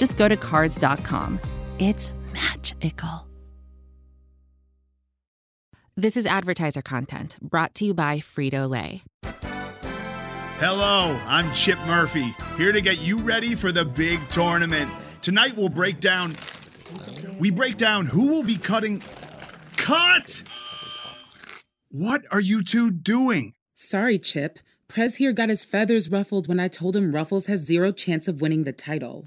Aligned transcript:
just 0.00 0.16
go 0.16 0.26
to 0.26 0.36
Cars.com. 0.36 1.38
It's 1.78 2.10
magical. 2.32 3.28
This 5.94 6.16
is 6.16 6.24
advertiser 6.24 6.80
content 6.80 7.36
brought 7.42 7.74
to 7.74 7.84
you 7.84 7.92
by 7.92 8.16
Frito 8.16 8.68
Lay. 8.68 9.02
Hello, 10.58 11.18
I'm 11.26 11.52
Chip 11.52 11.78
Murphy, 11.86 12.34
here 12.56 12.72
to 12.72 12.80
get 12.80 13.02
you 13.02 13.18
ready 13.18 13.54
for 13.54 13.72
the 13.72 13.84
big 13.84 14.18
tournament. 14.30 14.90
Tonight 15.20 15.54
we'll 15.56 15.68
break 15.68 16.00
down. 16.00 16.34
We 17.38 17.50
break 17.50 17.76
down 17.76 18.06
who 18.06 18.28
will 18.28 18.42
be 18.42 18.56
cutting. 18.56 19.02
Cut! 19.76 20.42
What 21.90 22.22
are 22.30 22.40
you 22.40 22.62
two 22.62 22.90
doing? 22.90 23.52
Sorry, 23.74 24.18
Chip. 24.18 24.60
Prez 24.88 25.16
here 25.16 25.34
got 25.34 25.50
his 25.50 25.64
feathers 25.64 26.10
ruffled 26.10 26.48
when 26.48 26.58
I 26.58 26.68
told 26.68 26.96
him 26.96 27.12
Ruffles 27.12 27.46
has 27.46 27.60
zero 27.60 27.92
chance 27.92 28.26
of 28.26 28.40
winning 28.40 28.64
the 28.64 28.72
title. 28.72 29.26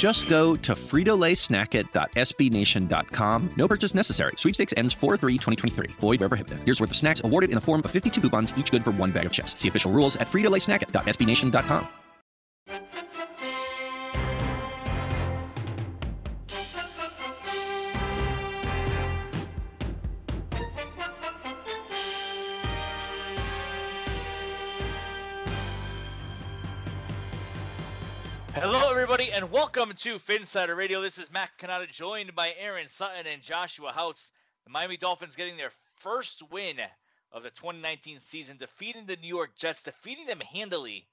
Just 0.00 0.28
go 0.30 0.56
to 0.56 0.74
fritolaysnackit.sbnation.com. 0.74 3.50
No 3.54 3.68
purchase 3.68 3.94
necessary. 3.94 4.32
Sweepstakes 4.34 4.72
ends 4.78 4.94
4-3-2023. 4.94 5.90
Void 6.00 6.20
where 6.20 6.28
prohibited. 6.30 6.60
Here's 6.64 6.80
worth 6.80 6.92
of 6.92 6.96
snacks 6.96 7.20
awarded 7.22 7.50
in 7.50 7.56
the 7.56 7.60
form 7.60 7.82
of 7.84 7.90
52 7.90 8.22
coupons, 8.22 8.56
each 8.56 8.70
good 8.70 8.82
for 8.82 8.92
one 8.92 9.10
bag 9.10 9.26
of 9.26 9.32
chips. 9.32 9.60
See 9.60 9.68
official 9.68 9.92
rules 9.92 10.16
at 10.16 10.26
fritolaysnackit.sbnation.com. 10.26 11.86
and 29.32 29.52
welcome 29.52 29.92
to 29.96 30.16
Phinsider 30.16 30.76
Radio. 30.76 31.00
This 31.00 31.16
is 31.16 31.30
Matt 31.30 31.50
Cannata, 31.56 31.88
joined 31.88 32.34
by 32.34 32.52
Aaron 32.58 32.88
Sutton 32.88 33.28
and 33.28 33.40
Joshua 33.40 33.92
Houtz. 33.92 34.30
The 34.64 34.70
Miami 34.70 34.96
Dolphins 34.96 35.36
getting 35.36 35.56
their 35.56 35.70
first 35.98 36.42
win 36.50 36.78
of 37.30 37.44
the 37.44 37.50
2019 37.50 38.18
season, 38.18 38.56
defeating 38.56 39.06
the 39.06 39.16
New 39.16 39.28
York 39.28 39.56
Jets, 39.56 39.84
defeating 39.84 40.26
them 40.26 40.40
handily, 40.40 41.06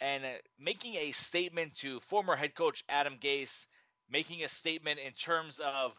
and 0.00 0.26
uh, 0.26 0.28
making 0.58 0.96
a 0.96 1.12
statement 1.12 1.74
to 1.76 1.98
former 2.00 2.36
head 2.36 2.54
coach 2.54 2.84
Adam 2.90 3.16
Gase, 3.18 3.66
making 4.10 4.44
a 4.44 4.48
statement 4.50 4.98
in 4.98 5.12
terms 5.12 5.58
of 5.60 5.92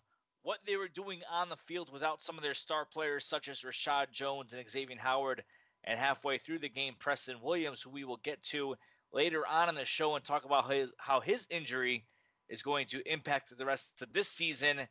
what 0.43 0.59
they 0.67 0.77
were 0.77 0.89
doing 0.89 1.21
on 1.31 1.49
the 1.49 1.57
field 1.57 1.91
without 1.91 2.21
some 2.21 2.37
of 2.37 2.43
their 2.43 2.53
star 2.53 2.85
players, 2.85 3.25
such 3.25 3.47
as 3.47 3.61
Reshad 3.61 4.11
Jones 4.11 4.53
and 4.53 4.69
Xavier 4.69 4.97
Howard, 4.99 5.43
and 5.85 5.97
halfway 5.97 6.37
through 6.37 6.59
the 6.59 6.69
game, 6.69 6.93
Preston 6.99 7.41
Williams, 7.41 7.81
who 7.81 7.89
we 7.89 8.03
will 8.03 8.17
get 8.17 8.43
to 8.43 8.75
later 9.11 9.45
on 9.47 9.69
in 9.69 9.75
the 9.75 9.85
show 9.85 10.15
and 10.15 10.25
talk 10.25 10.45
about 10.45 10.71
his, 10.71 10.91
how 10.97 11.19
his 11.19 11.47
injury 11.49 12.05
is 12.49 12.61
going 12.61 12.87
to 12.87 13.11
impact 13.11 13.55
the 13.57 13.65
rest 13.65 14.01
of 14.01 14.13
this 14.13 14.29
season 14.29 14.87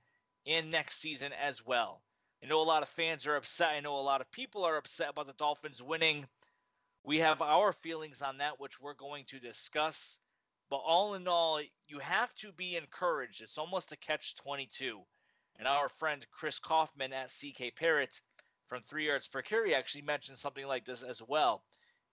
and 0.47 0.71
next 0.71 0.99
season 0.99 1.33
as 1.33 1.65
well. 1.65 2.03
I 2.43 2.47
know 2.47 2.61
a 2.61 2.63
lot 2.63 2.83
of 2.83 2.89
fans 2.89 3.27
are 3.27 3.37
upset. 3.37 3.71
I 3.71 3.81
know 3.81 3.99
a 3.99 4.01
lot 4.01 4.21
of 4.21 4.31
people 4.31 4.65
are 4.65 4.77
upset 4.77 5.11
about 5.11 5.27
the 5.27 5.33
Dolphins 5.33 5.83
winning. 5.83 6.27
We 7.03 7.19
have 7.19 7.41
our 7.41 7.73
feelings 7.73 8.21
on 8.23 8.39
that, 8.39 8.61
which 8.61 8.81
we're 8.81 8.95
going 8.95 9.25
to 9.29 9.41
discuss. 9.41 10.21
But 10.69 10.79
all 10.79 11.15
in 11.15 11.27
all, 11.29 11.61
you 11.87 11.99
have 12.01 12.35
to 12.37 12.53
be 12.53 12.77
encouraged. 12.77 13.41
It's 13.41 13.59
almost 13.59 13.93
a 13.93 13.97
catch 13.97 14.37
22. 14.37 15.01
And 15.59 15.67
our 15.67 15.89
friend 15.89 16.27
Chris 16.31 16.61
Kouffman 16.61 17.13
at 17.13 17.31
CK 17.31 17.75
Parrott 17.75 18.21
from 18.69 18.83
Three 18.83 19.07
Yards 19.07 19.29
Per 19.29 19.43
Carry 19.43 19.75
actually 19.75 20.03
mentioned 20.03 20.39
something 20.39 20.67
like 20.67 20.85
this 20.85 21.03
as 21.03 21.23
well. 21.23 21.65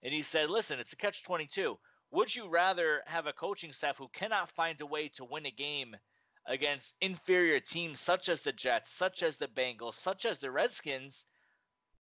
And 0.03 0.13
he 0.13 0.21
said, 0.21 0.49
listen, 0.49 0.79
it's 0.79 0.93
a 0.93 0.97
catch 0.97 1.23
22. 1.23 1.77
Would 2.13 2.35
you 2.35 2.47
rather 2.47 3.01
have 3.07 3.25
a 3.25 3.33
coaching 3.33 3.71
staff 3.71 3.97
who 3.97 4.07
cannot 4.07 4.51
find 4.51 4.79
a 4.79 4.85
way 4.85 5.07
to 5.15 5.25
win 5.25 5.47
a 5.47 5.51
game 5.51 5.97
against 6.45 6.93
inferior 7.01 7.59
teams 7.59 7.99
such 7.99 8.29
as 8.29 8.41
the 8.41 8.53
Jets, 8.53 8.91
such 8.91 9.23
as 9.23 9.37
the 9.37 9.47
Bengals, 9.47 9.95
such 9.95 10.25
as 10.25 10.37
the 10.37 10.51
Redskins, 10.51 11.25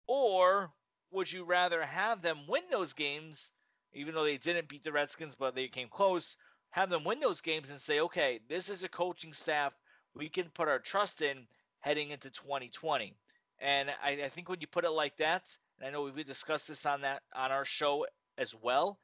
or 0.06 0.72
would 1.10 1.30
you 1.30 1.44
rather 1.44 1.82
have 1.82 2.22
them 2.22 2.46
win 2.48 2.62
those 2.70 2.94
games, 2.94 3.52
even 3.92 4.14
though 4.14 4.24
they 4.24 4.38
didn't 4.38 4.70
beat 4.70 4.82
the 4.82 4.92
Redskins, 4.92 5.36
but 5.36 5.54
they 5.54 5.68
came 5.68 5.90
close? 5.90 6.38
Have 6.70 6.88
them 6.88 7.04
win 7.04 7.20
those 7.20 7.42
games 7.42 7.68
and 7.68 7.78
say, 7.78 8.00
okay, 8.00 8.40
this 8.48 8.70
is 8.70 8.82
a 8.82 8.88
coaching 8.88 9.34
staff 9.34 9.78
we 10.14 10.30
can 10.30 10.48
put 10.48 10.68
our 10.68 10.78
trust 10.78 11.20
in 11.20 11.46
heading 11.80 12.12
into 12.12 12.30
2020. 12.30 13.14
And 13.58 13.90
I, 14.02 14.12
I 14.24 14.28
think 14.30 14.48
when 14.48 14.62
you 14.62 14.68
put 14.68 14.86
it 14.86 14.90
like 14.90 15.18
that, 15.18 15.54
and 15.78 15.86
I 15.86 15.90
know 15.90 16.04
we've 16.04 16.26
discussed 16.26 16.68
this 16.68 16.86
on 16.86 17.02
that 17.02 17.24
on 17.34 17.52
our 17.52 17.66
show 17.66 18.06
as 18.38 18.54
well. 18.54 18.98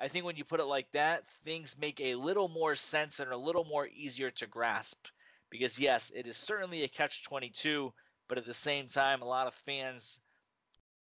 I 0.00 0.08
think 0.08 0.24
when 0.24 0.36
you 0.36 0.44
put 0.44 0.60
it 0.60 0.64
like 0.64 0.90
that, 0.92 1.26
things 1.44 1.76
make 1.80 2.00
a 2.00 2.14
little 2.16 2.48
more 2.48 2.74
sense 2.74 3.20
and 3.20 3.28
are 3.28 3.32
a 3.32 3.36
little 3.36 3.64
more 3.64 3.88
easier 3.94 4.30
to 4.32 4.46
grasp. 4.46 5.06
Because 5.50 5.78
yes, 5.78 6.10
it 6.14 6.26
is 6.26 6.36
certainly 6.36 6.82
a 6.82 6.88
catch 6.88 7.22
22, 7.24 7.92
but 8.28 8.38
at 8.38 8.46
the 8.46 8.54
same 8.54 8.88
time, 8.88 9.22
a 9.22 9.26
lot 9.26 9.46
of 9.46 9.54
fans, 9.54 10.20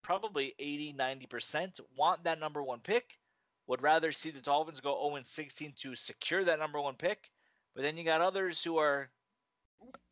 probably 0.03 0.55
80, 0.59 0.95
90%, 0.95 1.81
want 1.97 2.23
that 2.25 2.41
number 2.41 2.63
one 2.63 2.81
pick, 2.81 3.19
would 3.67 3.81
rather 3.81 4.13
see 4.13 4.31
the 4.31 4.41
Dolphins 4.41 4.81
go 4.81 5.09
0 5.09 5.23
16 5.25 5.73
to 5.81 5.95
secure 5.95 6.45
that 6.45 6.59
number 6.59 6.81
one 6.81 6.95
pick. 6.95 7.31
But 7.75 7.83
then 7.83 7.97
you 7.97 8.05
got 8.05 8.21
others 8.21 8.63
who 8.63 8.77
are 8.77 9.09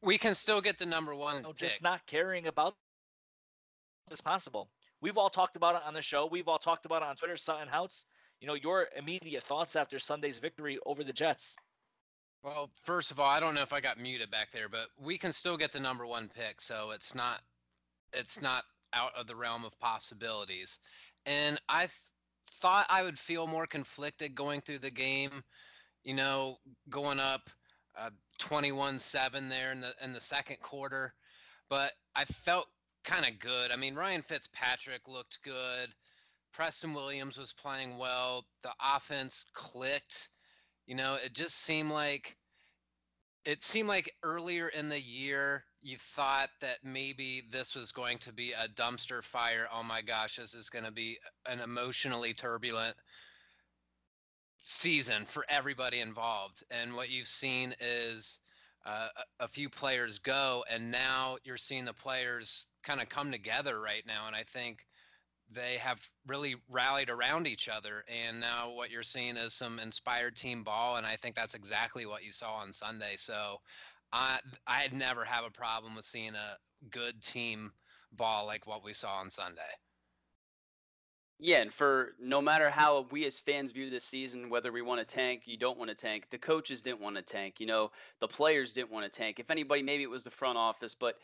we 0.02 0.18
can 0.18 0.34
still 0.34 0.60
get 0.60 0.78
the 0.78 0.86
number 0.86 1.14
one. 1.14 1.36
you 1.36 1.42
know, 1.42 1.52
just 1.52 1.82
not 1.82 2.04
caring 2.06 2.46
about 2.46 2.74
this 4.08 4.20
possible. 4.20 4.68
We've 5.00 5.18
all 5.18 5.30
talked 5.30 5.56
about 5.56 5.76
it 5.76 5.82
on 5.86 5.94
the 5.94 6.02
show. 6.02 6.26
We've 6.26 6.48
all 6.48 6.58
talked 6.58 6.86
about 6.86 7.02
it 7.02 7.08
on 7.08 7.16
Twitter, 7.16 7.36
Sutton 7.36 7.68
Houtz. 7.68 8.06
You 8.42 8.48
know, 8.48 8.54
your 8.54 8.88
immediate 8.96 9.44
thoughts 9.44 9.76
after 9.76 10.00
Sunday's 10.00 10.40
victory 10.40 10.76
over 10.84 11.04
the 11.04 11.12
Jets. 11.12 11.54
Well, 12.42 12.70
first 12.82 13.12
of 13.12 13.20
all, 13.20 13.30
I 13.30 13.38
don't 13.38 13.54
know 13.54 13.62
if 13.62 13.72
I 13.72 13.80
got 13.80 14.00
muted 14.00 14.32
back 14.32 14.50
there, 14.50 14.68
but 14.68 14.88
we 15.00 15.16
can 15.16 15.32
still 15.32 15.56
get 15.56 15.70
the 15.70 15.78
number 15.78 16.06
one 16.06 16.28
pick, 16.28 16.60
so 16.60 16.90
it's 16.90 17.14
not 17.14 17.42
it's 18.12 18.42
not 18.42 18.64
out 18.94 19.12
of 19.14 19.28
the 19.28 19.36
realm 19.36 19.64
of 19.64 19.78
possibilities. 19.78 20.80
And 21.24 21.60
I 21.68 21.82
th- 21.82 21.92
thought 22.50 22.84
I 22.90 23.04
would 23.04 23.16
feel 23.16 23.46
more 23.46 23.64
conflicted 23.64 24.34
going 24.34 24.60
through 24.60 24.80
the 24.80 24.90
game, 24.90 25.44
you 26.02 26.14
know, 26.14 26.56
going 26.90 27.20
up 27.20 27.48
uh, 27.96 28.10
21-7 28.40 29.48
there 29.48 29.70
in 29.70 29.80
the 29.80 29.94
in 30.02 30.12
the 30.12 30.20
second 30.20 30.56
quarter, 30.60 31.14
but 31.70 31.92
I 32.16 32.24
felt 32.24 32.66
kind 33.04 33.24
of 33.24 33.38
good. 33.38 33.70
I 33.70 33.76
mean, 33.76 33.94
Ryan 33.94 34.22
Fitzpatrick 34.22 35.06
looked 35.06 35.40
good. 35.44 35.94
Preston 36.52 36.94
Williams 36.94 37.38
was 37.38 37.52
playing 37.52 37.96
well. 37.98 38.44
The 38.62 38.72
offense 38.94 39.46
clicked. 39.54 40.30
You 40.86 40.94
know, 40.94 41.16
it 41.24 41.34
just 41.34 41.62
seemed 41.64 41.90
like 41.90 42.36
it 43.44 43.62
seemed 43.62 43.88
like 43.88 44.14
earlier 44.22 44.68
in 44.68 44.88
the 44.88 45.00
year 45.00 45.64
you 45.80 45.96
thought 45.96 46.50
that 46.60 46.78
maybe 46.84 47.42
this 47.50 47.74
was 47.74 47.90
going 47.90 48.18
to 48.18 48.32
be 48.32 48.52
a 48.52 48.68
dumpster 48.68 49.22
fire. 49.22 49.66
Oh 49.74 49.82
my 49.82 50.00
gosh, 50.00 50.36
this 50.36 50.54
is 50.54 50.70
going 50.70 50.84
to 50.84 50.92
be 50.92 51.18
an 51.48 51.58
emotionally 51.60 52.32
turbulent 52.32 52.94
season 54.60 55.24
for 55.24 55.44
everybody 55.48 56.00
involved. 56.00 56.62
And 56.70 56.94
what 56.94 57.10
you've 57.10 57.26
seen 57.26 57.74
is 57.80 58.38
uh, 58.86 59.08
a, 59.40 59.44
a 59.44 59.48
few 59.48 59.68
players 59.68 60.20
go, 60.20 60.64
and 60.70 60.90
now 60.90 61.36
you're 61.42 61.56
seeing 61.56 61.84
the 61.84 61.92
players 61.92 62.66
kind 62.84 63.00
of 63.00 63.08
come 63.08 63.32
together 63.32 63.80
right 63.80 64.04
now. 64.06 64.28
And 64.28 64.36
I 64.36 64.44
think 64.44 64.86
they 65.54 65.76
have 65.76 66.00
really 66.26 66.56
rallied 66.70 67.10
around 67.10 67.46
each 67.46 67.68
other. 67.68 68.04
And 68.08 68.40
now 68.40 68.72
what 68.72 68.90
you're 68.90 69.02
seeing 69.02 69.36
is 69.36 69.54
some 69.54 69.78
inspired 69.78 70.36
team 70.36 70.62
ball. 70.62 70.96
And 70.96 71.06
I 71.06 71.16
think 71.16 71.34
that's 71.34 71.54
exactly 71.54 72.06
what 72.06 72.24
you 72.24 72.32
saw 72.32 72.54
on 72.54 72.72
Sunday. 72.72 73.14
So 73.16 73.60
I, 74.12 74.38
I'd 74.66 74.92
never 74.92 75.24
have 75.24 75.44
a 75.44 75.50
problem 75.50 75.94
with 75.94 76.04
seeing 76.04 76.34
a 76.34 76.56
good 76.90 77.20
team 77.22 77.72
ball 78.12 78.46
like 78.46 78.66
what 78.66 78.84
we 78.84 78.92
saw 78.92 79.18
on 79.18 79.30
Sunday. 79.30 79.62
Yeah, 81.44 81.60
and 81.62 81.72
for 81.72 82.14
no 82.20 82.40
matter 82.40 82.70
how 82.70 83.06
we 83.10 83.26
as 83.26 83.40
fans 83.40 83.72
view 83.72 83.90
this 83.90 84.04
season, 84.04 84.48
whether 84.48 84.70
we 84.70 84.80
want 84.80 85.00
to 85.00 85.04
tank, 85.04 85.42
you 85.44 85.56
don't 85.56 85.76
want 85.76 85.88
to 85.88 85.94
tank, 85.96 86.26
the 86.30 86.38
coaches 86.38 86.82
didn't 86.82 87.00
want 87.00 87.16
to 87.16 87.22
tank, 87.22 87.58
you 87.58 87.66
know, 87.66 87.90
the 88.20 88.28
players 88.28 88.72
didn't 88.72 88.92
want 88.92 89.04
to 89.04 89.18
tank. 89.18 89.40
If 89.40 89.50
anybody, 89.50 89.82
maybe 89.82 90.04
it 90.04 90.10
was 90.10 90.22
the 90.22 90.30
front 90.30 90.56
office, 90.56 90.94
but 90.94 91.16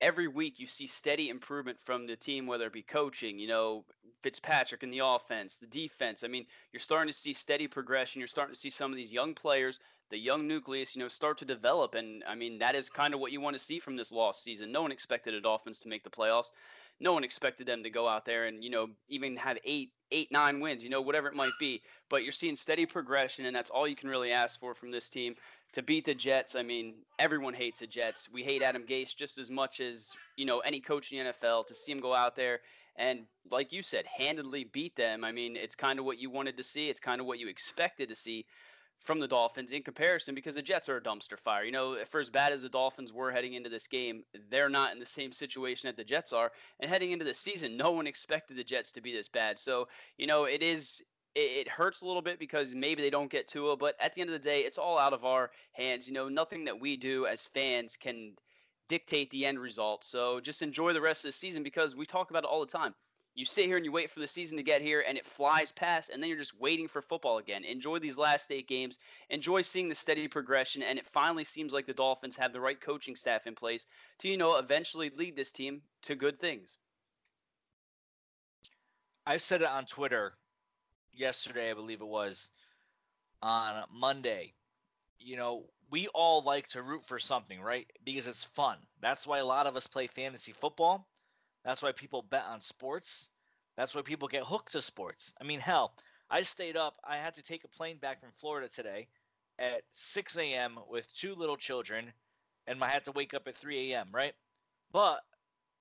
every 0.00 0.28
week 0.28 0.58
you 0.58 0.66
see 0.66 0.86
steady 0.86 1.28
improvement 1.28 1.78
from 1.78 2.06
the 2.06 2.16
team, 2.16 2.46
whether 2.46 2.66
it 2.66 2.72
be 2.72 2.82
coaching, 2.82 3.38
you 3.38 3.48
know, 3.48 3.84
Fitzpatrick 4.22 4.82
in 4.82 4.90
the 4.90 5.00
offense, 5.04 5.58
the 5.58 5.66
defense. 5.66 6.24
I 6.24 6.28
mean, 6.28 6.46
you're 6.72 6.80
starting 6.80 7.12
to 7.12 7.18
see 7.18 7.32
steady 7.32 7.68
progression. 7.68 8.20
You're 8.20 8.28
starting 8.28 8.54
to 8.54 8.60
see 8.60 8.70
some 8.70 8.90
of 8.90 8.96
these 8.96 9.12
young 9.12 9.34
players, 9.34 9.78
the 10.10 10.18
young 10.18 10.46
nucleus, 10.46 10.96
you 10.96 11.02
know, 11.02 11.08
start 11.08 11.38
to 11.38 11.44
develop. 11.44 11.94
And 11.94 12.24
I 12.26 12.34
mean, 12.34 12.58
that 12.58 12.74
is 12.74 12.88
kind 12.88 13.14
of 13.14 13.20
what 13.20 13.32
you 13.32 13.40
want 13.40 13.54
to 13.54 13.62
see 13.64 13.78
from 13.78 13.96
this 13.96 14.12
lost 14.12 14.42
season. 14.42 14.72
No 14.72 14.82
one 14.82 14.92
expected 14.92 15.34
the 15.34 15.40
Dolphins 15.40 15.78
to 15.80 15.88
make 15.88 16.04
the 16.04 16.10
playoffs. 16.10 16.50
No 16.98 17.12
one 17.12 17.24
expected 17.24 17.66
them 17.66 17.82
to 17.82 17.90
go 17.90 18.08
out 18.08 18.24
there 18.24 18.46
and, 18.46 18.64
you 18.64 18.70
know, 18.70 18.88
even 19.08 19.36
have 19.36 19.58
eight, 19.64 19.92
eight, 20.12 20.32
nine 20.32 20.60
wins, 20.60 20.82
you 20.82 20.88
know, 20.88 21.02
whatever 21.02 21.28
it 21.28 21.34
might 21.34 21.52
be. 21.60 21.82
But 22.08 22.22
you're 22.22 22.32
seeing 22.32 22.56
steady 22.56 22.86
progression, 22.86 23.44
and 23.44 23.54
that's 23.54 23.68
all 23.68 23.86
you 23.86 23.96
can 23.96 24.08
really 24.08 24.32
ask 24.32 24.58
for 24.58 24.74
from 24.74 24.90
this 24.90 25.10
team 25.10 25.34
to 25.72 25.82
beat 25.82 26.04
the 26.04 26.14
Jets, 26.14 26.54
I 26.54 26.62
mean, 26.62 26.94
everyone 27.18 27.54
hates 27.54 27.80
the 27.80 27.86
Jets. 27.86 28.28
We 28.32 28.42
hate 28.42 28.62
Adam 28.62 28.84
Gase 28.84 29.14
just 29.14 29.38
as 29.38 29.50
much 29.50 29.80
as, 29.80 30.10
you 30.36 30.46
know, 30.46 30.60
any 30.60 30.80
coach 30.80 31.12
in 31.12 31.24
the 31.24 31.32
NFL 31.32 31.66
to 31.66 31.74
see 31.74 31.92
him 31.92 32.00
go 32.00 32.14
out 32.14 32.36
there 32.36 32.60
and, 32.96 33.26
like 33.50 33.72
you 33.72 33.82
said, 33.82 34.06
handedly 34.06 34.64
beat 34.64 34.96
them. 34.96 35.22
I 35.24 35.32
mean, 35.32 35.56
it's 35.56 35.74
kind 35.74 35.98
of 35.98 36.04
what 36.04 36.18
you 36.18 36.30
wanted 36.30 36.56
to 36.56 36.62
see. 36.62 36.88
It's 36.88 37.00
kind 37.00 37.20
of 37.20 37.26
what 37.26 37.38
you 37.38 37.48
expected 37.48 38.08
to 38.08 38.14
see 38.14 38.46
from 38.98 39.20
the 39.20 39.28
Dolphins 39.28 39.72
in 39.72 39.82
comparison 39.82 40.34
because 40.34 40.54
the 40.54 40.62
Jets 40.62 40.88
are 40.88 40.96
a 40.96 41.02
dumpster 41.02 41.38
fire. 41.38 41.64
You 41.64 41.72
know, 41.72 41.98
for 42.10 42.20
as 42.20 42.30
bad 42.30 42.52
as 42.52 42.62
the 42.62 42.68
Dolphins 42.68 43.12
were 43.12 43.30
heading 43.30 43.54
into 43.54 43.68
this 43.68 43.86
game, 43.86 44.24
they're 44.50 44.70
not 44.70 44.92
in 44.92 44.98
the 44.98 45.06
same 45.06 45.32
situation 45.32 45.88
that 45.88 45.96
the 45.96 46.04
Jets 46.04 46.32
are. 46.32 46.50
And 46.80 46.90
heading 46.90 47.12
into 47.12 47.24
the 47.24 47.34
season, 47.34 47.76
no 47.76 47.90
one 47.90 48.06
expected 48.06 48.56
the 48.56 48.64
Jets 48.64 48.92
to 48.92 49.02
be 49.02 49.12
this 49.12 49.28
bad. 49.28 49.58
So, 49.58 49.88
you 50.16 50.26
know, 50.26 50.44
it 50.44 50.62
is 50.62 51.02
it, 51.36 51.68
hurts 51.68 52.02
a 52.02 52.06
little 52.06 52.22
bit 52.22 52.38
because 52.38 52.74
maybe 52.74 53.02
they 53.02 53.10
don't 53.10 53.30
get 53.30 53.46
Tua, 53.46 53.76
but 53.76 53.94
at 54.00 54.14
the 54.14 54.20
end 54.20 54.30
of 54.30 54.40
the 54.40 54.48
day, 54.48 54.60
it's 54.60 54.78
all 54.78 54.98
out 54.98 55.12
of 55.12 55.24
our 55.24 55.50
hands. 55.72 56.08
You 56.08 56.14
know, 56.14 56.28
nothing 56.28 56.64
that 56.64 56.80
we 56.80 56.96
do 56.96 57.26
as 57.26 57.46
fans 57.46 57.96
can 57.96 58.32
dictate 58.88 59.30
the 59.30 59.44
end 59.44 59.58
result. 59.58 60.04
So 60.04 60.40
just 60.40 60.62
enjoy 60.62 60.92
the 60.92 61.00
rest 61.00 61.24
of 61.24 61.28
the 61.28 61.32
season 61.32 61.62
because 61.62 61.94
we 61.94 62.06
talk 62.06 62.30
about 62.30 62.44
it 62.44 62.48
all 62.48 62.60
the 62.60 62.66
time. 62.66 62.94
You 63.34 63.44
sit 63.44 63.66
here 63.66 63.76
and 63.76 63.84
you 63.84 63.92
wait 63.92 64.10
for 64.10 64.20
the 64.20 64.26
season 64.26 64.56
to 64.56 64.62
get 64.62 64.80
here 64.80 65.04
and 65.06 65.18
it 65.18 65.26
flies 65.26 65.70
past 65.70 66.08
and 66.08 66.22
then 66.22 66.30
you're 66.30 66.38
just 66.38 66.58
waiting 66.58 66.88
for 66.88 67.02
football 67.02 67.36
again. 67.36 67.64
Enjoy 67.64 67.98
these 67.98 68.16
last 68.16 68.50
eight 68.50 68.66
games. 68.66 68.98
Enjoy 69.28 69.60
seeing 69.60 69.90
the 69.90 69.94
steady 69.94 70.26
progression 70.26 70.82
and 70.82 70.98
it 70.98 71.06
finally 71.06 71.44
seems 71.44 71.74
like 71.74 71.84
the 71.84 71.92
Dolphins 71.92 72.36
have 72.36 72.54
the 72.54 72.60
right 72.60 72.80
coaching 72.80 73.14
staff 73.14 73.46
in 73.46 73.54
place 73.54 73.86
to 74.20 74.28
you 74.28 74.38
know 74.38 74.56
eventually 74.56 75.10
lead 75.10 75.36
this 75.36 75.52
team 75.52 75.82
to 76.02 76.14
good 76.14 76.40
things. 76.40 76.78
I 79.26 79.36
said 79.36 79.60
it 79.60 79.68
on 79.68 79.84
Twitter 79.84 80.38
yesterday, 81.16 81.70
I 81.70 81.74
believe 81.74 82.00
it 82.00 82.06
was, 82.06 82.50
on 83.42 83.84
Monday. 83.92 84.54
You 85.18 85.36
know, 85.36 85.64
we 85.90 86.08
all 86.08 86.42
like 86.42 86.68
to 86.68 86.82
root 86.82 87.04
for 87.04 87.18
something, 87.18 87.60
right? 87.60 87.86
Because 88.04 88.26
it's 88.26 88.44
fun. 88.44 88.78
That's 89.00 89.26
why 89.26 89.38
a 89.38 89.44
lot 89.44 89.66
of 89.66 89.76
us 89.76 89.86
play 89.86 90.06
fantasy 90.06 90.52
football. 90.52 91.08
That's 91.64 91.82
why 91.82 91.92
people 91.92 92.22
bet 92.22 92.44
on 92.48 92.60
sports. 92.60 93.30
That's 93.76 93.94
why 93.94 94.02
people 94.02 94.28
get 94.28 94.44
hooked 94.44 94.72
to 94.72 94.82
sports. 94.82 95.34
I 95.40 95.44
mean, 95.44 95.60
hell, 95.60 95.94
I 96.30 96.42
stayed 96.42 96.76
up. 96.76 96.96
I 97.04 97.16
had 97.18 97.34
to 97.34 97.42
take 97.42 97.64
a 97.64 97.68
plane 97.68 97.98
back 97.98 98.20
from 98.20 98.30
Florida 98.36 98.68
today 98.68 99.08
at 99.58 99.82
6 99.92 100.38
a.m. 100.38 100.78
with 100.88 101.12
two 101.14 101.34
little 101.34 101.56
children, 101.56 102.12
and 102.66 102.82
I 102.82 102.88
had 102.88 103.04
to 103.04 103.12
wake 103.12 103.34
up 103.34 103.46
at 103.48 103.56
3 103.56 103.92
a.m., 103.92 104.08
right? 104.12 104.34
But 104.92 105.20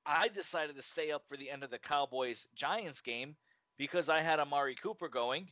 I 0.05 0.27
decided 0.27 0.75
to 0.75 0.81
stay 0.81 1.11
up 1.11 1.23
for 1.27 1.37
the 1.37 1.49
end 1.49 1.63
of 1.63 1.71
the 1.71 1.79
Cowboys 1.79 2.47
Giants 2.55 3.01
game 3.01 3.35
because 3.77 4.09
I 4.09 4.19
had 4.19 4.39
Amari 4.39 4.75
Cooper 4.75 5.09
going, 5.09 5.47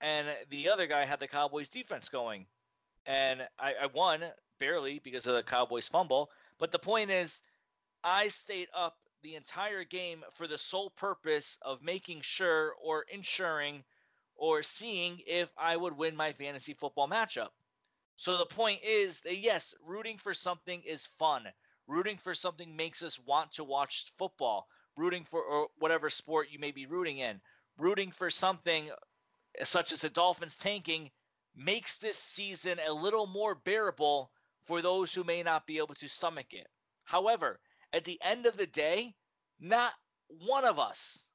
and 0.00 0.26
the 0.50 0.68
other 0.68 0.86
guy 0.86 1.04
had 1.04 1.20
the 1.20 1.28
Cowboys 1.28 1.68
defense 1.68 2.08
going, 2.08 2.46
and 3.06 3.42
I, 3.58 3.74
I 3.82 3.86
won 3.86 4.24
barely 4.58 4.98
because 4.98 5.26
of 5.26 5.34
the 5.34 5.42
Cowboys 5.42 5.88
fumble. 5.88 6.30
But 6.58 6.72
the 6.72 6.78
point 6.78 7.10
is, 7.10 7.42
I 8.02 8.28
stayed 8.28 8.68
up 8.74 8.96
the 9.22 9.34
entire 9.34 9.84
game 9.84 10.24
for 10.32 10.46
the 10.46 10.58
sole 10.58 10.90
purpose 10.90 11.58
of 11.62 11.82
making 11.82 12.20
sure 12.22 12.74
or 12.82 13.04
ensuring 13.12 13.84
or 14.36 14.62
seeing 14.62 15.20
if 15.26 15.50
I 15.58 15.76
would 15.76 15.96
win 15.96 16.16
my 16.16 16.32
fantasy 16.32 16.74
football 16.74 17.08
matchup. 17.08 17.48
So 18.16 18.36
the 18.38 18.46
point 18.46 18.80
is 18.82 19.20
that 19.22 19.36
yes, 19.38 19.74
rooting 19.84 20.16
for 20.16 20.32
something 20.32 20.82
is 20.82 21.06
fun. 21.06 21.46
Rooting 21.86 22.16
for 22.16 22.34
something 22.34 22.74
makes 22.74 23.02
us 23.02 23.18
want 23.18 23.52
to 23.54 23.64
watch 23.64 24.12
football. 24.16 24.66
Rooting 24.96 25.24
for 25.24 25.42
or 25.42 25.68
whatever 25.78 26.08
sport 26.08 26.48
you 26.50 26.58
may 26.58 26.70
be 26.70 26.86
rooting 26.86 27.18
in 27.18 27.40
rooting 27.78 28.10
for 28.10 28.30
something 28.30 28.90
such 29.64 29.92
as 29.92 30.00
the 30.02 30.10
Dolphins 30.10 30.56
tanking 30.56 31.10
makes 31.54 31.98
this 31.98 32.18
season 32.18 32.78
a 32.86 32.92
little 32.92 33.26
more 33.26 33.54
bearable 33.54 34.30
for 34.64 34.82
those 34.82 35.14
who 35.14 35.24
may 35.24 35.42
not 35.42 35.66
be 35.66 35.78
able 35.78 35.94
to 35.94 36.08
stomach 36.08 36.52
it. 36.52 36.68
However, 37.04 37.60
at 37.92 38.04
the 38.04 38.20
end 38.22 38.46
of 38.46 38.56
the 38.56 38.66
day, 38.66 39.14
not 39.58 39.94
one 40.28 40.64
of 40.64 40.78
us, 40.78 41.30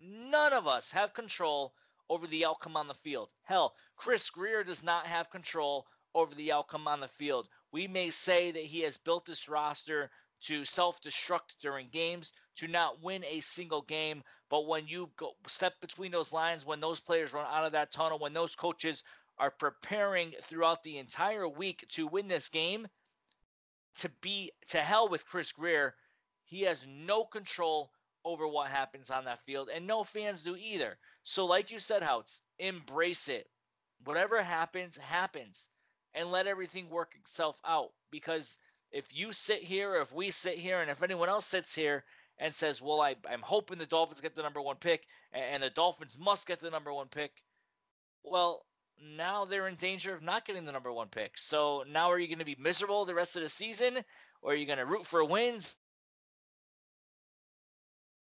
none 0.00 0.52
of 0.52 0.66
us 0.66 0.90
have 0.92 1.12
control 1.12 1.74
over 2.08 2.26
the 2.26 2.44
outcome 2.44 2.76
on 2.76 2.88
the 2.88 2.94
field. 2.94 3.30
Hell, 3.42 3.74
Chris 3.96 4.30
Grier 4.30 4.64
does 4.64 4.82
not 4.82 5.06
have 5.06 5.30
control 5.30 5.86
over 6.14 6.34
the 6.34 6.52
outcome 6.52 6.88
on 6.88 7.00
the 7.00 7.08
field. 7.08 7.48
We 7.72 7.86
may 7.86 8.10
say 8.10 8.50
that 8.50 8.64
he 8.64 8.80
has 8.80 8.98
built 8.98 9.26
this 9.26 9.48
roster 9.48 10.10
to 10.42 10.64
self 10.64 11.00
destruct 11.00 11.58
during 11.60 11.88
games, 11.88 12.32
to 12.56 12.66
not 12.66 13.02
win 13.02 13.24
a 13.24 13.40
single 13.40 13.82
game. 13.82 14.24
But 14.50 14.66
when 14.66 14.88
you 14.88 15.10
go 15.16 15.36
step 15.46 15.80
between 15.80 16.10
those 16.10 16.32
lines, 16.32 16.66
when 16.66 16.80
those 16.80 16.98
players 16.98 17.32
run 17.32 17.46
out 17.48 17.64
of 17.64 17.72
that 17.72 17.92
tunnel, 17.92 18.18
when 18.18 18.32
those 18.32 18.56
coaches 18.56 19.04
are 19.38 19.50
preparing 19.50 20.34
throughout 20.42 20.82
the 20.82 20.98
entire 20.98 21.48
week 21.48 21.86
to 21.90 22.08
win 22.08 22.26
this 22.26 22.48
game, 22.48 22.88
to 23.98 24.08
be 24.20 24.50
to 24.68 24.82
hell 24.82 25.08
with 25.08 25.24
Chris 25.24 25.52
Grier, 25.52 25.94
he 26.44 26.62
has 26.62 26.84
no 26.86 27.24
control 27.24 27.92
over 28.24 28.46
what 28.46 28.68
happens 28.68 29.10
on 29.10 29.24
that 29.24 29.44
field, 29.44 29.70
and 29.72 29.86
no 29.86 30.02
fans 30.02 30.42
do 30.42 30.56
either. 30.56 30.98
So, 31.22 31.46
like 31.46 31.70
you 31.70 31.78
said, 31.78 32.02
Houtz, 32.02 32.42
embrace 32.58 33.28
it. 33.28 33.48
Whatever 34.04 34.42
happens, 34.42 34.96
happens, 34.96 35.70
and 36.12 36.30
let 36.30 36.48
everything 36.48 36.90
work 36.90 37.14
itself 37.14 37.60
out 37.64 37.92
because 38.10 38.58
if 38.90 39.14
you 39.14 39.32
sit 39.32 39.62
here, 39.62 39.94
if 40.00 40.12
we 40.12 40.32
sit 40.32 40.58
here, 40.58 40.80
and 40.80 40.90
if 40.90 41.04
anyone 41.04 41.28
else 41.28 41.46
sits 41.46 41.72
here 41.72 42.04
and 42.40 42.52
says, 42.52 42.82
"Well, 42.82 43.00
I, 43.00 43.14
I'm 43.30 43.42
hoping 43.42 43.78
the 43.78 43.86
Dolphins 43.86 44.20
get 44.20 44.34
the 44.34 44.42
number 44.42 44.60
one 44.60 44.76
pick, 44.76 45.06
and 45.32 45.62
the 45.62 45.70
Dolphins 45.70 46.18
must 46.18 46.48
get 46.48 46.58
the 46.58 46.70
number 46.70 46.92
one 46.92 47.08
pick," 47.08 47.30
well, 48.24 48.66
now 49.00 49.44
they're 49.44 49.68
in 49.68 49.76
danger 49.76 50.14
of 50.14 50.22
not 50.22 50.44
getting 50.44 50.64
the 50.64 50.72
number 50.72 50.92
one 50.92 51.08
pick. 51.08 51.38
So 51.38 51.84
now, 51.88 52.10
are 52.10 52.18
you 52.18 52.26
going 52.26 52.40
to 52.40 52.44
be 52.44 52.56
miserable 52.58 53.04
the 53.04 53.14
rest 53.14 53.36
of 53.36 53.42
the 53.42 53.48
season, 53.48 54.04
or 54.42 54.52
are 54.52 54.56
you 54.56 54.66
going 54.66 54.78
to 54.78 54.86
root 54.86 55.06
for 55.06 55.24
wins? 55.24 55.76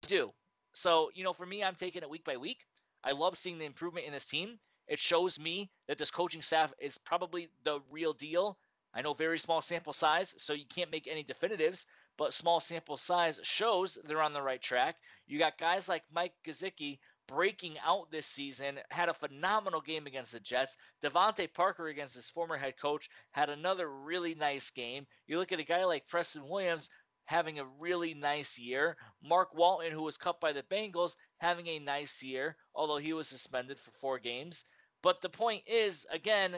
Do 0.03 0.33
so. 0.75 1.11
You 1.15 1.25
know, 1.25 1.33
for 1.33 1.47
me, 1.47 1.65
I'm 1.65 1.75
taking 1.77 2.03
it 2.03 2.11
week 2.11 2.25
by 2.25 2.37
week. 2.37 2.59
I 3.05 3.13
love 3.13 3.39
seeing 3.39 3.59
the 3.59 3.65
improvement 3.65 4.07
in 4.07 4.13
this 4.13 4.27
team. 4.27 4.59
It 4.89 4.99
shows 4.99 5.39
me 5.39 5.71
that 5.87 5.99
this 5.99 6.11
coaching 6.11 6.43
staff 6.43 6.73
is 6.81 6.99
probably 6.99 7.49
the 7.65 7.81
real 7.91 8.13
deal 8.13 8.59
I 8.95 9.03
know 9.03 9.15
very 9.15 9.39
small 9.39 9.61
sample 9.61 9.93
size, 9.93 10.35
so 10.39 10.53
you 10.55 10.67
can't 10.67 10.91
make 10.91 11.07
any 11.07 11.23
definitives, 11.23 11.87
but 12.19 12.35
small 12.35 12.61
sample 12.61 12.99
size 12.99 13.41
shows 13.43 13.97
they're 14.05 14.21
on 14.21 14.35
the 14.35 14.43
right 14.43 14.61
track. 14.61 14.97
You 15.27 15.39
got 15.39 15.57
guys 15.57 15.89
like 15.89 16.03
Mike 16.13 16.35
Gesicki 16.47 16.99
breaking 17.29 17.77
out 17.85 18.11
this 18.11 18.27
season, 18.27 18.81
had 18.91 19.09
a 19.09 19.15
phenomenal 19.15 19.81
game 19.81 20.07
against 20.07 20.33
the 20.33 20.41
Jets. 20.41 20.77
DeVante 21.03 21.53
Parker 21.55 21.87
against 21.87 22.17
his 22.17 22.29
former 22.29 22.57
head 22.57 22.75
coach 22.81 23.09
had 23.31 23.51
another 23.51 23.89
really 23.89 24.35
nice 24.35 24.71
game. 24.71 25.07
You 25.27 25.39
look 25.39 25.53
at 25.53 25.61
a 25.61 25.65
guy 25.65 25.85
like 25.85 26.09
Preston 26.09 26.49
Williams 26.49 26.91
having 27.27 27.59
a 27.59 27.67
really 27.79 28.15
nice 28.15 28.59
year. 28.59 28.97
Mark 29.23 29.55
Walton, 29.55 29.93
who 29.93 30.03
was 30.03 30.17
cut 30.17 30.41
by 30.41 30.53
the 30.53 30.63
Bengals, 30.63 31.15
having 31.37 31.67
a 31.69 31.79
nice 31.79 32.23
year, 32.23 32.57
although 32.75 32.97
he 32.97 33.13
was 33.13 33.29
suspended 33.29 33.79
for 33.79 33.91
four 33.93 34.19
games. 34.19 34.65
But 35.03 35.21
the 35.21 35.29
point 35.29 35.63
is, 35.67 36.07
again, 36.11 36.57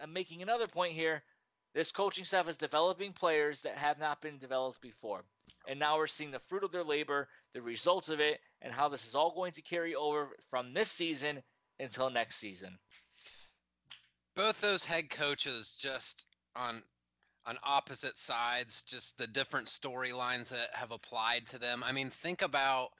I'm 0.00 0.12
making 0.12 0.40
another 0.40 0.68
point 0.68 0.94
here. 0.94 1.22
This 1.74 1.90
coaching 1.90 2.24
staff 2.24 2.48
is 2.48 2.56
developing 2.56 3.12
players 3.12 3.60
that 3.62 3.76
have 3.76 3.98
not 3.98 4.20
been 4.20 4.38
developed 4.38 4.80
before. 4.82 5.24
And 5.66 5.78
now 5.78 5.96
we're 5.96 6.06
seeing 6.06 6.30
the 6.30 6.38
fruit 6.38 6.64
of 6.64 6.72
their 6.72 6.84
labor, 6.84 7.28
the 7.54 7.62
results 7.62 8.08
of 8.08 8.20
it, 8.20 8.40
and 8.60 8.72
how 8.72 8.88
this 8.88 9.06
is 9.06 9.14
all 9.14 9.34
going 9.34 9.52
to 9.52 9.62
carry 9.62 9.94
over 9.94 10.30
from 10.50 10.74
this 10.74 10.90
season 10.90 11.42
until 11.80 12.10
next 12.10 12.36
season. 12.36 12.78
Both 14.34 14.60
those 14.60 14.84
head 14.84 15.10
coaches 15.10 15.76
just 15.78 16.26
on 16.56 16.82
on 17.44 17.58
opposite 17.64 18.16
sides, 18.16 18.84
just 18.84 19.18
the 19.18 19.26
different 19.26 19.66
storylines 19.66 20.48
that 20.50 20.68
have 20.74 20.92
applied 20.92 21.44
to 21.44 21.58
them. 21.58 21.82
I 21.84 21.90
mean, 21.90 22.08
think 22.08 22.40
about 22.42 22.90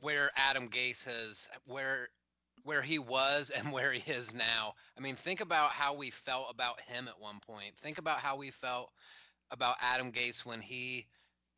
where 0.00 0.30
Adam 0.36 0.68
Gase 0.68 1.04
has 1.04 1.48
where 1.66 2.08
where 2.64 2.82
he 2.82 2.98
was 2.98 3.50
and 3.50 3.72
where 3.72 3.92
he 3.92 4.10
is 4.10 4.34
now. 4.34 4.74
I 4.96 5.00
mean, 5.00 5.16
think 5.16 5.40
about 5.40 5.70
how 5.70 5.94
we 5.94 6.10
felt 6.10 6.48
about 6.50 6.80
him 6.80 7.08
at 7.08 7.20
one 7.20 7.40
point. 7.40 7.74
Think 7.76 7.98
about 7.98 8.18
how 8.18 8.36
we 8.36 8.50
felt 8.50 8.90
about 9.50 9.76
Adam 9.80 10.12
Gase 10.12 10.44
when 10.44 10.60
he 10.60 11.06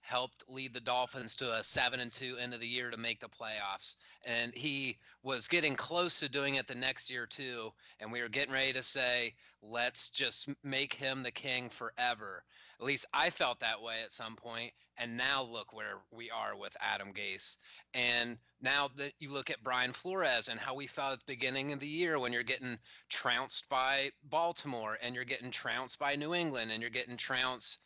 helped 0.02 0.44
lead 0.48 0.74
the 0.74 0.80
Dolphins 0.80 1.36
to 1.36 1.54
a 1.54 1.62
7 1.62 2.00
and 2.00 2.12
2 2.12 2.36
end 2.38 2.54
of 2.54 2.60
the 2.60 2.66
year 2.66 2.90
to 2.90 2.96
make 2.96 3.20
the 3.20 3.28
playoffs. 3.28 3.96
And 4.26 4.52
he 4.54 4.98
was 5.22 5.48
getting 5.48 5.76
close 5.76 6.18
to 6.20 6.28
doing 6.28 6.56
it 6.56 6.66
the 6.66 6.74
next 6.74 7.10
year 7.10 7.24
too, 7.24 7.72
and 8.00 8.10
we 8.10 8.20
were 8.20 8.28
getting 8.28 8.52
ready 8.52 8.72
to 8.72 8.82
say, 8.82 9.34
let's 9.62 10.10
just 10.10 10.48
make 10.64 10.92
him 10.92 11.22
the 11.22 11.30
king 11.30 11.68
forever. 11.68 12.42
At 12.80 12.86
least 12.86 13.06
I 13.14 13.30
felt 13.30 13.60
that 13.60 13.80
way 13.80 13.96
at 14.02 14.10
some 14.12 14.34
point, 14.34 14.72
and 14.98 15.16
now 15.16 15.42
look 15.42 15.72
where 15.72 15.98
we 16.10 16.30
are 16.30 16.56
with 16.56 16.76
Adam 16.80 17.12
Gase. 17.12 17.56
And 17.94 18.38
now 18.60 18.90
that 18.96 19.12
you 19.18 19.32
look 19.32 19.50
at 19.50 19.62
Brian 19.62 19.92
Flores 19.92 20.48
and 20.48 20.60
how 20.60 20.74
we 20.74 20.86
felt 20.86 21.14
at 21.14 21.18
the 21.20 21.32
beginning 21.32 21.72
of 21.72 21.80
the 21.80 21.86
year 21.86 22.18
when 22.18 22.32
you're 22.32 22.42
getting 22.42 22.78
trounced 23.08 23.68
by 23.68 24.10
Baltimore 24.24 24.98
and 25.02 25.14
you're 25.14 25.24
getting 25.24 25.50
trounced 25.50 25.98
by 25.98 26.14
New 26.14 26.34
England 26.34 26.70
and 26.70 26.80
you're 26.80 26.90
getting 26.90 27.16
trounced 27.16 27.78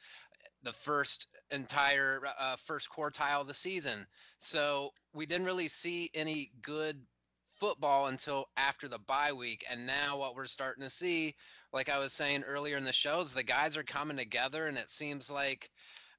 the 0.62 0.72
first 0.72 1.28
entire 1.52 2.20
uh, 2.38 2.56
first 2.56 2.90
quartile 2.90 3.40
of 3.40 3.46
the 3.46 3.54
season. 3.54 4.06
So 4.38 4.92
we 5.14 5.26
didn't 5.26 5.46
really 5.46 5.68
see 5.68 6.10
any 6.14 6.50
good 6.60 7.00
football 7.48 8.08
until 8.08 8.46
after 8.56 8.88
the 8.88 8.98
bye 8.98 9.32
week. 9.32 9.64
And 9.70 9.86
now 9.86 10.18
what 10.18 10.34
we're 10.34 10.46
starting 10.46 10.84
to 10.84 10.90
see, 10.90 11.34
like 11.72 11.88
I 11.88 11.98
was 11.98 12.12
saying 12.12 12.42
earlier 12.42 12.76
in 12.76 12.84
the 12.84 12.92
shows, 12.92 13.32
the 13.32 13.42
guys 13.42 13.76
are 13.76 13.82
coming 13.82 14.16
together 14.16 14.66
and 14.66 14.76
it 14.76 14.90
seems 14.90 15.30
like 15.30 15.70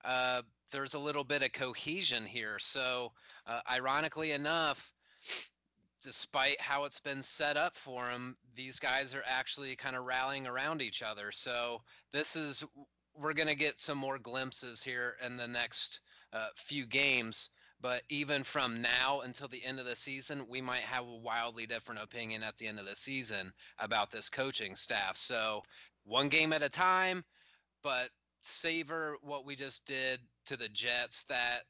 uh, 0.05 0.41
there's 0.71 0.93
a 0.93 0.99
little 0.99 1.23
bit 1.23 1.43
of 1.43 1.51
cohesion 1.51 2.25
here. 2.25 2.57
So 2.59 3.11
uh, 3.45 3.61
ironically 3.71 4.31
enough, 4.31 4.93
despite 6.01 6.59
how 6.61 6.85
it's 6.85 6.99
been 6.99 7.21
set 7.21 7.57
up 7.57 7.75
for 7.75 8.05
them, 8.05 8.37
these 8.55 8.79
guys 8.79 9.15
are 9.15 9.23
actually 9.25 9.75
kind 9.75 9.95
of 9.95 10.05
rallying 10.05 10.47
around 10.47 10.81
each 10.81 11.01
other. 11.01 11.31
So 11.31 11.81
this 12.11 12.35
is 12.35 12.63
we're 13.15 13.33
going 13.33 13.47
to 13.47 13.55
get 13.55 13.79
some 13.79 13.97
more 13.97 14.19
glimpses 14.19 14.83
here 14.83 15.15
in 15.25 15.37
the 15.37 15.47
next 15.47 16.01
uh, 16.33 16.49
few 16.55 16.85
games. 16.85 17.49
But 17.79 18.01
even 18.09 18.43
from 18.43 18.81
now 18.81 19.21
until 19.21 19.47
the 19.47 19.63
end 19.63 19.79
of 19.79 19.85
the 19.85 19.95
season, 19.95 20.45
we 20.49 20.61
might 20.61 20.81
have 20.81 21.05
a 21.05 21.15
wildly 21.15 21.67
different 21.67 22.01
opinion 22.01 22.41
at 22.41 22.57
the 22.57 22.67
end 22.67 22.79
of 22.79 22.87
the 22.87 22.95
season 22.95 23.53
about 23.79 24.09
this 24.09 24.29
coaching 24.29 24.75
staff. 24.75 25.15
So, 25.15 25.61
one 26.03 26.27
game 26.29 26.53
at 26.53 26.63
a 26.63 26.69
time, 26.69 27.23
but 27.83 28.09
savor 28.47 29.17
what 29.21 29.45
we 29.45 29.55
just 29.55 29.85
did 29.85 30.19
to 30.45 30.57
the 30.57 30.69
Jets. 30.69 31.23
That 31.23 31.61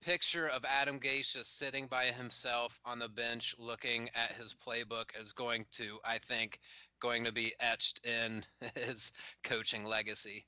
picture 0.00 0.48
of 0.48 0.64
Adam 0.64 0.98
Gase 0.98 1.32
just 1.32 1.58
sitting 1.58 1.86
by 1.86 2.06
himself 2.06 2.80
on 2.84 2.98
the 2.98 3.08
bench 3.08 3.54
looking 3.58 4.10
at 4.14 4.32
his 4.32 4.54
playbook 4.54 5.18
is 5.20 5.32
going 5.32 5.64
to, 5.72 5.98
I 6.04 6.18
think, 6.18 6.58
going 7.00 7.24
to 7.24 7.32
be 7.32 7.54
etched 7.60 8.04
in 8.04 8.44
his 8.74 9.12
coaching 9.44 9.84
legacy. 9.84 10.46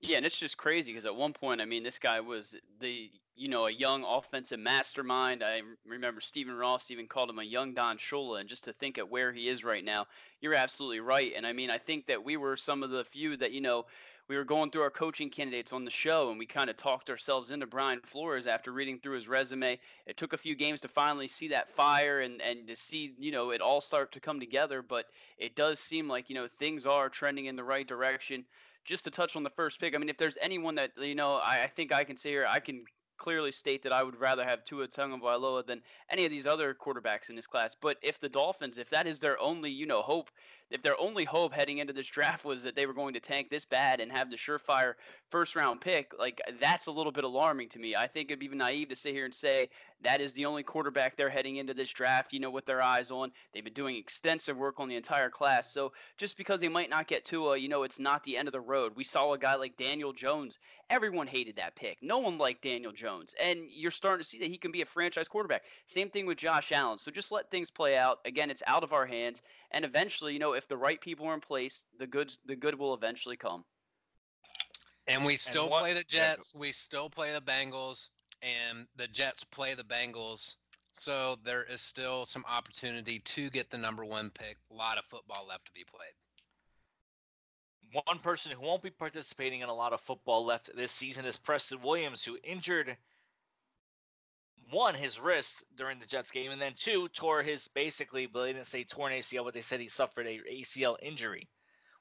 Yeah, 0.00 0.16
and 0.16 0.24
it's 0.24 0.38
just 0.38 0.56
crazy 0.56 0.92
because 0.92 1.04
at 1.04 1.14
one 1.14 1.34
point, 1.34 1.60
I 1.60 1.66
mean, 1.66 1.82
this 1.82 1.98
guy 1.98 2.20
was 2.20 2.56
the 2.80 3.10
you 3.36 3.48
know 3.48 3.66
a 3.66 3.70
young 3.70 4.02
offensive 4.04 4.58
mastermind. 4.58 5.42
I 5.42 5.60
remember 5.86 6.22
Stephen 6.22 6.54
Ross 6.54 6.90
even 6.90 7.06
called 7.06 7.28
him 7.28 7.38
a 7.38 7.44
young 7.44 7.74
Don 7.74 7.98
Shula, 7.98 8.40
and 8.40 8.48
just 8.48 8.64
to 8.64 8.72
think 8.72 8.96
at 8.96 9.10
where 9.10 9.30
he 9.30 9.48
is 9.48 9.62
right 9.62 9.84
now, 9.84 10.06
you're 10.40 10.54
absolutely 10.54 11.00
right. 11.00 11.34
And 11.36 11.46
I 11.46 11.52
mean, 11.52 11.70
I 11.70 11.76
think 11.76 12.06
that 12.06 12.24
we 12.24 12.38
were 12.38 12.56
some 12.56 12.82
of 12.82 12.88
the 12.88 13.04
few 13.04 13.36
that 13.36 13.52
you 13.52 13.60
know 13.60 13.84
we 14.30 14.36
were 14.36 14.44
going 14.44 14.70
through 14.70 14.82
our 14.82 14.90
coaching 14.90 15.28
candidates 15.28 15.72
on 15.72 15.84
the 15.84 15.90
show, 15.90 16.30
and 16.30 16.38
we 16.38 16.46
kind 16.46 16.70
of 16.70 16.76
talked 16.76 17.10
ourselves 17.10 17.50
into 17.50 17.66
Brian 17.66 18.00
Flores 18.00 18.46
after 18.46 18.70
reading 18.70 19.00
through 19.00 19.16
his 19.16 19.28
resume. 19.28 19.76
It 20.06 20.16
took 20.16 20.32
a 20.32 20.38
few 20.38 20.54
games 20.54 20.80
to 20.82 20.88
finally 20.88 21.26
see 21.26 21.48
that 21.48 21.68
fire 21.68 22.20
and 22.20 22.40
and 22.40 22.68
to 22.68 22.76
see 22.76 23.12
you 23.18 23.32
know 23.32 23.50
it 23.50 23.60
all 23.60 23.80
start 23.80 24.12
to 24.12 24.20
come 24.20 24.38
together. 24.38 24.82
But 24.82 25.06
it 25.36 25.56
does 25.56 25.80
seem 25.80 26.08
like 26.08 26.30
you 26.30 26.36
know 26.36 26.46
things 26.46 26.86
are 26.86 27.08
trending 27.08 27.46
in 27.46 27.56
the 27.56 27.64
right 27.64 27.88
direction 27.88 28.44
just 28.84 29.02
to 29.04 29.10
touch 29.10 29.34
on 29.34 29.42
the 29.42 29.50
first 29.50 29.80
pick, 29.80 29.94
I 29.94 29.98
mean, 29.98 30.08
if 30.08 30.16
there's 30.16 30.38
anyone 30.40 30.76
that 30.76 30.92
you 30.96 31.16
know, 31.16 31.34
I, 31.34 31.64
I 31.64 31.66
think 31.66 31.92
I 31.92 32.04
can 32.04 32.16
say 32.16 32.30
here, 32.30 32.46
I 32.48 32.60
can 32.60 32.84
clearly 33.20 33.52
state 33.52 33.82
that 33.82 33.92
I 33.92 34.02
would 34.02 34.18
rather 34.18 34.44
have 34.44 34.64
Tua 34.64 34.88
Tagovailoa 34.88 35.66
than 35.66 35.82
any 36.08 36.24
of 36.24 36.30
these 36.30 36.46
other 36.46 36.74
quarterbacks 36.74 37.28
in 37.28 37.36
this 37.36 37.46
class. 37.46 37.76
But 37.80 37.98
if 38.02 38.18
the 38.18 38.30
Dolphins, 38.30 38.78
if 38.78 38.88
that 38.90 39.06
is 39.06 39.20
their 39.20 39.38
only, 39.40 39.70
you 39.70 39.86
know, 39.86 40.00
hope 40.00 40.30
if 40.70 40.82
their 40.82 40.98
only 41.00 41.24
hope 41.24 41.52
heading 41.52 41.78
into 41.78 41.92
this 41.92 42.06
draft 42.06 42.44
was 42.44 42.62
that 42.62 42.76
they 42.76 42.86
were 42.86 42.94
going 42.94 43.14
to 43.14 43.20
tank 43.20 43.50
this 43.50 43.64
bad 43.64 44.00
and 44.00 44.10
have 44.12 44.30
the 44.30 44.36
surefire 44.36 44.94
first 45.28 45.56
round 45.56 45.80
pick, 45.80 46.12
like 46.18 46.40
that's 46.60 46.86
a 46.86 46.92
little 46.92 47.12
bit 47.12 47.24
alarming 47.24 47.68
to 47.70 47.78
me. 47.78 47.96
I 47.96 48.06
think 48.06 48.30
it'd 48.30 48.38
be 48.38 48.48
naive 48.48 48.88
to 48.88 48.96
sit 48.96 49.14
here 49.14 49.24
and 49.24 49.34
say 49.34 49.68
that 50.02 50.20
is 50.20 50.32
the 50.32 50.46
only 50.46 50.62
quarterback 50.62 51.16
they're 51.16 51.28
heading 51.28 51.56
into 51.56 51.74
this 51.74 51.90
draft, 51.90 52.32
you 52.32 52.40
know, 52.40 52.50
with 52.50 52.64
their 52.64 52.82
eyes 52.82 53.10
on. 53.10 53.32
They've 53.52 53.64
been 53.64 53.72
doing 53.72 53.96
extensive 53.96 54.56
work 54.56 54.80
on 54.80 54.88
the 54.88 54.96
entire 54.96 55.28
class. 55.28 55.72
So 55.72 55.92
just 56.16 56.36
because 56.38 56.60
they 56.60 56.68
might 56.68 56.88
not 56.88 57.06
get 57.06 57.24
Tua, 57.24 57.56
you 57.58 57.68
know, 57.68 57.82
it's 57.82 57.98
not 57.98 58.24
the 58.24 58.36
end 58.36 58.48
of 58.48 58.52
the 58.52 58.60
road. 58.60 58.92
We 58.96 59.04
saw 59.04 59.32
a 59.32 59.38
guy 59.38 59.56
like 59.56 59.76
Daniel 59.76 60.12
Jones. 60.12 60.58
Everyone 60.88 61.26
hated 61.26 61.56
that 61.56 61.76
pick. 61.76 61.98
No 62.02 62.18
one 62.18 62.38
liked 62.38 62.62
Daniel 62.62 62.92
Jones. 62.92 63.34
And 63.42 63.60
you're 63.70 63.90
starting 63.90 64.22
to 64.22 64.28
see 64.28 64.38
that 64.38 64.48
he 64.48 64.56
can 64.56 64.72
be 64.72 64.82
a 64.82 64.86
franchise 64.86 65.28
quarterback. 65.28 65.64
Same 65.86 66.08
thing 66.08 66.26
with 66.26 66.38
Josh 66.38 66.72
Allen. 66.72 66.98
So 66.98 67.10
just 67.10 67.30
let 67.30 67.50
things 67.50 67.70
play 67.70 67.96
out. 67.96 68.20
Again, 68.24 68.50
it's 68.50 68.62
out 68.66 68.82
of 68.82 68.92
our 68.92 69.06
hands. 69.06 69.42
And 69.72 69.84
eventually, 69.84 70.32
you 70.32 70.38
know, 70.38 70.52
if 70.54 70.66
the 70.66 70.76
right 70.76 71.00
people 71.00 71.26
are 71.26 71.34
in 71.34 71.40
place, 71.40 71.84
the 71.98 72.06
good 72.06 72.34
the 72.46 72.56
good 72.56 72.78
will 72.78 72.94
eventually 72.94 73.36
come. 73.36 73.64
And 75.06 75.24
we 75.24 75.36
still 75.36 75.62
and 75.62 75.70
what, 75.70 75.80
play 75.82 75.94
the 75.94 76.04
Jets. 76.04 76.54
We 76.54 76.72
still 76.72 77.08
play 77.08 77.32
the 77.32 77.40
Bengals, 77.40 78.10
and 78.42 78.86
the 78.96 79.08
Jets 79.08 79.44
play 79.44 79.74
the 79.74 79.84
Bengals. 79.84 80.56
So 80.92 81.36
there 81.44 81.64
is 81.64 81.80
still 81.80 82.26
some 82.26 82.44
opportunity 82.48 83.20
to 83.20 83.50
get 83.50 83.70
the 83.70 83.78
number 83.78 84.04
one 84.04 84.30
pick. 84.30 84.56
A 84.70 84.74
lot 84.74 84.98
of 84.98 85.04
football 85.04 85.46
left 85.48 85.66
to 85.66 85.72
be 85.72 85.84
played. 85.84 86.14
One 88.06 88.18
person 88.18 88.52
who 88.52 88.62
won't 88.62 88.82
be 88.82 88.90
participating 88.90 89.60
in 89.60 89.68
a 89.68 89.74
lot 89.74 89.92
of 89.92 90.00
football 90.00 90.44
left 90.44 90.74
this 90.76 90.92
season 90.92 91.24
is 91.24 91.36
Preston 91.36 91.80
Williams, 91.82 92.24
who 92.24 92.38
injured 92.44 92.96
one 94.70 94.94
his 94.94 95.20
wrist 95.20 95.64
during 95.76 95.98
the 95.98 96.06
Jets 96.06 96.30
game, 96.30 96.50
and 96.50 96.60
then 96.60 96.72
two 96.76 97.08
tore 97.08 97.42
his 97.42 97.68
basically, 97.68 98.26
but 98.26 98.42
they 98.42 98.52
didn't 98.52 98.66
say 98.66 98.84
torn 98.84 99.12
ACL, 99.12 99.44
but 99.44 99.54
they 99.54 99.62
said 99.62 99.80
he 99.80 99.88
suffered 99.88 100.26
a 100.26 100.40
ACL 100.50 100.96
injury, 101.02 101.48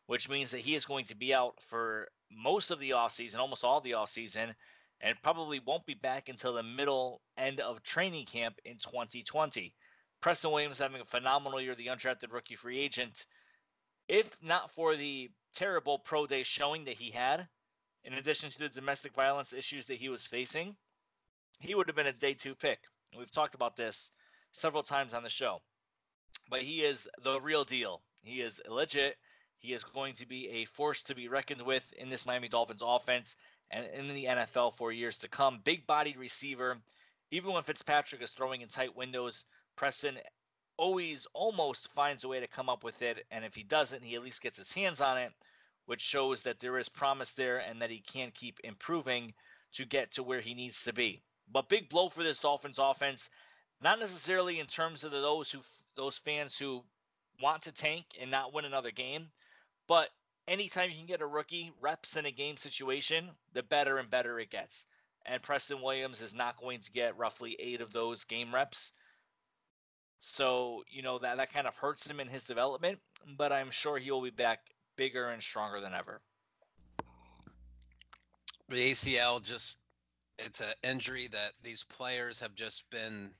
which 0.06 0.30
means 0.30 0.52
that 0.52 0.62
he 0.62 0.76
is 0.76 0.86
going 0.86 1.06
to 1.06 1.16
be 1.16 1.34
out 1.34 1.56
for 1.62 2.08
most 2.32 2.72
of 2.72 2.80
the 2.80 2.92
offseason, 2.92 3.40
almost 3.40 3.64
all 3.64 3.82
the 3.82 3.92
offseason, 3.92 4.54
and 5.02 5.22
probably 5.22 5.60
won't 5.60 5.86
be 5.86 5.94
back 5.96 6.30
until 6.30 6.54
the 6.54 6.64
middle 6.64 7.22
end 7.38 7.60
of 7.60 7.82
training 7.84 8.26
camp 8.26 8.56
in 8.66 8.78
2020. 8.78 9.74
Preston 10.22 10.52
Williams 10.52 10.80
having 10.80 11.02
a 11.02 11.06
phenomenal 11.06 11.62
year, 11.62 11.76
the 11.76 11.88
undrafted 11.88 12.34
rookie 12.34 12.56
free 12.56 12.80
agent. 12.80 13.26
If 14.08 14.42
not 14.44 14.72
for 14.72 14.96
the 14.96 15.30
terrible 15.54 16.00
pro 16.00 16.28
day 16.28 16.44
showing 16.44 16.86
that 16.86 16.98
he 16.98 17.12
had, 17.12 17.48
in 18.04 18.14
addition 18.14 18.50
to 18.52 18.60
the 18.60 18.70
domestic 18.70 19.14
violence 19.14 19.54
issues 19.54 19.86
that 19.88 19.98
he 19.98 20.10
was 20.10 20.26
facing, 20.26 20.76
he 21.60 21.76
would 21.76 21.88
have 21.88 21.96
been 21.96 22.08
a 22.08 22.14
day 22.14 22.34
two 22.34 22.56
pick. 22.56 22.80
We've 23.18 23.32
talked 23.32 23.54
about 23.54 23.76
this 23.76 24.12
several 24.52 24.84
times 24.84 25.14
on 25.14 25.24
the 25.24 25.30
show. 25.30 25.62
But 26.50 26.62
he 26.62 26.84
is 26.84 27.08
the 27.22 27.40
real 27.42 27.64
deal. 27.64 28.02
He 28.22 28.42
is 28.42 28.62
legit. 28.68 29.18
He 29.58 29.74
is 29.74 29.84
going 29.84 30.16
to 30.16 30.26
be 30.26 30.50
a 30.50 30.66
force 30.66 31.04
to 31.04 31.16
be 31.16 31.28
reckoned 31.28 31.62
with 31.62 31.92
in 31.94 32.10
this 32.10 32.26
Miami 32.26 32.48
Dolphins 32.48 32.82
offense 32.84 33.36
and 33.72 33.86
in 33.88 34.14
the 34.14 34.26
NFL 34.26 34.74
for 34.74 34.92
years 34.92 35.20
to 35.20 35.28
come. 35.28 35.60
Big 35.64 35.86
bodied 35.86 36.18
receiver. 36.18 36.78
Even 37.32 37.52
when 37.52 37.64
Fitzpatrick 37.64 38.22
is 38.22 38.32
throwing 38.32 38.62
in 38.62 38.70
tight 38.70 38.96
windows, 38.96 39.46
Preston 39.76 40.18
always 40.78 41.28
almost 41.34 41.92
finds 41.92 42.24
a 42.24 42.28
way 42.30 42.40
to 42.40 42.48
come 42.48 42.70
up 42.70 42.84
with 42.84 43.02
it. 43.02 43.26
And 43.32 43.44
if 43.44 43.54
he 43.54 43.64
doesn't, 43.64 44.02
he 44.02 44.16
at 44.16 44.24
least 44.24 44.42
gets 44.42 44.58
his 44.58 44.72
hands 44.72 45.02
on 45.02 45.18
it, 45.18 45.34
which 45.86 46.02
shows 46.02 46.42
that 46.44 46.60
there 46.60 46.80
is 46.80 46.90
promise 46.90 47.34
there 47.34 47.58
and 47.58 47.82
that 47.82 47.92
he 47.92 48.00
can 48.00 48.32
keep 48.32 48.60
improving 48.64 49.34
to 49.74 49.86
get 49.86 50.12
to 50.14 50.24
where 50.24 50.42
he 50.42 50.54
needs 50.54 50.84
to 50.84 50.94
be. 50.94 51.22
But 51.52 51.70
big 51.70 51.90
blow 51.90 52.10
for 52.10 52.24
this 52.24 52.40
Dolphins 52.40 52.80
offense, 52.80 53.30
not 53.82 54.00
necessarily 54.00 54.60
in 54.60 54.68
terms 54.68 55.04
of 55.04 55.12
those 55.12 55.52
who 55.52 55.60
those 55.96 56.18
fans 56.18 56.58
who 56.58 56.84
want 57.42 57.64
to 57.64 57.72
tank 57.72 58.06
and 58.20 58.30
not 58.30 58.54
win 58.54 58.66
another 58.66 58.92
game, 58.92 59.32
but 59.88 60.10
anytime 60.48 60.90
you 60.90 60.98
can 60.98 61.06
get 61.06 61.22
a 61.22 61.28
rookie 61.28 61.72
reps 61.80 62.18
in 62.18 62.26
a 62.26 62.32
game 62.32 62.58
situation, 62.58 63.30
the 63.54 63.64
better 63.64 63.98
and 63.98 64.10
better 64.10 64.40
it 64.40 64.50
gets. 64.50 64.86
And 65.26 65.42
Preston 65.42 65.82
Williams 65.82 66.22
is 66.22 66.34
not 66.34 66.60
going 66.60 66.82
to 66.82 66.92
get 66.92 67.18
roughly 67.18 67.56
eight 67.60 67.82
of 67.82 67.94
those 67.94 68.24
game 68.24 68.54
reps. 68.54 68.94
So, 70.18 70.84
you 70.90 71.02
know, 71.02 71.20
that, 71.20 71.38
that 71.38 71.54
kind 71.54 71.68
of 71.68 71.76
hurts 71.76 72.10
him 72.10 72.20
in 72.20 72.28
his 72.28 72.44
development, 72.44 73.00
but 73.38 73.54
I'm 73.54 73.72
sure 73.72 73.98
he 73.98 74.12
will 74.12 74.22
be 74.22 74.32
back 74.32 74.60
bigger 74.98 75.30
and 75.30 75.42
stronger 75.42 75.80
than 75.80 75.94
ever. 75.94 76.20
The 78.68 78.92
ACL 78.92 79.42
just 79.42 79.80
it's 80.46 80.62
an 80.62 80.74
injury 80.84 81.28
that 81.28 81.54
these 81.64 81.84
players 81.84 82.40
have 82.40 82.56
just 82.56 82.90
been 82.90 83.32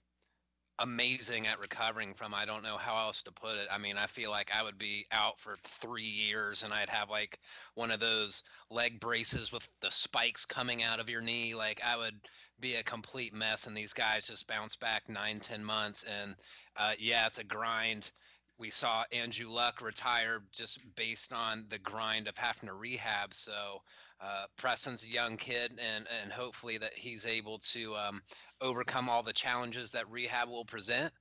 amazing 0.80 1.46
at 1.48 1.60
recovering 1.60 2.14
from. 2.14 2.34
I 2.34 2.46
don't 2.46 2.64
know 2.64 2.78
how 2.78 2.98
else 2.98 3.22
to 3.24 3.32
put 3.32 3.58
it. 3.58 3.68
I 3.72 3.78
mean, 3.78 3.98
I 3.98 4.08
feel 4.08 4.30
like 4.32 4.52
I 4.56 4.64
would 4.64 4.78
be 4.78 5.06
out 5.12 5.40
for 5.40 5.58
three 5.64 6.04
years 6.04 6.64
and 6.64 6.74
I'd 6.74 6.90
have 6.90 7.10
like 7.10 7.40
one 7.76 7.92
of 7.92 8.00
those 8.00 8.44
leg 8.70 9.00
braces 9.00 9.52
with 9.52 9.70
the 9.82 9.92
spikes 9.92 10.46
coming 10.46 10.84
out 10.84 11.00
of 11.00 11.10
your 11.10 11.22
knee. 11.22 11.54
Like 11.54 11.82
I 11.86 11.98
would 11.98 12.16
be 12.60 12.76
a 12.76 12.84
complete 12.84 13.34
mess, 13.34 13.68
and 13.68 13.76
these 13.76 13.94
guys 13.94 14.28
just 14.28 14.48
bounce 14.48 14.76
back 14.76 15.08
nine, 15.08 15.40
ten 15.40 15.64
months. 15.64 16.04
And 16.22 16.36
uh, 16.76 16.94
yeah, 17.00 17.28
it's 17.28 17.38
a 17.38 17.44
grind. 17.44 18.12
We 18.58 18.70
saw 18.70 19.04
Andrew 19.14 19.50
Luck 19.50 19.82
retire 19.82 20.42
just 20.52 20.80
based 20.96 21.32
on 21.32 21.66
the 21.70 21.80
grind 21.80 22.28
of 22.28 22.38
having 22.38 22.68
to 22.68 22.74
rehab. 22.74 23.34
So 23.34 23.82
uh, 24.22 24.46
Preston's 24.58 25.04
a 25.04 25.10
young 25.10 25.38
kid, 25.38 25.80
and 25.80 26.06
and 26.22 26.32
hopefully 26.32 26.78
that 26.78 26.94
he's 26.94 27.26
able 27.26 27.58
to 27.60 27.96
um, 27.96 28.22
overcome 28.62 29.10
all 29.10 29.24
the 29.24 29.34
challenges 29.34 29.92
that 29.92 30.10
rehab 30.10 30.50
will 30.50 30.66
present. 30.66 31.12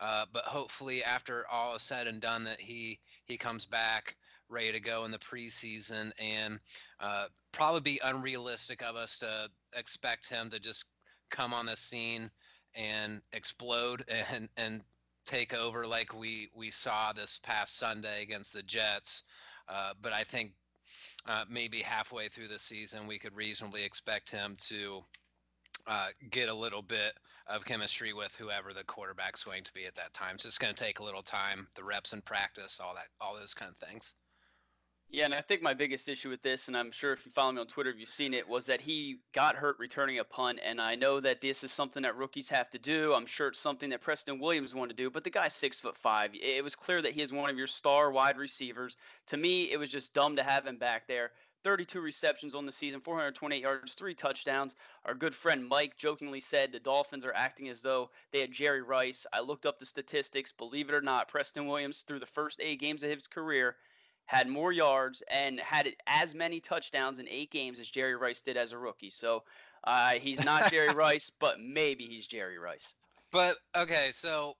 Uh, 0.00 0.24
but 0.32 0.44
hopefully, 0.44 1.02
after 1.04 1.44
all 1.50 1.76
is 1.76 1.82
said 1.82 2.06
and 2.06 2.20
done, 2.20 2.44
that 2.44 2.60
he 2.60 2.98
he 3.24 3.36
comes 3.36 3.64
back 3.64 4.16
ready 4.48 4.72
to 4.72 4.80
go 4.80 5.04
in 5.04 5.10
the 5.10 5.18
preseason, 5.18 6.10
and 6.20 6.58
uh, 7.00 7.26
probably 7.52 7.80
be 7.80 8.00
unrealistic 8.04 8.82
of 8.82 8.96
us 8.96 9.18
to 9.18 9.48
expect 9.76 10.28
him 10.28 10.50
to 10.50 10.58
just 10.58 10.86
come 11.30 11.52
on 11.52 11.66
the 11.66 11.76
scene 11.76 12.30
and 12.74 13.20
explode 13.32 14.04
and 14.32 14.48
and 14.56 14.82
take 15.26 15.54
over 15.54 15.86
like 15.86 16.14
we 16.14 16.48
we 16.54 16.70
saw 16.70 17.12
this 17.12 17.38
past 17.42 17.78
Sunday 17.78 18.22
against 18.22 18.52
the 18.52 18.62
Jets. 18.62 19.22
Uh, 19.68 19.92
but 20.00 20.12
I 20.12 20.24
think 20.24 20.52
uh, 21.28 21.44
maybe 21.48 21.78
halfway 21.80 22.28
through 22.28 22.48
the 22.48 22.58
season, 22.58 23.06
we 23.06 23.18
could 23.18 23.36
reasonably 23.36 23.84
expect 23.84 24.30
him 24.30 24.56
to 24.58 25.04
uh, 25.86 26.08
get 26.30 26.48
a 26.48 26.54
little 26.54 26.82
bit 26.82 27.12
of 27.46 27.64
chemistry 27.64 28.12
with 28.12 28.34
whoever 28.34 28.72
the 28.72 28.84
quarterback's 28.84 29.44
going 29.44 29.62
to 29.62 29.72
be 29.72 29.86
at 29.86 29.94
that 29.94 30.12
time. 30.12 30.38
So 30.38 30.46
it's 30.46 30.58
going 30.58 30.74
to 30.74 30.84
take 30.84 31.00
a 31.00 31.04
little 31.04 31.22
time, 31.22 31.66
the 31.76 31.84
reps 31.84 32.12
in 32.12 32.22
practice, 32.22 32.80
all 32.82 32.94
that, 32.94 33.08
all 33.20 33.36
those 33.36 33.54
kind 33.54 33.70
of 33.70 33.76
things. 33.76 34.14
Yeah, 35.10 35.24
and 35.24 35.34
I 35.34 35.40
think 35.40 35.62
my 35.62 35.72
biggest 35.72 36.06
issue 36.10 36.28
with 36.28 36.42
this, 36.42 36.68
and 36.68 36.76
I'm 36.76 36.90
sure 36.90 37.14
if 37.14 37.24
you 37.24 37.32
follow 37.32 37.52
me 37.52 37.60
on 37.62 37.66
Twitter, 37.66 37.90
you've 37.90 38.10
seen 38.10 38.34
it, 38.34 38.46
was 38.46 38.66
that 38.66 38.82
he 38.82 39.20
got 39.32 39.56
hurt 39.56 39.78
returning 39.78 40.18
a 40.18 40.24
punt. 40.24 40.60
And 40.62 40.78
I 40.82 40.96
know 40.96 41.18
that 41.20 41.40
this 41.40 41.64
is 41.64 41.72
something 41.72 42.02
that 42.02 42.16
rookies 42.16 42.50
have 42.50 42.68
to 42.70 42.78
do. 42.78 43.14
I'm 43.14 43.24
sure 43.24 43.48
it's 43.48 43.58
something 43.58 43.88
that 43.88 44.02
Preston 44.02 44.38
Williams 44.38 44.74
wanted 44.74 44.98
to 44.98 45.02
do, 45.02 45.08
but 45.10 45.24
the 45.24 45.30
guy's 45.30 45.54
six 45.54 45.80
foot 45.80 45.96
five. 45.96 46.32
It 46.34 46.62
was 46.62 46.76
clear 46.76 47.00
that 47.00 47.14
he 47.14 47.22
is 47.22 47.32
one 47.32 47.48
of 47.48 47.56
your 47.56 47.66
star 47.66 48.10
wide 48.10 48.36
receivers. 48.36 48.98
To 49.28 49.38
me, 49.38 49.72
it 49.72 49.78
was 49.78 49.90
just 49.90 50.12
dumb 50.12 50.36
to 50.36 50.42
have 50.42 50.66
him 50.66 50.76
back 50.76 51.06
there. 51.06 51.32
32 51.64 52.02
receptions 52.02 52.54
on 52.54 52.66
the 52.66 52.72
season, 52.72 53.00
428 53.00 53.62
yards, 53.62 53.94
three 53.94 54.14
touchdowns. 54.14 54.76
Our 55.06 55.14
good 55.14 55.34
friend 55.34 55.66
Mike 55.66 55.96
jokingly 55.96 56.40
said 56.40 56.70
the 56.70 56.80
Dolphins 56.80 57.24
are 57.24 57.34
acting 57.34 57.70
as 57.70 57.80
though 57.80 58.10
they 58.30 58.40
had 58.40 58.52
Jerry 58.52 58.82
Rice. 58.82 59.26
I 59.32 59.40
looked 59.40 59.64
up 59.64 59.78
the 59.78 59.86
statistics. 59.86 60.52
Believe 60.52 60.90
it 60.90 60.94
or 60.94 61.00
not, 61.00 61.28
Preston 61.28 61.66
Williams, 61.66 62.02
through 62.02 62.20
the 62.20 62.26
first 62.26 62.60
eight 62.62 62.78
games 62.78 63.02
of 63.02 63.10
his 63.10 63.26
career, 63.26 63.76
had 64.28 64.46
more 64.46 64.72
yards 64.72 65.22
and 65.30 65.58
had 65.58 65.88
as 66.06 66.34
many 66.34 66.60
touchdowns 66.60 67.18
in 67.18 67.26
eight 67.30 67.50
games 67.50 67.80
as 67.80 67.88
Jerry 67.88 68.14
Rice 68.14 68.42
did 68.42 68.58
as 68.58 68.72
a 68.72 68.78
rookie. 68.78 69.08
So 69.08 69.42
uh, 69.84 70.12
he's 70.12 70.44
not 70.44 70.70
Jerry 70.70 70.92
Rice, 70.94 71.32
but 71.40 71.60
maybe 71.60 72.04
he's 72.04 72.26
Jerry 72.26 72.58
Rice. 72.58 72.94
But 73.32 73.56
okay, 73.74 74.10
so 74.12 74.54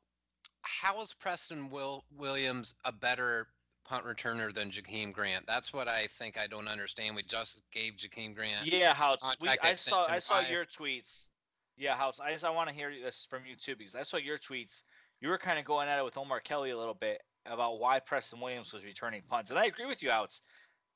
how 0.62 1.02
is 1.02 1.12
Preston 1.12 1.68
Will 1.68 2.02
Williams 2.16 2.76
a 2.86 2.92
better 2.92 3.48
punt 3.84 4.06
returner 4.06 4.54
than 4.54 4.70
Jakeem 4.70 5.12
Grant? 5.12 5.46
That's 5.46 5.74
what 5.74 5.86
I 5.86 6.06
think 6.06 6.38
I 6.38 6.46
don't 6.46 6.66
understand. 6.66 7.14
We 7.14 7.22
just 7.22 7.60
gave 7.70 7.92
Jakeem 7.96 8.34
Grant. 8.34 8.66
Yeah, 8.66 8.94
Houtz. 8.94 9.36
We, 9.42 9.50
I 9.62 9.74
saw 9.74 10.06
I 10.08 10.18
saw 10.18 10.40
your 10.48 10.64
tweets. 10.64 11.28
Yeah, 11.76 11.94
Houtz. 11.94 12.22
I 12.22 12.32
just 12.32 12.44
I 12.44 12.50
want 12.50 12.70
to 12.70 12.74
hear 12.74 12.90
this 13.04 13.26
from 13.28 13.42
you 13.46 13.54
too 13.54 13.76
because 13.76 13.94
I 13.94 14.02
saw 14.02 14.16
your 14.16 14.38
tweets. 14.38 14.84
You 15.20 15.28
were 15.28 15.38
kind 15.38 15.58
of 15.58 15.66
going 15.66 15.88
at 15.88 15.98
it 15.98 16.04
with 16.06 16.16
Omar 16.16 16.40
Kelly 16.40 16.70
a 16.70 16.78
little 16.78 16.94
bit, 16.94 17.20
about 17.46 17.78
why 17.78 18.00
Preston 18.00 18.40
Williams 18.40 18.72
was 18.72 18.84
returning 18.84 19.22
punts. 19.28 19.50
And 19.50 19.58
I 19.58 19.64
agree 19.64 19.86
with 19.86 20.02
you, 20.02 20.10
Houtz. 20.10 20.42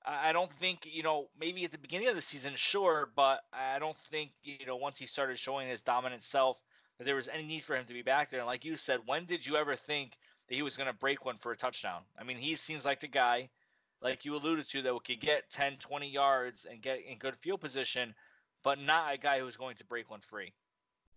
I 0.05 0.33
don't 0.33 0.51
think, 0.51 0.81
you 0.85 1.03
know, 1.03 1.29
maybe 1.39 1.65
at 1.65 1.71
the 1.71 1.79
beginning 1.79 2.09
of 2.09 2.17
the 2.17 2.21
season, 2.21 2.55
sure, 2.57 3.11
but 3.15 3.41
I 3.53 3.79
don't 3.79 3.97
think, 4.11 4.33
you 4.43 4.67
know, 4.67 4.77
once 4.77 4.99
he 4.99 5.07
started 5.07 5.39
showing 5.39 5.69
his 5.69 5.83
dominant 5.83 6.25
self, 6.25 6.61
that 6.99 7.05
there 7.05 7.15
was 7.15 7.29
any 7.29 7.45
need 7.45 7.63
for 7.63 7.77
him 7.77 7.85
to 7.87 7.93
be 7.93 8.03
back 8.03 8.31
there. 8.31 8.41
And 8.41 8.47
like 8.47 8.65
you 8.65 8.77
said, 8.77 9.01
when 9.07 9.27
did 9.27 9.47
you 9.47 9.57
ever 9.57 9.77
think 9.77 10.13
that 10.49 10.55
he 10.57 10.63
was 10.63 10.77
going 10.77 10.89
to 10.89 10.93
break 10.93 11.25
one 11.25 11.37
for 11.37 11.53
a 11.53 11.57
touchdown? 11.57 12.03
I 12.19 12.25
mean, 12.25 12.37
he 12.37 12.57
seems 12.57 12.85
like 12.85 13.01
the 13.01 13.07
guy, 13.07 13.49
like 14.01 14.25
you 14.25 14.35
alluded 14.35 14.69
to, 14.71 14.83
that 14.83 15.05
could 15.05 15.21
get 15.21 15.51
10, 15.51 15.77
20 15.77 16.11
yards 16.11 16.67
and 16.69 16.83
get 16.83 17.05
in 17.07 17.17
good 17.19 17.37
field 17.37 17.61
position, 17.61 18.13
but 18.65 18.81
not 18.81 19.15
a 19.15 19.19
guy 19.19 19.39
who's 19.39 19.57
going 19.57 19.77
to 19.77 19.85
break 19.87 20.11
one 20.11 20.21
free. 20.21 20.53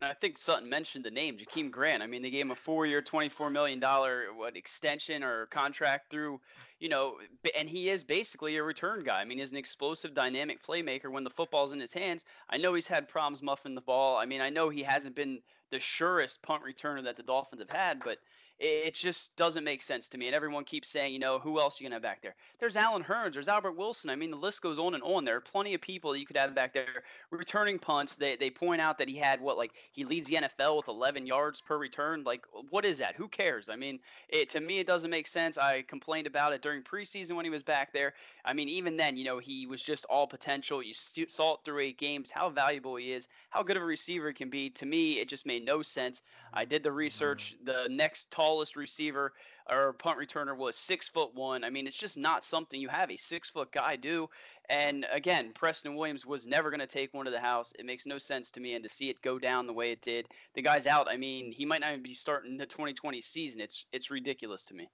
I 0.06 0.14
think 0.14 0.38
Sutton 0.38 0.70
mentioned 0.70 1.04
the 1.04 1.12
name 1.12 1.38
Jakeem 1.38 1.72
Grant. 1.72 2.04
I 2.04 2.08
mean, 2.08 2.22
they 2.22 2.30
gave 2.30 2.46
him 2.46 2.52
a 2.52 2.56
four-year, 2.56 3.02
twenty-four 3.02 3.50
million 3.50 3.80
dollar 3.80 4.26
what 4.36 4.56
extension 4.56 5.24
or 5.24 5.48
contract 5.48 6.10
through, 6.10 6.40
you 6.80 6.90
know, 6.90 7.16
and 7.58 7.68
he 7.68 7.90
is 7.90 8.04
basically 8.04 8.58
a 8.58 8.64
return 8.64 9.04
guy. 9.04 9.22
I 9.22 9.26
mean, 9.26 9.40
he's 9.40 9.52
an 9.52 9.58
explosive, 9.58 10.14
dynamic 10.14 10.64
playmaker 10.64 11.12
when 11.12 11.24
the 11.24 11.30
football's 11.30 11.74
in 11.74 11.80
his 11.80 11.94
hands. 11.94 12.26
I 12.50 12.58
know 12.58 12.74
he's 12.74 12.88
had 12.88 13.08
problems 13.08 13.42
muffing 13.42 13.76
the 13.76 13.82
ball. 13.82 14.18
I 14.18 14.26
mean, 14.26 14.42
I 14.42 14.50
know 14.50 14.70
he 14.70 14.84
hasn't 14.84 15.16
been 15.16 15.42
the 15.72 15.80
surest 15.80 16.42
punt 16.42 16.64
returner 16.64 17.04
that 17.04 17.16
the 17.16 17.24
Dolphins 17.24 17.62
have 17.62 17.72
had, 17.72 18.02
but 18.04 18.20
it 18.58 18.94
just 18.94 19.36
doesn't 19.36 19.66
make 19.66 19.82
sense 19.82 20.08
to 20.08 20.18
me. 20.18 20.28
And 20.28 20.36
everyone 20.36 20.64
keeps 20.64 20.88
saying, 20.88 21.12
you 21.12 21.20
know, 21.20 21.40
who 21.40 21.60
else 21.60 21.80
are 21.80 21.84
you 21.84 21.90
to 21.90 21.96
have 21.96 22.02
back 22.02 22.22
there? 22.22 22.36
There's 22.60 22.78
Allen 22.78 23.04
Hurns, 23.04 23.34
there's 23.34 23.50
Albert 23.50 23.74
Wilson. 23.74 24.10
I 24.10 24.16
mean, 24.16 24.32
the 24.32 24.38
list 24.38 24.62
goes 24.62 24.80
on 24.80 24.94
and 24.94 25.04
on. 25.04 25.26
There 25.26 25.36
are 25.36 25.42
plenty 25.42 25.74
of 25.74 25.82
people 25.82 26.14
that 26.14 26.20
you 26.20 26.26
could 26.26 26.38
have 26.38 26.56
back 26.56 26.74
there 26.74 27.04
returning 27.32 27.78
punts. 27.78 28.16
They, 28.16 28.38
they 28.38 28.50
point 28.50 28.80
out 28.80 28.98
that 28.98 29.10
he 29.10 29.18
had 29.18 29.42
what, 29.42 29.58
like, 29.58 29.74
he 29.92 30.06
leads 30.06 30.30
the 30.30 30.36
NFL 30.36 30.78
with 30.78 30.88
11 30.88 31.26
yards 31.26 31.60
per 31.60 31.78
return. 31.78 32.24
Like, 32.24 32.46
what 32.70 32.86
is 32.86 32.98
that? 33.00 33.16
Who 33.16 33.28
cares? 33.28 33.70
I 33.70 33.76
mean, 33.76 34.00
it, 34.30 34.50
to 34.52 34.62
me, 34.62 34.80
it 34.80 34.88
doesn't 34.88 35.12
make 35.12 35.28
sense. 35.28 35.58
I 35.58 35.82
complained 35.82 36.28
about 36.28 36.54
it 36.54 36.62
during 36.62 36.82
preseason 36.82 37.36
when 37.36 37.46
he 37.46 37.52
was 37.52 37.64
back 37.64 37.92
there. 37.92 38.14
I 38.46 38.54
mean, 38.54 38.70
even 38.70 38.96
then, 38.96 39.18
you 39.18 39.26
know, 39.26 39.40
he 39.40 39.68
was 39.68 39.82
just 39.82 40.06
all 40.06 40.28
potential. 40.28 40.82
You 40.82 40.94
st- 40.94 41.30
saw 41.30 41.56
it 41.56 41.60
through 41.66 41.80
eight 41.80 41.98
games, 41.98 42.32
how 42.32 42.50
valuable 42.50 42.96
he 42.96 43.12
is, 43.12 43.28
how 43.50 43.64
good 43.64 43.76
of 43.76 43.84
a 43.84 43.86
receiver 43.86 44.30
he 44.30 44.34
can 44.34 44.50
be. 44.50 44.70
To 44.70 44.86
me, 44.86 45.20
it 45.20 45.28
just 45.28 45.46
made 45.46 45.66
no 45.66 45.82
sense. 45.82 46.22
I 46.54 46.64
did 46.64 46.84
the 46.84 46.92
research. 46.92 47.56
The 47.66 47.88
next 47.90 48.32
tallest 48.46 48.76
receiver 48.76 49.34
or 49.70 49.94
punt 49.94 50.20
returner 50.20 50.56
was 50.56 50.76
six 50.76 51.10
foot 51.10 51.34
one. 51.34 51.64
I 51.64 51.70
mean, 51.70 51.88
it's 51.88 51.98
just 51.98 52.18
not 52.18 52.44
something 52.44 52.80
you 52.80 52.90
have 52.90 53.10
a 53.10 53.18
six 53.18 53.50
foot 53.50 53.72
guy 53.72 53.96
do. 53.96 54.30
And 54.70 55.06
again, 55.12 55.52
Preston 55.54 55.96
Williams 55.96 56.26
was 56.26 56.46
never 56.46 56.70
going 56.70 56.80
to 56.80 56.88
take 56.88 57.14
one 57.14 57.26
to 57.26 57.32
the 57.32 57.40
house. 57.40 57.74
It 57.80 57.86
makes 57.86 58.06
no 58.06 58.18
sense 58.18 58.52
to 58.52 58.60
me. 58.60 58.76
And 58.76 58.84
to 58.84 58.90
see 58.90 59.10
it 59.10 59.22
go 59.22 59.40
down 59.40 59.66
the 59.66 59.74
way 59.74 59.92
it 59.92 60.02
did, 60.02 60.28
the 60.54 60.62
guy's 60.62 60.88
out. 60.88 61.08
I 61.10 61.18
mean, 61.18 61.52
he 61.52 61.66
might 61.66 61.82
not 61.82 61.92
even 61.92 62.04
be 62.04 62.14
starting 62.14 62.58
the 62.58 62.66
2020 62.66 63.20
season. 63.22 63.62
It's 63.62 63.86
it's 63.92 64.12
ridiculous 64.12 64.66
to 64.66 64.76
me. 64.76 64.88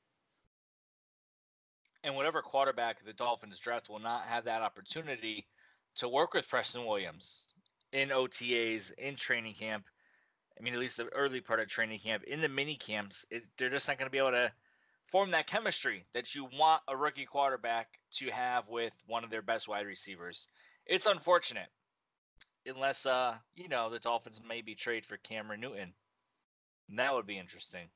And 2.03 2.15
whatever 2.15 2.41
quarterback 2.41 3.05
the 3.05 3.13
Dolphins 3.13 3.59
draft 3.59 3.89
will 3.89 3.99
not 3.99 4.25
have 4.25 4.45
that 4.45 4.61
opportunity 4.61 5.45
to 5.97 6.07
work 6.07 6.33
with 6.33 6.49
Preston 6.49 6.85
Williams 6.85 7.47
in 7.91 8.09
OTAs, 8.09 8.93
in 8.93 9.15
training 9.15 9.53
camp 9.53 9.85
I 10.57 10.63
mean, 10.63 10.73
at 10.73 10.79
least 10.79 10.97
the 10.97 11.07
early 11.07 11.41
part 11.41 11.59
of 11.59 11.67
training 11.67 11.99
camp, 11.99 12.23
in 12.23 12.41
the 12.41 12.49
mini 12.49 12.75
camps, 12.75 13.25
it, 13.31 13.43
they're 13.57 13.69
just 13.69 13.87
not 13.87 13.97
going 13.97 14.07
to 14.07 14.11
be 14.11 14.17
able 14.17 14.31
to 14.31 14.51
form 15.07 15.31
that 15.31 15.47
chemistry 15.47 16.03
that 16.13 16.35
you 16.35 16.47
want 16.57 16.81
a 16.87 16.95
rookie 16.95 17.25
quarterback 17.25 17.87
to 18.15 18.29
have 18.31 18.69
with 18.69 18.95
one 19.07 19.23
of 19.23 19.29
their 19.29 19.41
best 19.41 19.67
wide 19.67 19.85
receivers. 19.85 20.47
It's 20.85 21.05
unfortunate, 21.05 21.69
unless 22.65 23.05
uh, 23.05 23.35
you 23.55 23.67
know, 23.67 23.89
the 23.89 23.99
Dolphins 23.99 24.41
maybe 24.47 24.75
trade 24.75 25.05
for 25.05 25.17
Cameron 25.17 25.61
Newton. 25.61 25.93
And 26.89 26.99
that 26.99 27.13
would 27.13 27.25
be 27.25 27.37
interesting. 27.37 27.87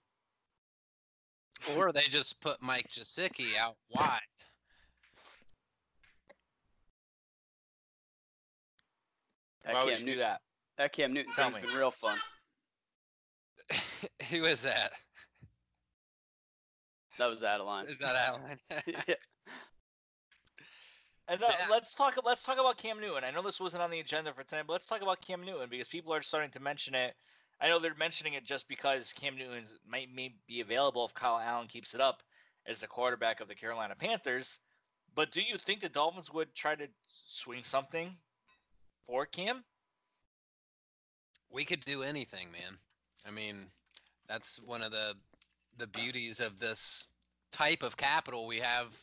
Or 1.76 1.92
they 1.92 2.02
just 2.02 2.40
put 2.42 2.62
Mike 2.62 2.90
Gesicki 2.92 3.58
out 3.58 3.76
wide. 3.90 4.20
Why 9.66 9.84
would 9.84 10.00
you 10.00 10.06
do 10.06 10.18
that? 10.18 10.42
That 10.78 10.94
Cam 10.94 11.14
Newton 11.14 11.34
thing's 11.34 11.58
been 11.58 11.76
real 11.76 11.92
fun. 11.92 12.18
Who 14.30 14.44
is 14.46 14.62
that? 14.64 14.92
That 17.18 17.28
was 17.28 17.44
Adeline. 17.44 17.86
Is 17.86 18.00
that 18.00 18.16
Adeline? 18.16 18.60
yeah. 19.08 19.16
And 21.28 21.42
uh, 21.42 21.48
yeah. 21.50 21.66
let's 21.72 21.96
talk. 21.96 22.20
Let's 22.24 22.44
talk 22.44 22.60
about 22.60 22.78
Cam 22.78 23.02
Newton. 23.02 23.24
I 23.24 23.32
know 23.32 23.42
this 23.42 23.60
wasn't 23.60 23.82
on 23.82 23.90
the 23.90 24.00
agenda 24.00 24.32
for 24.32 24.44
tonight, 24.44 24.66
but 24.68 24.74
let's 24.74 24.86
talk 24.86 25.02
about 25.02 25.26
Cam 25.26 25.44
Newton 25.44 25.68
because 25.72 25.88
people 25.88 26.14
are 26.14 26.22
starting 26.22 26.52
to 26.52 26.60
mention 26.60 26.94
it. 26.94 27.16
I 27.60 27.68
know 27.68 27.80
they're 27.80 27.96
mentioning 27.96 28.34
it 28.34 28.46
just 28.46 28.68
because 28.68 29.12
Cam 29.12 29.36
Newton 29.36 29.64
might, 29.88 30.14
may 30.14 30.36
be 30.48 30.62
available 30.62 31.04
if 31.04 31.16
Kyle 31.16 31.40
Allen 31.40 31.66
keeps 31.68 31.96
it 31.96 32.00
up 32.00 32.22
as 32.68 32.80
the 32.80 32.86
quarterback 32.86 33.42
of 33.42 33.48
the 33.48 33.56
Carolina 33.56 33.96
Panthers. 33.96 34.60
But 35.16 35.32
do 35.32 35.42
you 35.42 35.58
think 35.58 35.80
the 35.80 35.90
Dolphins 35.90 36.32
would 36.32 36.54
try 36.54 36.76
to 36.76 36.88
swing 37.26 37.64
something 37.64 38.12
for 39.04 39.26
Cam? 39.26 39.64
We 41.50 41.66
could 41.66 41.84
do 41.86 42.04
anything, 42.04 42.52
man. 42.52 42.78
I 43.26 43.32
mean, 43.32 43.66
that's 44.28 44.60
one 44.62 44.82
of 44.84 44.92
the 44.92 45.16
the 45.78 45.88
beauties 45.88 46.40
of 46.40 46.60
this 46.60 47.08
type 47.52 47.84
of 47.84 47.98
capital. 47.98 48.48
We 48.48 48.58
have 48.58 48.98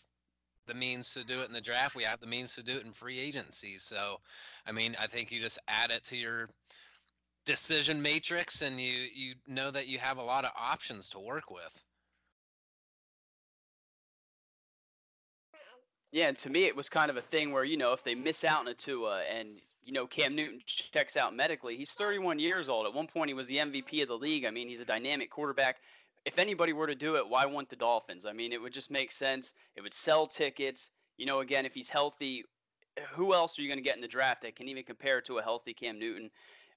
the 0.67 0.75
means 0.75 1.13
to 1.15 1.25
do 1.25 1.41
it 1.41 1.49
in 1.49 1.53
the 1.53 1.61
draft. 1.61 1.95
We 1.95 2.05
have 2.05 2.21
the 2.21 2.27
means 2.27 2.55
to 2.55 2.63
do 2.63 2.73
it 2.77 2.85
in 2.87 2.93
free 2.93 3.19
agency. 3.19 3.79
So, 3.79 4.19
I 4.67 4.73
mean, 4.73 4.97
I 5.01 5.07
think 5.07 5.31
you 5.31 5.41
just 5.41 5.59
add 5.69 5.91
it 5.91 6.05
to 6.05 6.17
your 6.17 6.49
decision 7.45 8.01
matrix 8.01 8.63
and 8.63 8.81
you 8.81 9.07
you 9.15 9.35
know 9.49 9.71
that 9.71 9.89
you 9.89 9.99
have 9.99 10.19
a 10.19 10.23
lot 10.23 10.45
of 10.45 10.53
options 10.57 11.11
to 11.11 11.19
work 11.19 11.51
with. 11.51 11.83
Yeah, 16.13 16.29
and 16.29 16.39
to 16.39 16.51
me, 16.51 16.65
it 16.65 16.77
was 16.77 16.89
kind 16.91 17.11
of 17.11 17.17
a 17.17 17.23
thing 17.23 17.53
where 17.53 17.65
you 17.65 17.77
know 17.77 17.93
if 17.93 18.05
they 18.05 18.15
miss 18.15 18.45
out 18.45 18.61
on 18.61 18.69
a 18.69 18.75
Tua 18.75 19.23
and 19.23 19.61
you 19.85 19.93
know 19.93 20.07
Cam 20.07 20.35
Newton 20.35 20.61
checks 20.67 21.17
out 21.17 21.35
medically, 21.35 21.77
he's 21.77 21.93
31 21.93 22.39
years 22.39 22.69
old. 22.69 22.87
At 22.87 22.95
one 22.95 23.07
point, 23.07 23.29
he 23.29 23.35
was 23.35 23.49
the 23.49 23.59
MVP 23.59 24.03
of 24.03 24.09
the 24.09 24.19
league. 24.19 24.45
I 24.45 24.51
mean, 24.51 24.69
he's 24.69 24.81
a 24.81 24.87
dynamic 24.87 25.31
quarterback. 25.31 25.79
If 26.25 26.39
anybody 26.39 26.73
were 26.73 26.87
to 26.87 26.95
do 26.95 27.17
it, 27.17 27.29
why 27.29 27.45
wouldn't 27.47 27.69
the 27.69 27.77
Dolphins? 27.77 28.27
I 28.27 28.33
mean, 28.33 28.53
it 28.53 28.63
would 28.63 28.73
just 28.73 28.91
make 28.91 29.11
sense. 29.11 29.55
It 29.75 29.83
would 29.83 29.95
sell 29.95 30.27
tickets. 30.27 30.91
You 31.17 31.27
know, 31.27 31.41
again, 31.41 31.67
if 31.67 31.75
he's 31.75 31.89
healthy, 31.89 32.45
who 33.13 33.35
else 33.35 33.59
are 33.59 33.63
you 33.63 33.69
going 33.69 33.79
to 33.79 33.85
get 33.85 33.97
in 33.97 34.03
the 34.03 34.09
draft 34.09 34.43
that 34.43 34.57
can 34.57 34.69
even 34.69 34.85
compare 34.85 35.21
to 35.23 35.39
a 35.39 35.43
healthy 35.43 35.75
Cam 35.75 35.99
Newton? 35.99 36.31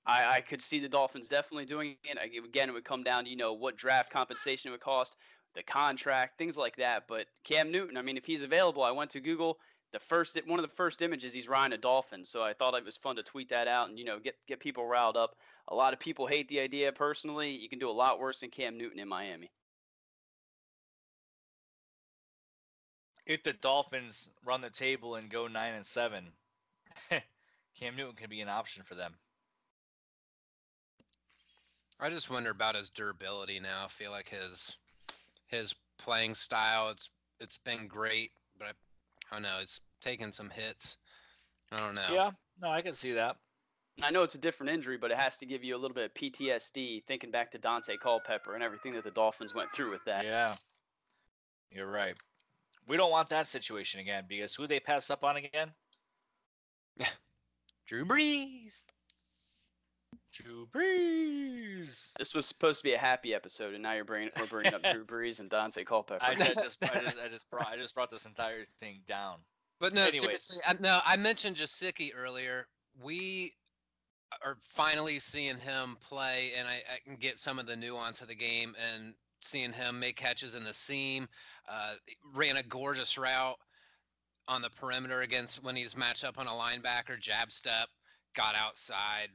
I, 0.07 0.35
I 0.35 0.41
could 0.41 0.61
see 0.61 0.79
the 0.79 0.89
Dolphins 0.89 1.27
definitely 1.27 1.65
doing 1.65 1.95
it. 2.03 2.17
Again, 2.45 2.69
it 2.69 2.73
would 2.73 2.85
come 2.85 3.03
down 3.03 3.25
to 3.25 3.29
you 3.29 3.35
know 3.35 3.53
what 3.53 3.77
draft 3.77 4.11
compensation 4.11 4.69
it 4.69 4.71
would 4.71 4.81
cost 4.81 5.15
the 5.55 5.63
contract, 5.63 6.37
things 6.37 6.57
like 6.57 6.75
that. 6.77 7.03
But 7.07 7.27
Cam 7.43 7.71
Newton, 7.71 7.97
I 7.97 8.01
mean, 8.01 8.17
if 8.17 8.25
he's 8.25 8.43
available, 8.43 8.83
I 8.83 8.91
went 8.91 9.11
to 9.11 9.19
Google. 9.19 9.57
The 9.95 9.99
first 9.99 10.37
one 10.45 10.59
of 10.59 10.69
the 10.69 10.75
first 10.75 11.01
images, 11.01 11.33
he's 11.33 11.47
riding 11.47 11.73
a 11.73 11.77
dolphin. 11.77 12.25
So 12.25 12.43
I 12.43 12.51
thought 12.51 12.73
it 12.73 12.83
was 12.83 12.97
fun 12.97 13.15
to 13.15 13.23
tweet 13.23 13.47
that 13.51 13.69
out 13.69 13.87
and 13.87 13.97
you 13.97 14.03
know 14.03 14.19
get 14.19 14.35
get 14.45 14.59
people 14.59 14.85
riled 14.85 15.15
up. 15.15 15.37
A 15.69 15.73
lot 15.73 15.93
of 15.93 16.01
people 16.01 16.27
hate 16.27 16.49
the 16.49 16.59
idea 16.59 16.91
personally. 16.91 17.51
You 17.51 17.69
can 17.69 17.79
do 17.79 17.89
a 17.89 17.91
lot 17.91 18.19
worse 18.19 18.41
than 18.41 18.49
Cam 18.49 18.77
Newton 18.77 18.99
in 18.99 19.07
Miami. 19.07 19.49
If 23.25 23.41
the 23.43 23.53
Dolphins 23.53 24.31
run 24.43 24.59
the 24.59 24.69
table 24.69 25.15
and 25.15 25.29
go 25.29 25.47
nine 25.47 25.75
and 25.75 25.85
seven, 25.85 26.25
Cam 27.79 27.95
Newton 27.95 28.17
can 28.17 28.29
be 28.29 28.41
an 28.41 28.49
option 28.49 28.83
for 28.83 28.95
them. 28.95 29.13
I 32.01 32.09
just 32.09 32.29
wonder 32.29 32.49
about 32.49 32.75
his 32.75 32.89
durability 32.89 33.61
now. 33.61 33.85
I 33.85 33.87
feel 33.87 34.11
like 34.11 34.27
his 34.27 34.77
his 35.47 35.73
playing 35.97 36.33
style. 36.33 36.89
It's 36.89 37.09
it's 37.39 37.59
been 37.59 37.87
great, 37.87 38.31
but 38.59 38.67
I, 38.67 38.71
I 39.31 39.35
don't 39.35 39.43
know. 39.43 39.57
It's 39.61 39.79
taken 40.01 40.31
some 40.31 40.49
hits. 40.49 40.97
I 41.71 41.77
don't 41.77 41.95
know. 41.95 42.01
Yeah, 42.11 42.31
no, 42.61 42.69
I 42.69 42.81
can 42.81 42.93
see 42.93 43.13
that. 43.13 43.37
I 44.01 44.11
know 44.11 44.23
it's 44.23 44.35
a 44.35 44.39
different 44.39 44.71
injury, 44.71 44.97
but 44.97 45.11
it 45.11 45.17
has 45.17 45.37
to 45.37 45.45
give 45.45 45.63
you 45.63 45.75
a 45.75 45.79
little 45.79 45.95
bit 45.95 46.05
of 46.05 46.13
PTSD 46.13 47.05
thinking 47.05 47.31
back 47.31 47.51
to 47.51 47.57
Dante 47.57 47.95
Culpepper 47.97 48.53
and 48.53 48.63
everything 48.63 48.93
that 48.93 49.03
the 49.05 49.11
Dolphins 49.11 49.55
went 49.55 49.71
through 49.73 49.89
with 49.91 50.03
that. 50.05 50.25
Yeah, 50.25 50.55
you're 51.71 51.89
right. 51.89 52.15
We 52.87 52.97
don't 52.97 53.11
want 53.11 53.29
that 53.29 53.47
situation 53.47 53.99
again 53.99 54.25
because 54.27 54.53
who 54.53 54.67
they 54.67 54.79
pass 54.79 55.09
up 55.09 55.23
on 55.23 55.37
again? 55.37 55.71
Drew 57.87 58.05
Brees. 58.05 58.83
Drew 60.35 60.67
Brees. 60.67 62.11
This 62.17 62.35
was 62.35 62.45
supposed 62.45 62.79
to 62.79 62.83
be 62.83 62.93
a 62.93 62.97
happy 62.97 63.33
episode, 63.33 63.73
and 63.73 63.81
now 63.81 63.93
you're 63.93 64.03
bringing 64.03 64.31
we're 64.37 64.45
bringing 64.47 64.73
up 64.73 64.83
Drew 64.83 65.05
Brees 65.05 65.39
and 65.39 65.49
Dante 65.49 65.83
Culpepper. 65.85 66.23
I 66.23 66.35
just, 66.35 66.59
I 66.59 66.63
just, 66.63 66.77
I 66.83 67.01
just, 67.01 67.21
I 67.21 67.27
just 67.29 67.49
brought, 67.49 67.67
I 67.67 67.77
just 67.77 67.95
brought 67.95 68.09
this 68.09 68.25
entire 68.25 68.65
thing 68.65 68.99
down. 69.07 69.37
But 69.79 69.93
no, 69.93 70.01
Anyways. 70.01 70.21
seriously, 70.21 70.61
I, 70.67 70.75
no, 70.79 70.99
I 71.05 71.15
mentioned 71.15 71.55
Gesicki 71.55 72.11
earlier. 72.15 72.67
We 73.01 73.53
are 74.43 74.57
finally 74.59 75.19
seeing 75.19 75.57
him 75.57 75.97
play, 76.01 76.51
and 76.57 76.67
I, 76.67 76.81
I, 76.93 76.99
can 77.05 77.15
get 77.15 77.39
some 77.39 77.57
of 77.57 77.65
the 77.65 77.75
nuance 77.75 78.21
of 78.21 78.27
the 78.27 78.35
game 78.35 78.75
and 78.93 79.13
seeing 79.41 79.71
him 79.71 79.99
make 79.99 80.17
catches 80.17 80.55
in 80.55 80.63
the 80.63 80.73
seam. 80.73 81.27
Uh, 81.69 81.93
ran 82.33 82.57
a 82.57 82.63
gorgeous 82.63 83.17
route 83.17 83.57
on 84.47 84.61
the 84.61 84.69
perimeter 84.69 85.21
against 85.21 85.63
when 85.63 85.75
he's 85.75 85.95
matched 85.95 86.25
up 86.25 86.37
on 86.37 86.47
a 86.47 86.51
linebacker, 86.51 87.19
jab 87.19 87.51
step, 87.51 87.87
got 88.35 88.55
outside, 88.55 89.29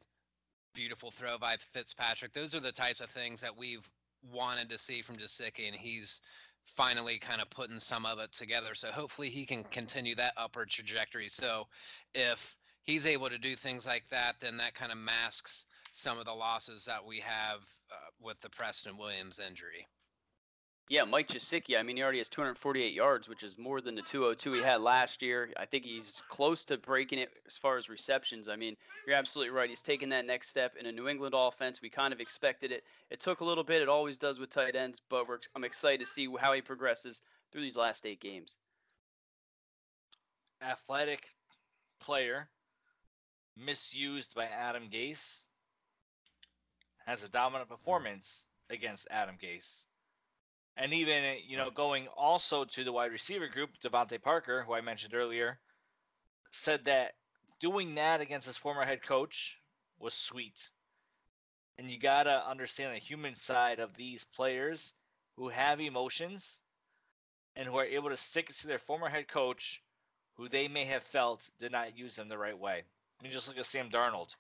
beautiful 0.75 1.11
throw 1.11 1.39
by 1.39 1.57
Fitzpatrick. 1.57 2.33
Those 2.33 2.55
are 2.55 2.61
the 2.61 2.73
types 2.73 3.01
of 3.01 3.11
things 3.11 3.41
that 3.41 3.57
we've 3.57 3.89
wanted 4.33 4.69
to 4.71 4.79
see 4.79 5.03
from 5.03 5.17
Gesicki, 5.17 5.67
and 5.67 5.75
he's 5.75 6.21
finally 6.65 7.19
kind 7.19 7.41
of 7.41 7.51
putting 7.51 7.81
some 7.81 8.07
of 8.07 8.19
it 8.19 8.33
together. 8.33 8.75
So 8.75 8.89
hopefully 8.89 9.29
he 9.29 9.45
can 9.45 9.65
continue 9.65 10.15
that 10.17 10.35
upward 10.37 10.71
trajectory. 10.71 11.29
So 11.29 11.67
if 12.15 12.57
he's 12.83 13.07
able 13.07 13.29
to 13.29 13.39
do 13.39 13.57
things 13.57 13.87
like 13.87 14.09
that, 14.11 14.37
then 14.41 14.57
that 14.59 14.75
kind 14.75 14.93
of 14.93 14.99
masks 14.99 15.67
some 15.93 16.19
of 16.19 16.25
the 16.25 16.33
losses 16.33 16.85
that 16.85 17.05
we 17.05 17.19
have 17.19 17.61
uh, 17.91 18.11
with 18.21 18.41
the 18.41 18.51
Preston 18.51 18.97
Williams 18.97 19.41
injury. 19.45 19.87
Yeah, 20.91 21.05
Mike 21.05 21.29
Gesicki. 21.29 21.79
I 21.79 21.85
mean, 21.85 21.97
he 21.97 22.03
already 22.03 22.19
has 22.19 22.29
248 22.29 22.93
yards, 22.93 23.29
which 23.29 23.45
is 23.45 23.57
more 23.57 23.81
than 23.81 23.95
the 23.95 24.03
202 24.03 24.55
he 24.55 24.61
had 24.61 24.81
last 24.81 25.23
year. 25.23 25.53
I 25.57 25.65
think 25.65 25.85
he's 25.85 26.21
close 26.29 26.65
to 26.65 26.79
breaking 26.79 27.21
it 27.21 27.31
as 27.47 27.57
far 27.57 27.79
as 27.79 27.89
receptions. 27.89 28.49
I 28.49 28.57
mean, 28.57 28.77
you're 29.07 29.15
absolutely 29.15 29.55
right. 29.55 29.69
He's 29.69 29.83
taking 29.83 30.09
that 30.09 30.27
next 30.27 30.49
step 30.49 30.75
in 30.75 30.87
a 30.87 30.93
New 30.93 31.07
England 31.07 31.37
offense. 31.39 31.81
We 31.81 31.91
kind 31.91 32.13
of 32.13 32.19
expected 32.19 32.73
it. 32.73 32.83
It 33.09 33.21
took 33.21 33.39
a 33.39 33.45
little 33.45 33.63
bit. 33.63 33.83
It 33.83 33.89
always 33.89 34.19
does 34.19 34.41
with 34.41 34.51
tight 34.51 34.75
ends, 34.75 35.01
but 35.09 35.29
I'm 35.55 35.63
excited 35.63 36.01
to 36.01 36.07
see 36.07 36.29
how 36.41 36.53
he 36.55 36.61
progresses 36.61 37.21
through 37.53 37.63
these 37.63 37.77
last 37.77 38.05
eight 38.05 38.21
games. 38.21 38.57
Athletic 40.61 41.29
player, 42.01 42.49
misused 43.57 44.35
by 44.35 44.47
Adam 44.47 44.89
Gase, 44.91 45.51
has 47.07 47.23
a 47.23 47.29
dominant 47.29 47.71
performance 47.71 48.49
against 48.71 49.07
Adam 49.13 49.37
Gase 49.41 49.87
and 50.81 50.95
even 50.95 51.23
you 51.47 51.59
know 51.59 51.71
going 51.71 52.09
also 52.17 52.65
to 52.65 52.83
the 52.85 52.93
wide 52.93 53.13
receiver 53.13 53.47
group, 53.47 53.79
DeVante 53.85 54.21
Parker, 54.21 54.63
who 54.63 54.73
I 54.73 54.81
mentioned 54.81 55.15
earlier, 55.15 55.59
said 56.51 56.85
that 56.87 57.13
doing 57.61 57.95
that 57.97 58.23
against 58.23 58.47
his 58.47 58.57
former 58.57 58.85
head 58.85 59.03
coach 59.03 59.59
was 59.99 60.15
sweet. 60.15 60.71
And 61.77 61.91
you 61.91 61.99
gotta 61.99 62.49
understand 62.49 62.95
the 62.95 62.99
human 62.99 63.35
side 63.35 63.79
of 63.79 63.95
these 63.95 64.25
players 64.25 64.95
who 65.37 65.51
have 65.51 65.81
emotions 65.81 66.63
and 67.57 67.69
who 67.69 67.77
are 67.77 67.85
able 67.85 68.09
to 68.09 68.17
stick 68.17 68.49
it 68.49 68.57
to 68.57 68.67
their 68.67 68.79
former 68.79 69.09
head 69.09 69.29
coach, 69.29 69.83
who 70.37 70.49
they 70.49 70.67
may 70.67 70.87
have 70.87 71.03
felt 71.03 71.47
did 71.61 71.73
not 71.73 71.97
use 71.97 72.17
them 72.17 72.29
the 72.29 72.39
right 72.39 72.59
way. 72.59 72.83
I 73.19 73.23
mean, 73.23 73.33
just 73.33 73.49
look 73.49 73.59
at 73.59 73.67
Sam 73.67 73.91
Darnold. 73.91 74.35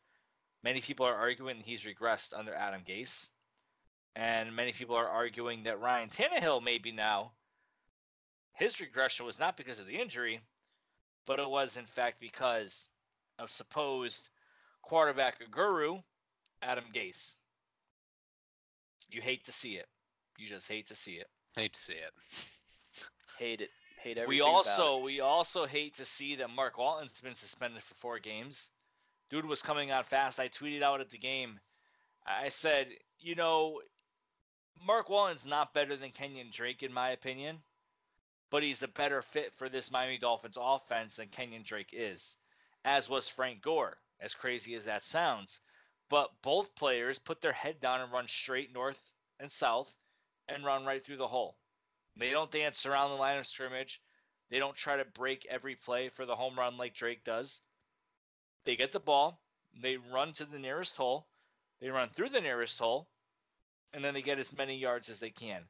Many 0.62 0.80
people 0.80 1.04
are 1.04 1.14
arguing 1.14 1.58
he's 1.58 1.84
regressed 1.84 2.32
under 2.32 2.54
Adam 2.54 2.82
Gase. 2.88 3.30
And 4.16 4.54
many 4.54 4.72
people 4.72 4.96
are 4.96 5.08
arguing 5.08 5.62
that 5.62 5.80
Ryan 5.80 6.08
Tannehill 6.08 6.62
maybe 6.62 6.92
now 6.92 7.32
his 8.60 8.78
regression 8.78 9.24
was 9.24 9.40
not 9.40 9.56
because 9.56 9.80
of 9.80 9.86
the 9.86 9.98
injury, 9.98 10.40
but 11.26 11.38
it 11.38 11.48
was 11.48 11.78
in 11.78 11.86
fact 11.86 12.20
because 12.20 12.90
of 13.38 13.50
supposed 13.50 14.28
quarterback 14.82 15.36
guru 15.50 15.98
Adam 16.62 16.84
Gase. 16.94 17.36
You 19.10 19.22
hate 19.22 19.44
to 19.46 19.52
see 19.52 19.76
it. 19.76 19.86
You 20.38 20.46
just 20.46 20.68
hate 20.68 20.86
to 20.88 20.94
see 20.94 21.14
it. 21.14 21.28
Hate 21.56 21.72
to 21.72 21.80
see 21.80 21.94
it. 21.94 22.12
hate 23.38 23.60
it. 23.62 23.70
Hate 24.02 24.18
everything. 24.18 24.28
We 24.28 24.40
also 24.42 24.98
we 24.98 25.20
also 25.20 25.64
hate 25.64 25.94
to 25.96 26.04
see 26.04 26.36
that 26.36 26.50
Mark 26.50 26.76
Walton's 26.76 27.20
been 27.20 27.34
suspended 27.34 27.82
for 27.82 27.94
four 27.94 28.18
games. 28.18 28.70
Dude 29.30 29.46
was 29.46 29.62
coming 29.62 29.90
on 29.90 30.04
fast. 30.04 30.38
I 30.38 30.48
tweeted 30.48 30.82
out 30.82 31.00
at 31.00 31.10
the 31.10 31.18
game. 31.18 31.58
I 32.26 32.50
said, 32.50 32.88
you 33.18 33.34
know, 33.34 33.80
Mark 34.82 35.10
Walton's 35.10 35.44
not 35.44 35.74
better 35.74 35.94
than 35.94 36.10
Kenyan 36.10 36.50
Drake, 36.50 36.82
in 36.82 36.92
my 36.92 37.10
opinion, 37.10 37.62
but 38.48 38.62
he's 38.62 38.82
a 38.82 38.88
better 38.88 39.20
fit 39.20 39.52
for 39.52 39.68
this 39.68 39.90
Miami 39.90 40.16
Dolphins 40.16 40.56
offense 40.58 41.16
than 41.16 41.28
Kenyan 41.28 41.62
Drake 41.62 41.90
is, 41.92 42.38
as 42.82 43.06
was 43.06 43.28
Frank 43.28 43.60
Gore, 43.60 43.98
as 44.20 44.34
crazy 44.34 44.74
as 44.74 44.86
that 44.86 45.04
sounds. 45.04 45.60
But 46.08 46.30
both 46.40 46.74
players 46.74 47.18
put 47.18 47.42
their 47.42 47.52
head 47.52 47.78
down 47.78 48.00
and 48.00 48.10
run 48.10 48.26
straight 48.26 48.72
north 48.72 49.12
and 49.38 49.52
south 49.52 49.94
and 50.48 50.64
run 50.64 50.86
right 50.86 51.02
through 51.02 51.18
the 51.18 51.28
hole. 51.28 51.58
They 52.16 52.30
don't 52.30 52.50
dance 52.50 52.86
around 52.86 53.10
the 53.10 53.16
line 53.16 53.38
of 53.38 53.46
scrimmage. 53.46 54.00
They 54.48 54.58
don't 54.58 54.76
try 54.76 54.96
to 54.96 55.04
break 55.04 55.44
every 55.44 55.76
play 55.76 56.08
for 56.08 56.24
the 56.24 56.36
home 56.36 56.58
run 56.58 56.78
like 56.78 56.94
Drake 56.94 57.22
does. 57.22 57.60
They 58.64 58.76
get 58.76 58.92
the 58.92 58.98
ball, 58.98 59.42
they 59.74 59.98
run 59.98 60.32
to 60.34 60.46
the 60.46 60.58
nearest 60.58 60.96
hole, 60.96 61.28
they 61.80 61.90
run 61.90 62.08
through 62.08 62.30
the 62.30 62.40
nearest 62.40 62.78
hole, 62.78 63.09
and 63.92 64.04
then 64.04 64.14
they 64.14 64.22
get 64.22 64.38
as 64.38 64.56
many 64.56 64.76
yards 64.76 65.08
as 65.08 65.20
they 65.20 65.30
can. 65.30 65.62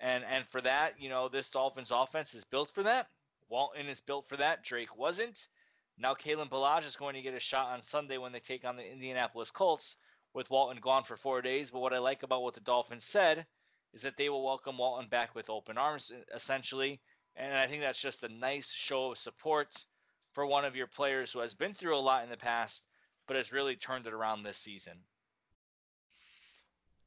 And 0.00 0.24
and 0.24 0.46
for 0.46 0.60
that, 0.60 1.00
you 1.00 1.08
know, 1.08 1.28
this 1.28 1.50
Dolphins 1.50 1.90
offense 1.90 2.34
is 2.34 2.44
built 2.44 2.70
for 2.70 2.82
that. 2.84 3.08
Walton 3.48 3.88
is 3.88 4.00
built 4.00 4.28
for 4.28 4.36
that. 4.36 4.62
Drake 4.62 4.96
wasn't. 4.96 5.48
Now 5.96 6.14
Kalen 6.14 6.48
Ballage 6.48 6.86
is 6.86 6.96
going 6.96 7.14
to 7.14 7.22
get 7.22 7.34
a 7.34 7.40
shot 7.40 7.68
on 7.68 7.82
Sunday 7.82 8.18
when 8.18 8.32
they 8.32 8.40
take 8.40 8.64
on 8.64 8.76
the 8.76 8.88
Indianapolis 8.88 9.50
Colts 9.50 9.96
with 10.34 10.50
Walton 10.50 10.78
gone 10.80 11.02
for 11.02 11.16
four 11.16 11.42
days. 11.42 11.70
But 11.70 11.80
what 11.80 11.94
I 11.94 11.98
like 11.98 12.22
about 12.22 12.42
what 12.42 12.54
the 12.54 12.60
Dolphins 12.60 13.04
said 13.04 13.46
is 13.92 14.02
that 14.02 14.16
they 14.16 14.28
will 14.28 14.44
welcome 14.44 14.78
Walton 14.78 15.08
back 15.08 15.34
with 15.34 15.50
open 15.50 15.78
arms, 15.78 16.12
essentially. 16.34 17.00
And 17.34 17.54
I 17.54 17.66
think 17.66 17.82
that's 17.82 18.00
just 18.00 18.22
a 18.22 18.28
nice 18.28 18.70
show 18.70 19.12
of 19.12 19.18
support 19.18 19.84
for 20.32 20.46
one 20.46 20.64
of 20.64 20.76
your 20.76 20.86
players 20.86 21.32
who 21.32 21.40
has 21.40 21.54
been 21.54 21.72
through 21.72 21.96
a 21.96 21.98
lot 21.98 22.22
in 22.22 22.30
the 22.30 22.36
past, 22.36 22.86
but 23.26 23.36
has 23.36 23.52
really 23.52 23.76
turned 23.76 24.06
it 24.06 24.12
around 24.12 24.42
this 24.42 24.58
season. 24.58 24.98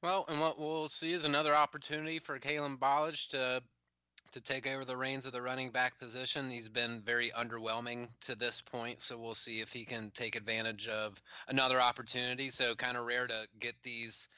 Well, 0.02 0.26
and 0.30 0.40
what 0.40 0.58
we'll 0.58 0.88
see 0.88 1.14
is 1.14 1.26
another 1.26 1.56
opportunity 1.56 2.18
for 2.18 2.40
Kalen 2.40 2.80
Ballage 2.80 3.28
to 3.30 3.62
to 4.32 4.40
take 4.40 4.66
over 4.66 4.86
the 4.86 4.96
reins 4.96 5.26
of 5.26 5.34
the 5.34 5.42
running 5.42 5.72
back 5.72 6.00
position. 6.00 6.50
He's 6.50 6.70
been 6.70 7.02
very 7.06 7.32
underwhelming 7.32 8.08
to 8.22 8.34
this 8.34 8.62
point, 8.62 9.02
so 9.02 9.18
we'll 9.18 9.36
see 9.36 9.60
if 9.60 9.74
he 9.74 9.84
can 9.84 10.10
take 10.16 10.38
advantage 10.38 10.88
of 10.88 11.22
another 11.50 11.82
opportunity. 11.82 12.50
So 12.50 12.74
kind 12.74 12.96
of 12.96 13.06
rare 13.06 13.28
to 13.28 13.46
get 13.60 13.76
these 13.84 14.30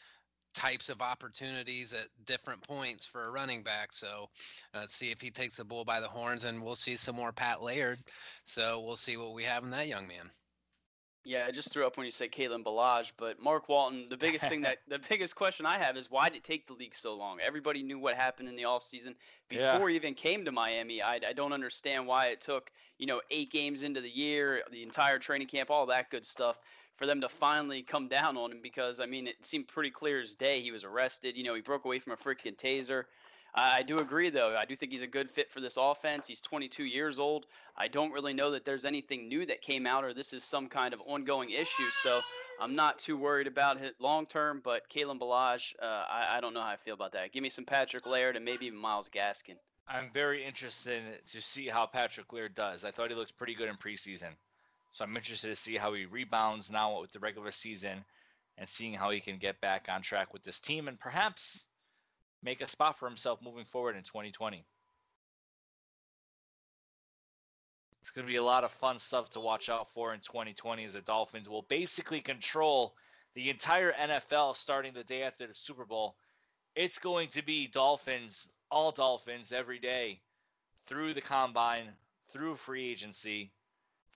types 0.56 0.90
of 0.90 1.02
opportunities 1.02 1.94
at 1.94 2.08
different 2.26 2.62
points 2.62 3.06
for 3.06 3.26
a 3.26 3.32
running 3.32 3.62
back. 3.62 3.94
So 3.94 4.30
uh, 4.74 4.88
see 4.88 5.12
if 5.12 5.22
he 5.22 5.30
takes 5.30 5.58
the 5.58 5.64
bull 5.64 5.86
by 5.86 6.00
the 6.00 6.08
horns, 6.08 6.44
and 6.44 6.64
we'll 6.64 6.76
see 6.76 6.96
some 6.96 7.16
more 7.16 7.32
Pat 7.32 7.62
Laird. 7.62 8.00
So 8.44 8.82
we'll 8.82 8.96
see 8.96 9.18
what 9.18 9.34
we 9.34 9.44
have 9.44 9.64
in 9.64 9.70
that 9.72 9.88
young 9.88 10.08
man. 10.08 10.32
Yeah, 11.26 11.46
I 11.48 11.52
just 11.52 11.72
threw 11.72 11.88
up 11.88 11.96
when 11.96 12.06
you 12.06 12.12
said 12.12 12.32
Kalen 12.34 12.64
Ballage, 12.64 13.14
but 13.18 13.42
Mark 13.42 13.70
Walton, 13.70 14.08
the 14.10 14.18
biggest 14.18 14.50
thing 14.50 14.60
that 14.62 14.80
the 14.90 15.00
biggest 15.10 15.36
question 15.36 15.66
I 15.66 15.78
have 15.78 15.96
is 15.96 16.12
why 16.12 16.28
did 16.28 16.38
it 16.38 16.44
take 16.44 16.68
the 16.68 16.74
league 16.74 16.94
so 16.94 17.16
long? 17.16 17.40
Everybody 17.40 17.82
knew 17.82 17.98
what 17.98 18.16
happened 18.16 18.50
in 18.50 18.58
the 18.58 18.64
offseason 18.64 19.16
before 19.48 19.66
yeah. 19.66 19.90
he 19.90 19.96
even 19.96 20.14
came 20.14 20.44
to 20.44 20.52
Miami. 20.52 21.02
I, 21.02 21.20
I 21.28 21.34
don't 21.34 21.54
understand 21.54 22.06
why 22.06 22.28
it 22.28 22.42
took, 22.42 22.72
you 22.98 23.06
know, 23.06 23.22
eight 23.32 23.52
games 23.52 23.84
into 23.84 24.02
the 24.02 24.10
year, 24.10 24.64
the 24.72 24.84
entire 24.84 25.18
training 25.18 25.48
camp, 25.48 25.72
all 25.72 25.86
that 25.86 26.10
good 26.10 26.26
stuff 26.26 26.60
for 26.96 27.06
them 27.06 27.22
to 27.22 27.30
finally 27.30 27.82
come 27.82 28.08
down 28.08 28.38
on 28.38 28.52
him 28.52 28.60
because 28.62 29.00
I 29.00 29.06
mean 29.06 29.28
it 29.28 29.46
seemed 29.46 29.68
pretty 29.68 29.90
clear 29.90 30.22
as 30.22 30.36
day 30.36 30.62
he 30.62 30.72
was 30.72 30.84
arrested. 30.84 31.38
You 31.38 31.44
know, 31.44 31.56
he 31.56 31.62
broke 31.62 31.86
away 31.86 32.00
from 32.00 32.14
a 32.14 32.18
freaking 32.18 32.56
taser. 32.56 33.06
I 33.56 33.84
do 33.84 34.00
agree 34.00 34.32
though. 34.32 34.56
I 34.58 34.66
do 34.66 34.76
think 34.76 34.92
he's 34.92 35.04
a 35.04 35.08
good 35.08 35.30
fit 35.30 35.52
for 35.52 35.60
this 35.60 35.78
offense. 35.80 36.26
He's 36.26 36.42
22 36.42 36.86
years 36.86 37.20
old. 37.20 37.46
I 37.78 37.88
don't 37.88 38.12
really 38.12 38.34
know 38.34 38.50
that 38.52 38.66
there's 38.66 38.84
anything 38.84 39.28
new 39.28 39.46
that 39.46 39.62
came 39.62 39.86
out 39.86 40.04
or 40.04 40.14
this 40.14 40.34
is 40.34 40.44
some 40.44 40.68
kind 40.68 40.94
of 40.94 41.02
ongoing 41.06 41.52
issue. 41.52 41.84
So 42.02 42.22
I'm 42.60 42.76
not 42.76 42.98
too 42.98 43.16
worried 43.16 43.46
about 43.46 43.80
it 43.80 43.96
long 44.00 44.26
term. 44.26 44.62
But 44.64 44.90
Kalen 44.90 45.20
Ballage, 45.20 45.74
uh, 45.82 45.86
I, 45.86 46.38
I 46.38 46.42
don't 46.42 46.56
know 46.56 46.62
how 46.62 46.70
I 46.70 46.78
feel 46.78 46.96
about 46.96 47.12
that. 47.12 47.32
Give 47.32 47.44
me 47.44 47.50
some 47.50 47.66
Patrick 47.66 48.08
Laird 48.08 48.36
and 48.36 48.44
maybe 48.44 48.66
even 48.66 48.80
Myles 48.80 49.10
Gaskin. 49.10 49.58
I'm 49.88 50.10
very 50.14 50.44
interested 50.44 51.04
to 51.32 51.42
see 51.42 51.68
how 51.68 51.86
Patrick 51.86 52.34
Laird 52.34 52.56
does. 52.56 52.84
I 52.86 52.92
thought 52.92 53.10
he 53.10 53.16
looked 53.16 53.38
pretty 53.38 53.54
good 53.54 53.70
in 53.70 53.76
preseason. 53.76 54.30
So 54.94 55.04
I'm 55.04 55.16
interested 55.16 55.50
to 55.50 55.56
see 55.56 55.76
how 55.76 55.94
he 55.94 56.06
rebounds 56.06 56.72
now 56.72 57.02
with 57.02 57.12
the 57.12 57.20
regular 57.20 57.52
season 57.52 58.04
and 58.58 58.68
seeing 58.68 58.94
how 58.94 59.10
he 59.10 59.20
can 59.20 59.38
get 59.38 59.60
back 59.62 59.88
on 59.90 60.02
track 60.02 60.34
with 60.34 60.44
this 60.44 60.60
team 60.60 60.88
and 60.88 61.00
perhaps 61.00 61.68
make 62.44 62.62
a 62.62 62.68
spot 62.68 62.98
for 62.98 63.08
himself 63.08 63.42
moving 63.42 63.66
forward 63.66 63.96
in 63.96 64.04
2020. 64.04 64.66
It's 68.02 68.12
going 68.12 68.28
to 68.28 68.32
be 68.32 68.38
a 68.38 68.44
lot 68.44 68.66
of 68.66 68.72
fun 68.72 69.00
stuff 69.00 69.30
to 69.30 69.40
watch 69.40 69.70
out 69.70 69.90
for 69.94 70.14
in 70.14 70.20
2020 70.20 70.84
as 70.84 70.94
the 70.94 71.02
Dolphins 71.02 71.48
will 71.48 71.62
basically 71.70 72.20
control 72.20 72.96
the 73.34 73.50
entire 73.50 73.94
NFL 73.94 74.58
starting 74.58 74.94
the 74.94 75.06
day 75.06 75.24
after 75.24 75.48
the 75.48 75.54
Super 75.54 75.86
Bowl. 75.86 76.18
It's 76.76 77.00
going 77.00 77.30
to 77.30 77.42
be 77.42 77.68
Dolphins, 77.68 78.50
all 78.70 78.92
Dolphins 78.92 79.54
every 79.54 79.80
day 79.80 80.22
through 80.86 81.14
the 81.14 81.22
combine, 81.22 81.88
through 82.30 82.56
free 82.56 82.90
agency, 82.90 83.54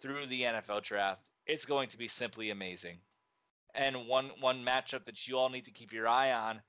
through 0.02 0.26
the 0.26 0.42
NFL 0.42 0.84
draft. 0.84 1.30
It's 1.46 1.66
going 1.66 1.88
to 1.90 1.98
be 1.98 2.10
simply 2.10 2.50
amazing. 2.50 2.98
And 3.74 4.08
one 4.08 4.32
one 4.42 4.66
matchup 4.66 5.06
that 5.06 5.28
you 5.28 5.38
all 5.38 5.50
need 5.50 5.66
to 5.66 5.72
keep 5.72 5.94
your 5.94 6.08
eye 6.08 6.34
on 6.34 6.62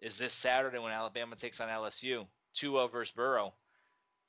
is 0.00 0.18
this 0.18 0.34
Saturday 0.34 0.78
when 0.78 0.92
Alabama 0.92 1.36
takes 1.36 1.60
on 1.60 1.68
LSU, 1.68 2.26
Tua 2.54 2.88
versus 2.88 3.12
Burrow. 3.12 3.54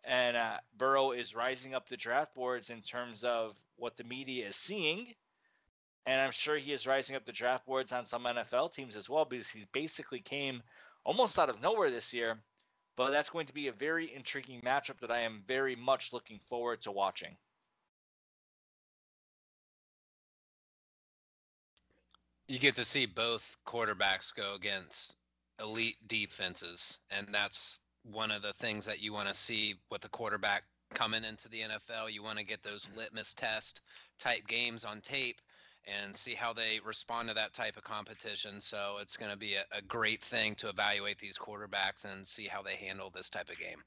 And 0.04 0.38
uh, 0.38 0.58
Burrow 0.78 1.12
is 1.12 1.36
rising 1.36 1.76
up 1.76 1.90
the 1.90 1.98
draft 1.98 2.34
boards 2.34 2.70
in 2.70 2.82
terms 2.82 3.24
of 3.24 3.58
what 3.76 3.98
the 3.98 4.04
media 4.06 4.48
is 4.48 4.56
seeing. 4.56 5.14
And 6.06 6.22
I'm 6.22 6.32
sure 6.32 6.56
he 6.56 6.72
is 6.72 6.88
rising 6.88 7.18
up 7.18 7.26
the 7.26 7.34
draft 7.34 7.66
boards 7.66 7.92
on 7.92 8.06
some 8.06 8.24
NFL 8.24 8.74
teams 8.74 8.96
as 8.96 9.10
well 9.10 9.26
because 9.26 9.50
he 9.50 9.66
basically 9.74 10.22
came 10.22 10.64
almost 11.04 11.38
out 11.38 11.50
of 11.50 11.62
nowhere 11.62 11.92
this 11.92 12.14
year. 12.14 12.38
But 12.96 13.12
that's 13.12 13.30
going 13.30 13.46
to 13.48 13.54
be 13.54 13.68
a 13.68 13.74
very 13.74 14.14
intriguing 14.16 14.62
matchup 14.62 15.00
that 15.02 15.12
I 15.12 15.20
am 15.20 15.44
very 15.46 15.76
much 15.76 16.14
looking 16.14 16.40
forward 16.40 16.82
to 16.84 16.92
watching. 16.92 17.36
You 22.48 22.60
get 22.60 22.76
to 22.76 22.86
see 22.86 23.06
both 23.06 23.58
quarterbacks 23.66 24.34
go 24.34 24.56
against 24.56 25.17
elite 25.62 25.98
defenses, 26.08 27.00
and 27.12 27.28
that's 27.32 27.80
one 28.04 28.32
of 28.32 28.42
the 28.42 28.54
things 28.54 28.86
that 28.86 29.02
you 29.02 29.14
want 29.14 29.28
to 29.28 29.34
see 29.34 29.76
with 29.92 30.02
the 30.02 30.10
quarterback 30.10 30.64
coming 30.94 31.24
into 31.24 31.50
the 31.50 31.62
NFL. 31.62 32.12
You 32.12 32.24
want 32.24 32.38
to 32.38 32.46
get 32.46 32.64
those 32.64 32.88
litmus 32.96 33.34
test 33.34 33.82
type 34.18 34.48
games 34.48 34.86
on 34.86 35.02
tape 35.02 35.42
and 35.86 36.16
see 36.16 36.34
how 36.34 36.54
they 36.54 36.80
respond 36.86 37.28
to 37.28 37.34
that 37.34 37.54
type 37.54 37.78
of 37.78 37.84
competition. 37.84 38.60
So 38.60 38.98
it's 39.02 39.18
going 39.18 39.32
to 39.32 39.38
be 39.38 39.56
a, 39.56 39.64
a, 39.78 39.82
great 39.82 40.22
thing 40.22 40.54
to 40.56 40.68
evaluate 40.68 41.18
these 41.18 41.38
quarterbacks 41.38 42.04
and 42.04 42.28
see 42.28 42.46
how 42.46 42.62
they 42.62 42.76
handle 42.76 43.10
this 43.10 43.30
type 43.30 43.50
of 43.50 43.58
game. 43.58 43.82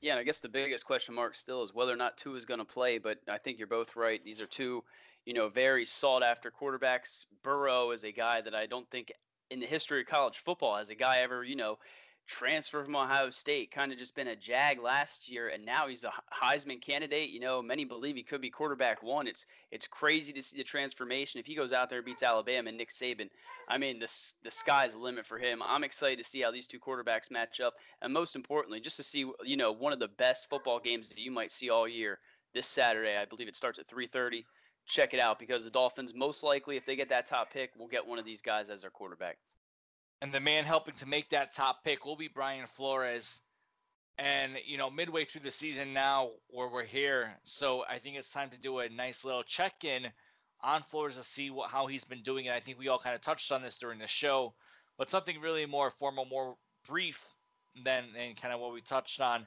Yeah, 0.00 0.12
and 0.12 0.20
I 0.20 0.24
guess 0.24 0.40
the 0.40 0.48
biggest 0.48 0.84
question 0.84 1.14
mark 1.14 1.34
still 1.34 1.62
is 1.62 1.72
whether 1.72 1.92
or 1.92 1.96
not 1.96 2.16
Tua 2.16 2.36
is 2.36 2.44
going 2.44 2.58
to 2.58 2.64
play. 2.64 2.98
But 2.98 3.18
I 3.28 3.38
think 3.38 3.58
you're 3.58 3.68
both 3.68 3.96
right. 3.96 4.22
These 4.24 4.40
are 4.40 4.46
two 4.46 4.82
you 5.28 5.34
know, 5.34 5.50
very 5.50 5.84
sought 5.84 6.22
after 6.22 6.50
quarterbacks. 6.50 7.26
Burrow 7.42 7.90
is 7.90 8.02
a 8.02 8.10
guy 8.10 8.40
that 8.40 8.54
I 8.54 8.64
don't 8.64 8.88
think 8.90 9.12
in 9.50 9.60
the 9.60 9.66
history 9.66 10.00
of 10.00 10.06
college 10.06 10.38
football 10.38 10.76
has 10.76 10.90
a 10.90 10.94
guy 10.94 11.18
ever, 11.18 11.44
you 11.44 11.56
know, 11.56 11.78
transferred 12.28 12.84
from 12.84 12.94
Ohio 12.94 13.30
State, 13.30 13.70
kind 13.70 13.90
of 13.90 13.98
just 13.98 14.14
been 14.14 14.28
a 14.28 14.36
jag 14.36 14.78
last 14.78 15.30
year, 15.30 15.48
and 15.48 15.64
now 15.64 15.88
he's 15.88 16.04
a 16.04 16.12
Heisman 16.32 16.80
candidate. 16.80 17.30
You 17.30 17.40
know, 17.40 17.62
many 17.62 17.84
believe 17.84 18.16
he 18.16 18.22
could 18.22 18.42
be 18.42 18.50
quarterback 18.50 19.02
one. 19.02 19.26
It's 19.26 19.46
it's 19.70 19.86
crazy 19.86 20.32
to 20.34 20.42
see 20.42 20.58
the 20.58 20.64
transformation. 20.64 21.40
If 21.40 21.46
he 21.46 21.54
goes 21.54 21.72
out 21.72 21.88
there 21.88 21.98
and 21.98 22.06
beats 22.06 22.22
Alabama 22.22 22.68
and 22.68 22.78
Nick 22.78 22.90
Saban, 22.90 23.30
I 23.68 23.78
mean, 23.78 23.98
the 23.98 24.32
the 24.42 24.50
sky's 24.50 24.92
the 24.92 25.00
limit 25.00 25.26
for 25.26 25.38
him. 25.38 25.62
I'm 25.64 25.84
excited 25.84 26.18
to 26.18 26.28
see 26.28 26.42
how 26.42 26.50
these 26.50 26.66
two 26.66 26.78
quarterbacks 26.78 27.30
match 27.30 27.60
up, 27.60 27.74
and 28.02 28.12
most 28.12 28.36
importantly, 28.36 28.80
just 28.80 28.98
to 28.98 29.02
see 29.02 29.30
you 29.42 29.56
know 29.56 29.72
one 29.72 29.92
of 29.92 29.98
the 29.98 30.08
best 30.08 30.48
football 30.48 30.78
games 30.78 31.08
that 31.08 31.18
you 31.18 31.30
might 31.30 31.50
see 31.50 31.70
all 31.70 31.88
year 31.88 32.20
this 32.52 32.66
Saturday. 32.66 33.16
I 33.16 33.24
believe 33.24 33.48
it 33.48 33.56
starts 33.56 33.78
at 33.78 33.88
3:30 33.88 34.44
check 34.88 35.14
it 35.14 35.20
out 35.20 35.38
because 35.38 35.64
the 35.64 35.70
Dolphins, 35.70 36.14
most 36.14 36.42
likely, 36.42 36.76
if 36.76 36.84
they 36.84 36.96
get 36.96 37.08
that 37.10 37.26
top 37.26 37.52
pick, 37.52 37.70
will 37.78 37.86
get 37.86 38.06
one 38.06 38.18
of 38.18 38.24
these 38.24 38.42
guys 38.42 38.70
as 38.70 38.82
their 38.82 38.90
quarterback. 38.90 39.38
And 40.20 40.32
the 40.32 40.40
man 40.40 40.64
helping 40.64 40.94
to 40.94 41.06
make 41.06 41.30
that 41.30 41.54
top 41.54 41.84
pick 41.84 42.04
will 42.04 42.16
be 42.16 42.28
Brian 42.28 42.66
Flores. 42.66 43.42
And, 44.18 44.54
you 44.66 44.76
know, 44.76 44.90
midway 44.90 45.24
through 45.24 45.42
the 45.42 45.50
season 45.50 45.92
now 45.92 46.30
where 46.48 46.68
we're 46.68 46.84
here. 46.84 47.30
So 47.44 47.84
I 47.88 47.98
think 47.98 48.16
it's 48.16 48.32
time 48.32 48.50
to 48.50 48.58
do 48.58 48.80
a 48.80 48.88
nice 48.88 49.24
little 49.24 49.44
check 49.44 49.84
in 49.84 50.08
on 50.60 50.82
Flores 50.82 51.16
to 51.16 51.22
see 51.22 51.50
what, 51.50 51.70
how 51.70 51.86
he's 51.86 52.04
been 52.04 52.22
doing. 52.22 52.48
And 52.48 52.56
I 52.56 52.58
think 52.58 52.78
we 52.78 52.88
all 52.88 52.98
kind 52.98 53.14
of 53.14 53.20
touched 53.20 53.52
on 53.52 53.62
this 53.62 53.78
during 53.78 54.00
the 54.00 54.08
show, 54.08 54.54
but 54.96 55.08
something 55.08 55.40
really 55.40 55.66
more 55.66 55.90
formal, 55.90 56.24
more 56.24 56.56
brief 56.88 57.24
than, 57.84 58.06
than 58.12 58.34
kind 58.34 58.52
of 58.52 58.58
what 58.58 58.72
we 58.72 58.80
touched 58.80 59.20
on. 59.20 59.46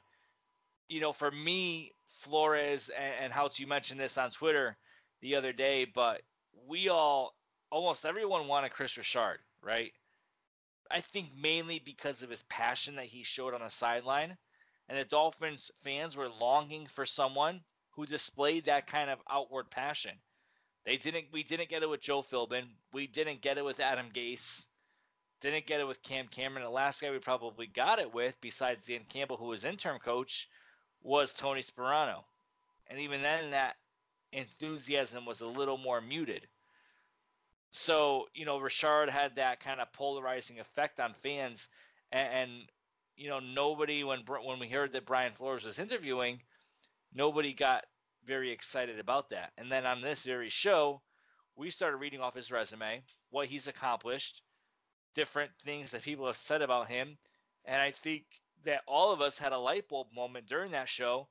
You 0.88 1.00
know, 1.00 1.12
for 1.12 1.30
me, 1.30 1.92
Flores 2.06 2.90
and, 2.98 3.14
and 3.24 3.32
how 3.32 3.50
you 3.54 3.66
mentioned 3.66 4.00
this 4.00 4.16
on 4.16 4.30
Twitter, 4.30 4.78
the 5.22 5.34
other 5.36 5.52
day, 5.52 5.86
but 5.86 6.20
we 6.68 6.88
all, 6.88 7.34
almost 7.70 8.04
everyone 8.04 8.48
wanted 8.48 8.72
Kris 8.72 8.96
Richard, 8.98 9.38
right? 9.62 9.92
I 10.90 11.00
think 11.00 11.28
mainly 11.40 11.78
because 11.78 12.22
of 12.22 12.28
his 12.28 12.42
passion 12.42 12.96
that 12.96 13.06
he 13.06 13.22
showed 13.22 13.54
on 13.54 13.62
the 13.62 13.70
sideline. 13.70 14.36
And 14.88 14.98
the 14.98 15.04
Dolphins 15.04 15.70
fans 15.78 16.16
were 16.16 16.28
longing 16.28 16.86
for 16.86 17.06
someone 17.06 17.62
who 17.92 18.04
displayed 18.04 18.66
that 18.66 18.86
kind 18.86 19.08
of 19.08 19.22
outward 19.30 19.70
passion. 19.70 20.12
They 20.84 20.96
didn't 20.96 21.26
we 21.32 21.44
didn't 21.44 21.68
get 21.68 21.82
it 21.82 21.88
with 21.88 22.00
Joe 22.00 22.20
Philbin. 22.20 22.64
We 22.92 23.06
didn't 23.06 23.40
get 23.40 23.56
it 23.56 23.64
with 23.64 23.80
Adam 23.80 24.06
Gase. 24.12 24.66
Didn't 25.40 25.66
get 25.66 25.80
it 25.80 25.86
with 25.86 26.02
Cam 26.02 26.26
Cameron. 26.26 26.64
The 26.64 26.70
last 26.70 27.00
guy 27.00 27.10
we 27.10 27.18
probably 27.18 27.66
got 27.66 27.98
it 27.98 28.12
with, 28.12 28.40
besides 28.40 28.86
Dan 28.86 29.00
Campbell, 29.08 29.36
who 29.36 29.46
was 29.46 29.64
interim 29.64 29.98
coach, 29.98 30.48
was 31.02 31.32
Tony 31.32 31.62
Sparano. 31.62 32.24
And 32.88 33.00
even 33.00 33.22
then 33.22 33.50
that 33.52 33.76
enthusiasm 34.32 35.24
was 35.26 35.40
a 35.40 35.46
little 35.46 35.78
more 35.78 36.00
muted. 36.00 36.46
So, 37.70 38.28
you 38.34 38.44
know, 38.44 38.58
Richard 38.58 39.08
had 39.08 39.36
that 39.36 39.60
kind 39.60 39.80
of 39.80 39.92
polarizing 39.92 40.60
effect 40.60 41.00
on 41.00 41.14
fans. 41.14 41.68
And, 42.10 42.28
and, 42.32 42.50
you 43.16 43.28
know, 43.28 43.40
nobody, 43.40 44.04
when, 44.04 44.20
when 44.44 44.58
we 44.58 44.68
heard 44.68 44.92
that 44.92 45.06
Brian 45.06 45.32
Flores 45.32 45.64
was 45.64 45.78
interviewing, 45.78 46.40
nobody 47.14 47.52
got 47.54 47.84
very 48.26 48.50
excited 48.50 48.98
about 48.98 49.30
that. 49.30 49.52
And 49.56 49.72
then 49.72 49.86
on 49.86 50.00
this 50.00 50.22
very 50.22 50.50
show, 50.50 51.00
we 51.56 51.70
started 51.70 51.96
reading 51.96 52.20
off 52.20 52.34
his 52.34 52.50
resume, 52.50 53.02
what 53.30 53.46
he's 53.46 53.66
accomplished, 53.66 54.42
different 55.14 55.50
things 55.62 55.90
that 55.90 56.02
people 56.02 56.26
have 56.26 56.36
said 56.36 56.62
about 56.62 56.88
him. 56.88 57.16
And 57.64 57.80
I 57.80 57.90
think 57.90 58.24
that 58.64 58.82
all 58.86 59.12
of 59.12 59.20
us 59.20 59.38
had 59.38 59.52
a 59.52 59.58
light 59.58 59.88
bulb 59.88 60.08
moment 60.14 60.46
during 60.46 60.72
that 60.72 60.88
show 60.88 61.28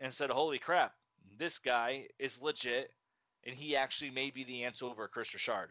and 0.00 0.12
said, 0.12 0.30
holy 0.30 0.58
crap, 0.58 0.92
this 1.38 1.58
guy 1.58 2.06
is 2.18 2.40
legit 2.40 2.92
and 3.44 3.54
he 3.54 3.76
actually 3.76 4.10
may 4.10 4.30
be 4.30 4.44
the 4.44 4.64
answer 4.64 4.86
over 4.86 5.08
Kris 5.08 5.34
Richard. 5.34 5.70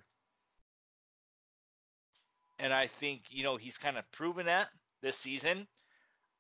And 2.60 2.74
I 2.74 2.88
think, 2.88 3.24
you 3.30 3.44
know, 3.44 3.58
he's 3.58 3.78
kind 3.78 3.98
of 3.98 4.12
proven 4.12 4.46
that 4.46 4.70
this 5.02 5.18
season. 5.18 5.68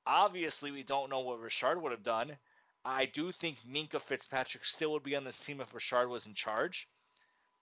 Obviously, 0.05 0.71
we 0.71 0.83
don't 0.83 1.09
know 1.09 1.21
what 1.21 1.39
Richard 1.39 1.81
would 1.81 1.91
have 1.91 2.03
done. 2.03 2.37
I 2.85 3.05
do 3.05 3.31
think 3.31 3.57
Minkah 3.59 4.01
Fitzpatrick 4.01 4.65
still 4.65 4.91
would 4.91 5.03
be 5.03 5.15
on 5.15 5.23
this 5.23 5.43
team 5.43 5.61
if 5.61 5.73
Richard 5.73 6.09
was 6.09 6.25
in 6.25 6.33
charge 6.33 6.87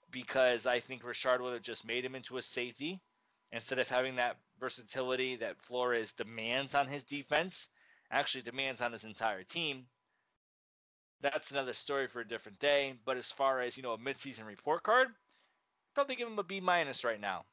because 0.09 0.65
I 0.65 0.79
think 0.79 1.03
Richard 1.03 1.41
would 1.41 1.53
have 1.53 1.61
just 1.61 1.85
made 1.85 2.03
him 2.03 2.15
into 2.15 2.37
a 2.37 2.41
safety 2.41 2.99
instead 3.51 3.79
of 3.79 3.89
having 3.89 4.15
that 4.15 4.37
versatility 4.59 5.37
that 5.37 5.61
Flores 5.61 6.13
demands 6.13 6.75
on 6.75 6.87
his 6.87 7.03
defense 7.03 7.69
actually 8.11 8.41
demands 8.41 8.81
on 8.81 8.91
his 8.91 9.05
entire 9.05 9.43
team. 9.43 9.85
That's 11.21 11.51
another 11.51 11.73
story 11.73 12.07
for 12.07 12.21
a 12.21 12.27
different 12.27 12.59
day. 12.59 12.95
But 13.05 13.17
as 13.17 13.31
far 13.31 13.61
as 13.61 13.77
you 13.77 13.83
know, 13.83 13.93
a 13.93 13.97
midseason 13.97 14.47
report 14.47 14.83
card, 14.83 15.07
I'd 15.07 15.93
probably 15.93 16.15
give 16.15 16.27
him 16.27 16.39
a 16.39 16.43
B 16.43 16.59
minus 16.59 17.03
right 17.03 17.19
now. 17.19 17.45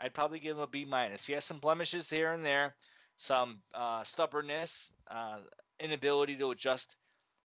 I'd 0.00 0.14
probably 0.14 0.40
give 0.40 0.56
him 0.56 0.62
a 0.62 0.66
B 0.66 0.84
minus. 0.84 1.26
He 1.26 1.32
has 1.34 1.44
some 1.44 1.58
blemishes 1.58 2.08
here 2.08 2.32
and 2.32 2.44
there, 2.44 2.74
some 3.16 3.62
uh, 3.74 4.02
stubbornness, 4.02 4.92
uh, 5.10 5.38
inability 5.78 6.36
to 6.36 6.50
adjust 6.50 6.96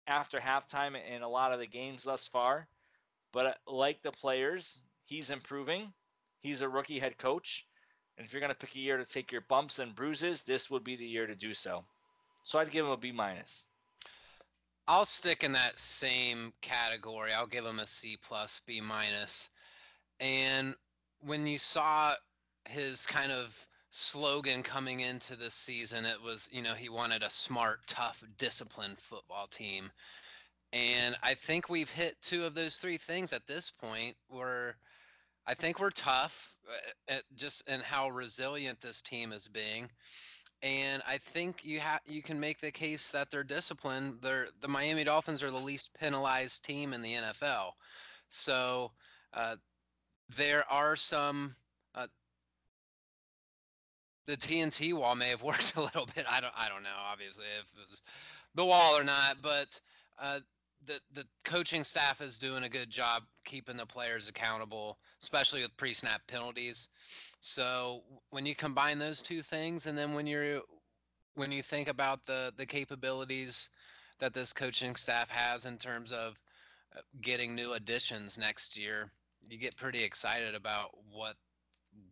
after 0.07 0.39
halftime 0.39 0.95
in 1.05 1.21
a 1.21 1.29
lot 1.29 1.53
of 1.53 1.59
the 1.59 1.67
games 1.67 2.03
thus 2.03 2.27
far. 2.27 2.67
But 3.33 3.45
uh, 3.45 3.53
like 3.71 4.01
the 4.01 4.11
players, 4.11 4.81
he's 5.05 5.29
improving. 5.29 5.93
He's 6.39 6.61
a 6.61 6.69
rookie 6.69 6.99
head 6.99 7.17
coach. 7.17 7.67
And 8.17 8.25
if 8.25 8.33
you're 8.33 8.39
going 8.39 8.53
to 8.53 8.57
pick 8.57 8.75
a 8.75 8.79
year 8.79 8.97
to 8.97 9.05
take 9.05 9.31
your 9.31 9.41
bumps 9.41 9.79
and 9.79 9.93
bruises, 9.93 10.43
this 10.43 10.71
would 10.71 10.83
be 10.83 10.95
the 10.95 11.05
year 11.05 11.27
to 11.27 11.35
do 11.35 11.53
so. 11.53 11.83
So 12.43 12.57
I'd 12.57 12.71
give 12.71 12.85
him 12.85 12.91
a 12.91 12.97
B 12.97 13.11
minus. 13.11 13.67
I'll 14.87 15.05
stick 15.05 15.43
in 15.43 15.51
that 15.51 15.79
same 15.79 16.53
category. 16.61 17.33
I'll 17.33 17.47
give 17.47 17.65
him 17.65 17.79
a 17.79 17.87
C 17.87 18.17
plus, 18.21 18.61
B 18.65 18.79
minus. 18.79 19.49
And 20.19 20.75
when 21.19 21.45
you 21.45 21.57
saw 21.57 22.13
his 22.65 23.05
kind 23.05 23.31
of 23.31 23.67
slogan 23.89 24.63
coming 24.63 25.01
into 25.01 25.35
this 25.35 25.53
season, 25.53 26.05
it 26.05 26.21
was, 26.23 26.49
you 26.51 26.61
know, 26.61 26.73
he 26.73 26.89
wanted 26.89 27.23
a 27.23 27.29
smart, 27.29 27.79
tough, 27.87 28.23
disciplined 28.37 28.97
football 28.97 29.47
team. 29.47 29.91
And 30.73 31.15
I 31.21 31.33
think 31.33 31.69
we've 31.69 31.91
hit 31.91 32.15
two 32.21 32.45
of 32.45 32.53
those 32.53 32.75
three 32.77 32.97
things 32.97 33.33
at 33.33 33.47
this 33.47 33.71
point. 33.71 34.15
Where 34.29 34.77
I 35.45 35.53
think 35.53 35.79
we're 35.79 35.91
tough, 35.91 36.55
uh, 36.69 37.13
at 37.13 37.23
just 37.35 37.67
in 37.69 37.79
how 37.81 38.09
resilient 38.09 38.81
this 38.81 39.01
team 39.01 39.31
is 39.31 39.47
being. 39.47 39.89
And 40.63 41.03
I 41.07 41.17
think 41.17 41.63
you 41.63 41.79
have 41.79 42.01
you 42.07 42.23
can 42.23 42.39
make 42.39 42.59
the 42.59 42.71
case 42.71 43.11
that 43.11 43.29
they're 43.29 43.43
disciplined. 43.43 44.17
They're 44.21 44.47
the 44.61 44.67
Miami 44.67 45.03
Dolphins 45.03 45.43
are 45.43 45.51
the 45.51 45.57
least 45.57 45.93
penalized 45.93 46.63
team 46.63 46.93
in 46.93 47.01
the 47.01 47.13
NFL. 47.13 47.71
So 48.29 48.91
uh, 49.33 49.57
there 50.35 50.63
are 50.71 50.95
some 50.95 51.55
uh, 51.93 52.07
the 54.25 54.35
TNT 54.35 54.93
wall 54.93 55.15
may 55.15 55.29
have 55.29 55.43
worked 55.43 55.75
a 55.75 55.81
little 55.81 56.07
bit. 56.15 56.25
I 56.29 56.41
don't 56.41 56.53
I 56.57 56.69
don't 56.69 56.83
know 56.83 56.89
obviously 57.11 57.45
if 57.59 57.71
it 57.79 57.89
was 57.89 58.01
the 58.55 58.65
wall 58.65 58.97
or 58.97 59.03
not, 59.03 59.37
but 59.41 59.79
uh, 60.19 60.39
the 60.85 60.99
the 61.13 61.25
coaching 61.43 61.83
staff 61.83 62.21
is 62.21 62.37
doing 62.37 62.63
a 62.63 62.69
good 62.69 62.89
job 62.89 63.23
keeping 63.45 63.77
the 63.77 63.85
players 63.85 64.27
accountable, 64.27 64.97
especially 65.21 65.61
with 65.61 65.75
pre-snap 65.77 66.21
penalties. 66.27 66.89
So 67.39 68.03
when 68.29 68.45
you 68.45 68.55
combine 68.55 68.99
those 68.99 69.21
two 69.21 69.41
things, 69.41 69.87
and 69.87 69.97
then 69.97 70.13
when 70.13 70.27
you're 70.27 70.61
when 71.35 71.51
you 71.51 71.61
think 71.61 71.87
about 71.87 72.25
the 72.25 72.53
the 72.57 72.65
capabilities 72.65 73.69
that 74.19 74.33
this 74.33 74.53
coaching 74.53 74.95
staff 74.95 75.29
has 75.29 75.65
in 75.65 75.77
terms 75.77 76.11
of 76.11 76.39
uh, 76.95 77.01
getting 77.21 77.53
new 77.53 77.73
additions 77.73 78.37
next 78.37 78.77
year, 78.77 79.11
you 79.47 79.57
get 79.57 79.75
pretty 79.77 80.03
excited 80.03 80.55
about 80.55 80.91
what 81.11 81.35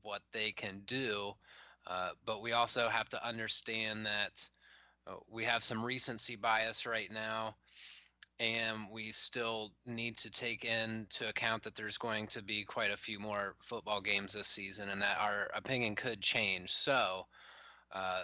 what 0.02 0.22
they 0.32 0.52
can 0.52 0.82
do. 0.86 1.34
Uh, 1.88 2.10
but 2.26 2.42
we 2.42 2.54
also 2.54 2.88
have 2.88 3.10
to 3.10 3.28
understand 3.28 4.06
that 4.06 4.50
uh, 5.08 5.16
we 5.30 5.44
have 5.44 5.64
some 5.64 5.84
recency 5.84 6.36
bias 6.36 6.86
right 6.86 7.12
now 7.14 7.56
and 8.40 8.80
we 8.92 9.12
still 9.12 9.72
need 9.86 10.18
to 10.18 10.30
take 10.30 10.66
into 10.66 11.30
account 11.30 11.64
that 11.64 11.76
there's 11.76 11.98
going 11.98 12.28
to 12.28 12.44
be 12.44 12.64
quite 12.64 12.92
a 12.92 12.98
few 12.98 13.20
more 13.20 13.56
football 13.62 14.02
games 14.02 14.34
this 14.34 14.48
season 14.48 14.90
and 14.90 15.02
that 15.02 15.18
our 15.20 15.50
opinion 15.56 15.96
could 15.96 16.22
change. 16.22 16.72
So 16.72 17.26
uh, 17.94 18.24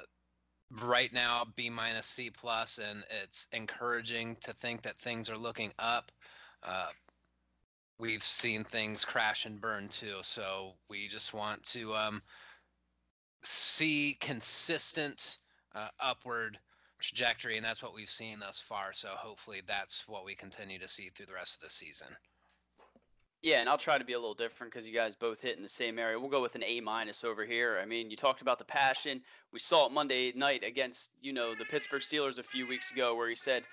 right 0.81 1.11
now 1.13 1.45
b 1.55 1.69
minus 1.69 2.05
c 2.05 2.29
plus 2.29 2.77
and 2.77 3.03
it's 3.23 3.47
encouraging 3.51 4.37
to 4.41 4.53
think 4.53 4.81
that 4.81 4.97
things 4.97 5.29
are 5.29 5.37
looking 5.37 5.71
up. 5.79 6.11
Uh, 6.63 6.89
we've 7.99 8.23
seen 8.23 8.63
things 8.63 9.05
crash 9.05 9.45
and 9.45 9.61
burn 9.61 9.87
too 9.87 10.15
so 10.21 10.73
we 10.89 11.07
just 11.07 11.33
want 11.33 11.61
to 11.63 11.93
um, 11.93 12.21
see 13.43 14.17
consistent 14.19 15.39
uh, 15.75 15.89
upward 15.99 16.59
trajectory, 17.01 17.57
and 17.57 17.65
that's 17.65 17.83
what 17.83 17.93
we've 17.93 18.09
seen 18.09 18.39
thus 18.39 18.61
far. 18.61 18.93
So 18.93 19.09
hopefully 19.09 19.61
that's 19.65 20.07
what 20.07 20.25
we 20.25 20.35
continue 20.35 20.79
to 20.79 20.87
see 20.87 21.09
through 21.09 21.27
the 21.27 21.33
rest 21.33 21.55
of 21.55 21.61
the 21.61 21.69
season. 21.69 22.07
Yeah, 23.41 23.59
and 23.59 23.67
I'll 23.67 23.77
try 23.77 23.97
to 23.97 24.05
be 24.05 24.13
a 24.13 24.19
little 24.19 24.35
different 24.35 24.71
because 24.71 24.87
you 24.87 24.93
guys 24.93 25.15
both 25.15 25.41
hit 25.41 25.57
in 25.57 25.63
the 25.63 25.69
same 25.69 25.97
area. 25.97 26.19
We'll 26.19 26.29
go 26.29 26.43
with 26.43 26.53
an 26.53 26.63
A 26.63 26.79
minus 26.79 27.23
over 27.23 27.43
here. 27.43 27.79
I 27.81 27.85
mean, 27.85 28.11
you 28.11 28.15
talked 28.15 28.43
about 28.43 28.59
the 28.59 28.65
passion. 28.65 29.19
We 29.51 29.57
saw 29.57 29.87
it 29.87 29.91
Monday 29.91 30.31
night 30.35 30.63
against 30.63 31.11
you 31.21 31.33
know 31.33 31.55
the 31.55 31.65
Pittsburgh 31.65 32.03
Steelers 32.03 32.37
a 32.37 32.43
few 32.43 32.67
weeks 32.67 32.91
ago, 32.91 33.15
where 33.15 33.29
he 33.29 33.35
said, 33.35 33.63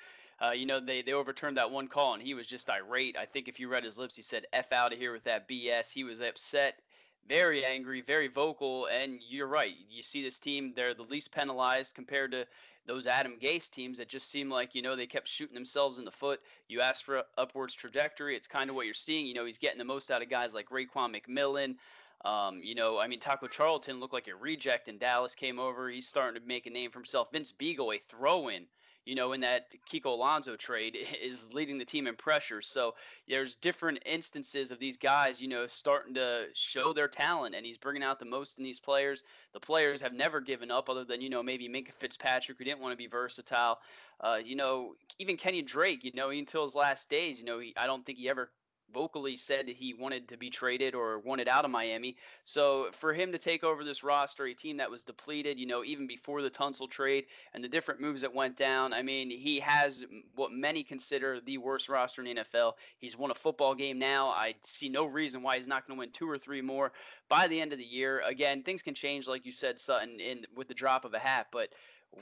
uh, 0.41 0.53
you 0.53 0.65
know, 0.65 0.81
they 0.81 1.03
they 1.03 1.13
overturned 1.13 1.59
that 1.59 1.71
one 1.71 1.87
call, 1.87 2.15
and 2.15 2.23
he 2.23 2.33
was 2.33 2.47
just 2.47 2.71
irate. 2.71 3.19
I 3.19 3.27
think 3.27 3.47
if 3.47 3.61
you 3.61 3.69
read 3.69 3.85
his 3.85 3.99
lips, 3.99 4.17
he 4.17 4.23
said 4.23 4.47
"f 4.55 4.73
out 4.73 4.93
of 4.93 4.99
here" 4.99 5.13
with 5.13 5.25
that 5.25 5.47
BS. 5.47 5.93
He 5.93 6.03
was 6.03 6.23
upset, 6.23 6.81
very 7.29 7.63
angry, 7.63 8.01
very 8.01 8.29
vocal, 8.29 8.87
and 8.87 9.21
you're 9.29 9.49
right. 9.49 9.75
You 9.91 10.03
see 10.03 10.23
this 10.23 10.39
team; 10.39 10.73
they're 10.75 10.95
the 10.95 11.03
least 11.03 11.31
penalized 11.31 11.95
compared 11.95 12.33
to 12.33 12.47
those 12.89 13.07
Adam 13.07 13.37
Gase 13.41 13.71
teams 13.71 13.99
that 13.99 14.09
just 14.09 14.31
seem 14.31 14.51
like, 14.51 14.75
you 14.75 14.83
know, 14.83 14.97
they 14.97 15.07
kept 15.07 15.29
shooting 15.29 15.55
themselves 15.55 15.99
in 15.99 16.05
the 16.05 16.11
foot. 16.11 16.41
You 16.69 16.81
ask 16.81 17.05
for 17.05 17.23
upwards 17.37 17.75
trajectory. 17.75 18.35
It's 18.35 18.49
kind 18.49 18.71
of 18.71 18.77
what 18.77 18.87
you're 18.87 18.95
seeing. 18.95 19.27
You 19.27 19.35
know, 19.35 19.45
he's 19.45 19.59
getting 19.59 19.79
the 19.79 19.85
most 19.85 20.11
out 20.11 20.23
of 20.23 20.31
guys 20.31 20.55
like 20.55 20.71
Raekwon 20.71 21.15
McMillan. 21.15 21.77
Um, 22.25 22.61
you 22.65 22.75
know, 22.75 22.99
I 22.99 23.07
mean, 23.07 23.21
Taco 23.21 23.47
Charlton 23.47 24.01
looked 24.01 24.15
like 24.15 24.27
a 24.27 24.35
reject 24.35 24.89
and 24.89 24.99
Dallas, 24.99 25.35
came 25.35 25.59
over. 25.59 25.89
He's 25.89 26.09
starting 26.09 26.41
to 26.41 26.49
make 26.49 26.67
a 26.67 26.71
name 26.71 26.91
for 26.91 26.99
himself. 26.99 27.29
Vince 27.31 27.53
Biegel, 27.53 27.95
a 27.95 27.99
throw 27.99 28.49
in 28.49 28.65
you 29.05 29.15
know, 29.15 29.33
in 29.33 29.41
that 29.41 29.67
Kiko 29.91 30.07
Alonso 30.07 30.57
trade 30.57 30.97
is 31.23 31.53
leading 31.55 31.79
the 31.79 31.85
team 31.85 32.07
in 32.07 32.17
pressure. 32.17 32.61
So 32.61 32.95
there's 33.27 33.57
different 33.57 34.01
instances 34.05 34.71
of 34.71 34.79
these 34.79 34.97
guys, 34.97 35.41
you 35.41 35.49
know, 35.49 35.67
starting 35.67 36.15
to 36.15 36.47
show 36.55 36.93
their 36.93 37.09
talent, 37.09 37.55
and 37.55 37.65
he's 37.65 37.79
bringing 37.79 38.03
out 38.03 38.19
the 38.19 38.25
most 38.25 38.59
in 38.59 38.65
these 38.65 38.81
players. 38.81 39.25
The 39.55 39.61
players 39.61 40.01
have 40.01 40.13
never 40.13 40.41
given 40.41 40.71
up, 40.71 40.89
other 40.89 41.05
than 41.05 41.21
you 41.21 41.31
know 41.31 41.43
maybe 41.43 41.69
Minkah 41.69 41.93
Fitzpatrick, 41.93 42.59
who 42.59 42.65
didn't 42.65 42.81
want 42.81 42.93
to 42.93 42.99
be 42.99 43.07
versatile. 43.07 43.79
Uh, 44.21 44.39
you 44.45 44.57
know, 44.57 44.95
even 45.19 45.37
Kenyan 45.37 45.67
Drake, 45.67 46.05
you 46.05 46.13
know, 46.15 46.31
until 46.31 46.63
his 46.63 46.75
last 46.75 47.09
days, 47.09 47.39
you 47.39 47.47
know, 47.47 47.61
he, 47.61 47.73
I 47.77 47.87
don't 47.87 48.05
think 48.05 48.19
he 48.19 48.29
ever 48.29 48.51
vocally 48.93 49.37
said 49.37 49.69
he 49.69 49.95
wanted 49.95 50.29
to 50.29 50.37
be 50.37 50.51
traded 50.51 50.95
or 50.95 51.19
wanted 51.19 51.49
out 51.49 51.65
of 51.65 51.71
Miami. 51.71 52.17
So 52.45 52.89
for 52.93 53.13
him 53.13 53.33
to 53.33 53.39
take 53.39 53.65
over 53.65 53.85
this 53.85 54.03
roster, 54.03 54.47
a 54.47 54.55
team 54.55 54.77
that 54.79 54.91
was 54.91 55.03
depleted, 55.03 55.59
you 55.59 55.67
know, 55.67 55.85
even 55.85 56.07
before 56.07 56.43
the 56.43 56.51
Tunsil 56.51 56.89
trade 56.89 57.27
and 57.55 57.63
the 57.63 57.69
different 57.69 58.01
moves 58.01 58.21
that 58.23 58.35
went 58.35 58.57
down, 58.57 58.93
I 58.93 59.03
mean, 59.03 59.31
he 59.31 59.61
has 59.61 60.05
what 60.35 60.53
many 60.53 60.83
consider 60.83 61.41
the 61.41 61.59
worst 61.59 61.89
roster 61.89 62.23
in 62.23 62.37
the 62.37 62.43
NFL. 62.43 62.75
He's 62.99 63.17
won 63.17 63.31
a 63.31 63.35
football 63.35 63.75
game 63.75 63.99
now. 63.99 64.29
I 64.29 64.55
see 64.63 64.89
no 64.89 65.05
reason 65.05 65.43
why 65.43 65.57
he's 65.57 65.69
not 65.69 65.87
going 65.87 65.97
to 65.97 66.01
win 66.01 66.11
two 66.11 66.29
or 66.29 66.39
three 66.39 66.63
more 66.63 66.93
by 67.29 67.49
the 67.49 67.61
end 67.61 67.73
of 67.73 67.79
the 67.79 67.85
year. 67.85 68.23
Again, 68.27 68.63
things 68.63 68.83
can 68.83 68.95
change, 68.95 69.29
like 69.29 69.45
you 69.45 69.53
said, 69.53 69.79
Sutton, 69.79 70.21
in 70.21 70.47
with 70.55 70.69
the 70.69 70.75
drop 70.75 71.05
of 71.05 71.15
a 71.15 71.19
hat, 71.19 71.49
but 71.53 71.71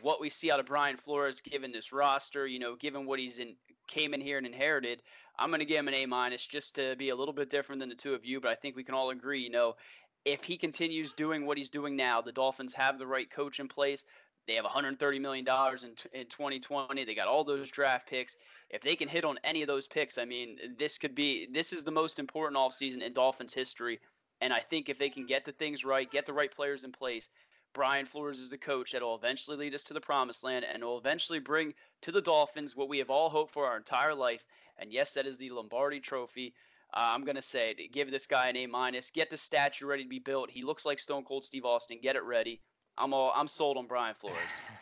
what 0.02 0.20
we 0.20 0.30
see 0.30 0.50
out 0.50 0.60
of 0.60 0.66
Brian 0.66 0.96
Flores, 0.96 1.40
given 1.40 1.72
this 1.72 1.92
roster, 1.92 2.46
you 2.46 2.58
know, 2.58 2.74
given 2.74 3.06
what 3.06 3.18
he's 3.18 3.38
in, 3.38 3.54
came 3.86 4.14
in 4.14 4.20
here 4.20 4.38
and 4.38 4.46
inherited, 4.46 5.02
I'm 5.38 5.48
going 5.48 5.60
to 5.60 5.66
give 5.66 5.78
him 5.78 5.88
an 5.88 5.94
A 5.94 6.06
minus 6.06 6.46
just 6.46 6.74
to 6.76 6.96
be 6.96 7.10
a 7.10 7.16
little 7.16 7.34
bit 7.34 7.50
different 7.50 7.80
than 7.80 7.88
the 7.88 7.94
two 7.94 8.14
of 8.14 8.24
you. 8.24 8.40
But 8.40 8.50
I 8.50 8.54
think 8.54 8.76
we 8.76 8.84
can 8.84 8.94
all 8.94 9.10
agree, 9.10 9.40
you 9.40 9.50
know, 9.50 9.76
if 10.24 10.42
he 10.42 10.56
continues 10.56 11.12
doing 11.12 11.46
what 11.46 11.56
he's 11.56 11.70
doing 11.70 11.94
now, 11.94 12.20
the 12.20 12.32
Dolphins 12.32 12.74
have 12.74 12.98
the 12.98 13.06
right 13.06 13.30
coach 13.30 13.60
in 13.60 13.68
place. 13.68 14.04
They 14.46 14.54
have 14.54 14.64
130 14.64 15.18
million 15.18 15.44
dollars 15.44 15.84
in 15.84 15.90
in 16.12 16.26
2020. 16.26 17.04
They 17.04 17.14
got 17.14 17.28
all 17.28 17.44
those 17.44 17.70
draft 17.70 18.08
picks. 18.08 18.36
If 18.70 18.82
they 18.82 18.96
can 18.96 19.08
hit 19.08 19.24
on 19.24 19.38
any 19.44 19.62
of 19.62 19.68
those 19.68 19.88
picks, 19.88 20.18
I 20.18 20.24
mean, 20.24 20.58
this 20.78 20.98
could 20.98 21.14
be 21.14 21.46
this 21.46 21.72
is 21.72 21.84
the 21.84 21.90
most 21.90 22.18
important 22.18 22.58
offseason 22.58 23.02
in 23.02 23.12
Dolphins 23.12 23.54
history. 23.54 24.00
And 24.40 24.52
I 24.52 24.60
think 24.60 24.88
if 24.88 24.98
they 24.98 25.08
can 25.08 25.26
get 25.26 25.44
the 25.44 25.52
things 25.52 25.84
right, 25.84 26.10
get 26.10 26.26
the 26.26 26.32
right 26.32 26.50
players 26.50 26.84
in 26.84 26.92
place, 26.92 27.30
Brian 27.72 28.06
Flores 28.06 28.40
is 28.40 28.50
the 28.50 28.58
coach 28.58 28.92
that 28.92 29.02
will 29.02 29.16
eventually 29.16 29.56
lead 29.56 29.74
us 29.74 29.84
to 29.84 29.94
the 29.94 30.00
promised 30.00 30.44
land 30.44 30.64
and 30.64 30.82
will 30.82 30.98
eventually 30.98 31.38
bring 31.38 31.74
to 32.02 32.12
the 32.12 32.22
Dolphins 32.22 32.74
what 32.76 32.88
we 32.88 32.98
have 32.98 33.10
all 33.10 33.28
hoped 33.28 33.52
for 33.52 33.66
our 33.66 33.76
entire 33.76 34.14
life, 34.14 34.44
and 34.78 34.92
yes, 34.92 35.14
that 35.14 35.26
is 35.26 35.38
the 35.38 35.50
Lombardi 35.50 36.00
Trophy. 36.00 36.54
Uh, 36.94 37.10
I'm 37.12 37.24
gonna 37.24 37.42
say 37.42 37.74
give 37.92 38.10
this 38.10 38.26
guy 38.26 38.48
an 38.48 38.56
A 38.56 38.66
minus. 38.66 39.10
Get 39.10 39.30
the 39.30 39.36
statue 39.36 39.86
ready 39.86 40.04
to 40.04 40.08
be 40.08 40.18
built. 40.18 40.50
He 40.50 40.62
looks 40.62 40.86
like 40.86 40.98
Stone 40.98 41.24
Cold 41.24 41.44
Steve 41.44 41.64
Austin. 41.64 41.98
Get 42.02 42.16
it 42.16 42.22
ready. 42.22 42.60
I'm 42.98 43.12
all 43.12 43.32
I'm 43.34 43.48
sold 43.48 43.76
on 43.76 43.86
Brian 43.86 44.14
Flores. 44.14 44.38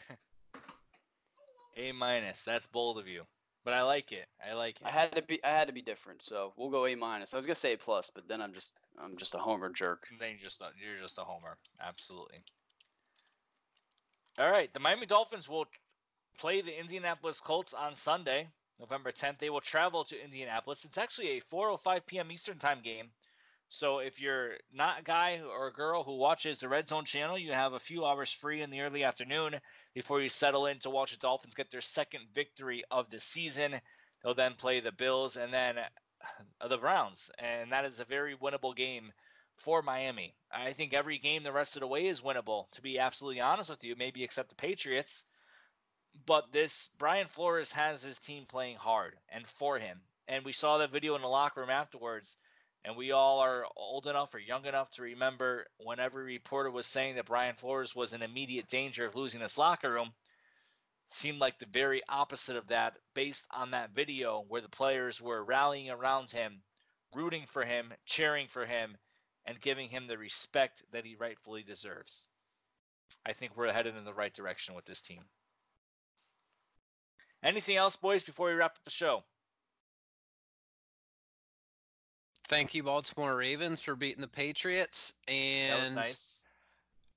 a 1.77 1.93
minus. 1.93 2.43
That's 2.43 2.67
bold 2.67 2.99
of 2.99 3.09
you, 3.09 3.23
but 3.65 3.75
I 3.75 3.83
like 3.83 4.13
it. 4.13 4.27
I 4.47 4.55
like 4.55 4.81
it. 4.81 4.87
I 4.87 4.91
had 4.91 5.15
to 5.15 5.23
be 5.23 5.43
I 5.43 5.49
had 5.49 5.67
to 5.69 5.75
be 5.75 5.83
different, 5.83 6.23
so 6.23 6.53
we'll 6.57 6.71
go 6.71 6.87
A 6.87 6.95
minus. 6.95 7.33
I 7.33 7.37
was 7.37 7.47
gonna 7.47 7.55
say 7.55 7.73
A 7.73 7.79
plus, 7.79 8.11
but 8.15 8.29
then 8.29 8.41
I'm 8.41 8.53
just 8.53 8.75
I'm 9.03 9.17
just 9.17 9.35
a 9.35 9.39
homer 9.39 9.71
jerk. 9.71 10.07
Then 10.21 10.31
you're 10.31 10.39
just 10.39 10.61
a, 10.61 10.71
you're 10.81 11.01
just 11.01 11.19
a 11.19 11.23
homer. 11.23 11.57
Absolutely. 11.81 12.39
All 14.39 14.51
right, 14.51 14.73
the 14.73 14.81
Miami 14.81 15.07
Dolphins 15.07 15.49
will 15.49 15.67
play 16.39 16.61
the 16.61 16.79
Indianapolis 16.79 17.41
Colts 17.41 17.73
on 17.73 17.95
Sunday. 17.95 18.49
November 18.79 19.13
10th. 19.13 19.39
They 19.39 19.51
will 19.51 19.61
travel 19.61 20.05
to 20.05 20.23
Indianapolis. 20.23 20.85
It's 20.85 20.99
actually 20.99 21.31
a 21.39 21.41
4:05 21.41 22.07
p.m. 22.07 22.31
Eastern 22.33 22.59
Time 22.59 22.81
game, 22.83 23.11
So 23.69 23.99
if 24.01 24.21
you're 24.21 24.59
not 24.73 25.01
a 25.01 25.03
guy 25.05 25.41
or 25.41 25.69
a 25.69 25.73
girl 25.73 26.05
who 26.05 26.17
watches 26.17 26.59
the 26.59 26.69
Red 26.69 26.89
Zone 26.89 27.05
channel, 27.05 27.39
you 27.39 27.53
have 27.53 27.73
a 27.75 27.81
few 27.81 28.05
hours 28.07 28.33
free 28.33 28.63
in 28.63 28.71
the 28.71 28.83
early 28.83 29.05
afternoon 29.05 29.61
before 29.95 30.21
you 30.23 30.29
settle 30.31 30.67
in 30.67 30.79
to 30.81 30.91
watch 30.91 31.13
the 31.13 31.19
Dolphins 31.19 31.55
get 31.55 31.71
their 31.71 31.81
second 31.83 32.29
victory 32.35 32.85
of 32.91 33.11
the 33.11 33.21
season. 33.21 33.81
They'll 34.23 34.35
then 34.35 34.55
play 34.55 34.81
the 34.81 34.93
Bills 34.93 35.37
and 35.37 35.53
then 35.53 35.79
uh, 36.61 36.69
the 36.69 36.79
Browns, 36.79 37.31
and 37.39 37.73
that 37.73 37.85
is 37.85 38.01
a 38.01 38.05
very 38.05 38.37
winnable 38.37 38.75
game 38.77 39.13
for 39.57 39.83
Miami. 39.83 40.35
I 40.51 40.73
think 40.73 40.93
every 40.95 41.19
game 41.19 41.43
the 41.43 41.53
rest 41.53 41.77
of 41.77 41.81
the 41.81 41.87
way 41.89 42.07
is 42.07 42.21
winnable, 42.21 42.71
to 42.73 42.83
be 42.83 42.99
absolutely 42.99 43.41
honest 43.41 43.71
with 43.71 43.85
you, 43.85 43.95
maybe 43.97 44.25
except 44.25 44.49
the 44.51 44.55
Patriots. 44.57 45.27
But 46.27 46.53
this 46.53 46.89
Brian 46.99 47.27
Flores 47.27 47.73
has 47.73 48.03
his 48.03 48.19
team 48.19 48.47
playing 48.47 48.77
hard 48.77 49.19
and 49.29 49.47
for 49.47 49.79
him. 49.79 50.01
And 50.29 50.45
we 50.45 50.53
saw 50.53 50.79
that 50.79 50.91
video 50.91 51.15
in 51.17 51.23
the 51.23 51.29
locker 51.29 51.61
room 51.61 51.71
afterwards 51.71 52.39
and 52.85 52.97
we 52.97 53.13
all 53.13 53.41
are 53.41 53.67
old 53.77 54.07
enough 54.07 54.35
or 54.35 54.39
young 54.39 54.67
enough 54.67 54.91
to 54.93 55.03
remember 55.03 55.67
when 55.79 55.99
every 55.99 56.25
reporter 56.25 56.71
was 56.71 56.87
saying 56.87 57.15
that 57.15 57.25
Brian 57.25 57.55
Flores 57.55 57.95
was 57.95 58.13
in 58.13 58.23
immediate 58.23 58.69
danger 58.69 59.07
of 59.07 59.17
losing 59.17 59.41
this 59.41 59.57
locker 59.57 59.91
room. 59.91 60.15
Seemed 61.09 61.39
like 61.39 61.59
the 61.59 61.67
very 61.67 62.03
opposite 62.09 62.57
of 62.57 62.69
that 62.69 62.99
based 63.15 63.47
on 63.51 63.71
that 63.71 63.91
video 63.91 64.45
where 64.49 64.61
the 64.61 64.69
players 64.69 65.21
were 65.21 65.45
rallying 65.45 65.91
around 65.91 66.31
him, 66.31 66.63
rooting 67.15 67.47
for 67.47 67.65
him, 67.65 67.95
cheering 68.05 68.49
for 68.49 68.67
him, 68.67 68.99
and 69.47 69.61
giving 69.61 69.89
him 69.89 70.07
the 70.07 70.19
respect 70.19 70.83
that 70.93 71.05
he 71.05 71.17
rightfully 71.17 71.63
deserves. 71.63 72.29
I 73.25 73.33
think 73.33 73.57
we're 73.57 73.73
headed 73.73 73.97
in 73.97 74.05
the 74.05 74.15
right 74.15 74.33
direction 74.33 74.75
with 74.75 74.85
this 74.85 75.01
team. 75.01 75.25
Anything 77.45 77.77
else, 77.77 77.95
boys, 77.95 78.25
before 78.25 78.49
we 78.49 78.55
wrap 78.55 78.73
up 78.73 78.85
the 78.85 78.91
show? 78.91 79.23
Thank 82.47 82.75
you, 82.75 82.83
Baltimore 82.83 83.37
Ravens, 83.37 83.81
for 83.81 83.95
beating 83.95 84.23
the 84.23 84.29
Patriots. 84.29 85.15
And 85.29 85.73
That 85.73 85.83
was 85.83 85.93
nice. 85.95 86.41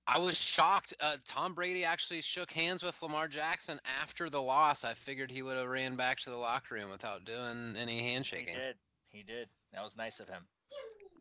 I 0.05 0.17
was 0.19 0.37
shocked. 0.37 0.93
Uh, 1.01 1.17
Tom 1.25 1.53
Brady 1.53 1.83
actually 1.83 2.21
shook 2.21 2.51
hands 2.51 2.81
with 2.81 3.01
Lamar 3.01 3.27
Jackson 3.27 3.79
after 4.01 4.29
the 4.29 4.41
loss. 4.41 4.85
I 4.85 4.93
figured 4.93 5.29
he 5.29 5.41
would 5.41 5.57
have 5.57 5.67
ran 5.67 5.97
back 5.97 6.17
to 6.19 6.29
the 6.29 6.37
locker 6.37 6.75
room 6.75 6.89
without 6.89 7.25
doing 7.25 7.75
any 7.77 7.99
handshaking. 7.99 8.53
He 8.53 8.59
did. 8.59 8.75
He 9.09 9.23
did. 9.23 9.49
That 9.73 9.83
was 9.83 9.97
nice 9.97 10.21
of 10.21 10.29
him. 10.29 10.43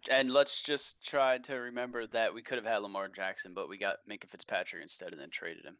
And 0.09 0.33
let's 0.33 0.63
just 0.63 1.05
try 1.05 1.39
to 1.39 1.55
remember 1.55 2.07
that 2.09 2.33
we 2.33 2.43
could 2.43 2.59
have 2.59 2.67
had 2.67 2.79
Lamar 2.79 3.09
Jackson, 3.09 3.55
but 3.55 3.69
we 3.69 3.77
got 3.77 3.97
Minkah 4.09 4.29
Fitzpatrick 4.29 4.83
instead 4.83 5.11
and 5.13 5.21
then 5.21 5.31
traded 5.31 5.65
him. 5.65 5.77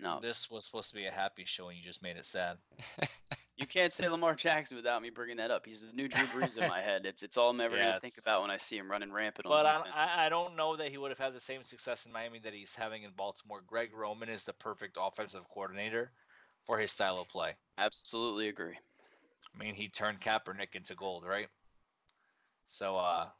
No, 0.00 0.22
This 0.22 0.50
was 0.50 0.64
supposed 0.66 0.90
to 0.90 0.94
be 0.96 1.06
a 1.06 1.10
happy 1.10 1.44
show, 1.44 1.68
and 1.68 1.78
you 1.78 1.82
just 1.84 2.02
made 2.02 2.16
it 2.16 2.26
sad. 2.26 2.58
you 3.56 3.66
can't 3.66 3.92
say 3.92 4.08
Lamar 4.08 4.34
Jackson 4.34 4.76
without 4.76 5.02
me 5.02 5.10
bringing 5.10 5.36
that 5.38 5.50
up. 5.50 5.66
He's 5.66 5.82
the 5.82 5.92
new 5.92 6.08
Drew 6.08 6.28
Brees 6.28 6.56
in 6.58 6.64
my 6.64 6.80
head. 6.80 7.04
It's 7.06 7.22
it's 7.22 7.36
all 7.36 7.50
I'm 7.50 7.60
ever 7.60 7.76
Yeah, 7.76 7.78
gonna 7.78 7.92
think 8.00 8.14
about 8.18 8.42
when 8.42 8.50
I 8.50 8.56
see 8.56 8.76
him 8.78 8.90
running 8.90 9.12
rampant 9.12 9.46
on 9.46 9.60
But. 9.60 9.66
I, 9.66 10.26
I 10.26 10.28
don't 10.28 10.54
know 10.56 10.76
that 10.76 10.90
he 10.90 10.96
would 10.98 11.10
have 11.10 11.18
had 11.18 11.32
the 11.34 11.40
same 11.40 11.62
success 11.64 12.06
in 12.06 12.12
Miami 12.12 12.38
that 12.40 12.52
he's 12.54 12.74
having 12.74 13.02
in 13.02 13.10
Baltimore. 13.12 13.62
Greg 13.62 13.92
Roman 13.92 14.28
is 14.28 14.44
the 14.44 14.52
perfect 14.52 14.96
offensive 15.00 15.48
coordinator 15.48 16.12
for 16.64 16.78
his 16.78 16.92
style 16.92 17.18
of 17.18 17.28
play. 17.28 17.56
Absolutely 17.78 18.48
agree. 18.48 18.78
I 19.54 19.58
mean, 19.58 19.74
he 19.74 19.90
turned 19.90 20.22
Kaepernick 20.22 20.74
into 20.74 20.94
gold, 20.94 21.24
right? 21.26 21.50
So, 22.66 22.96
uh, 22.96 23.30
I 23.30 23.32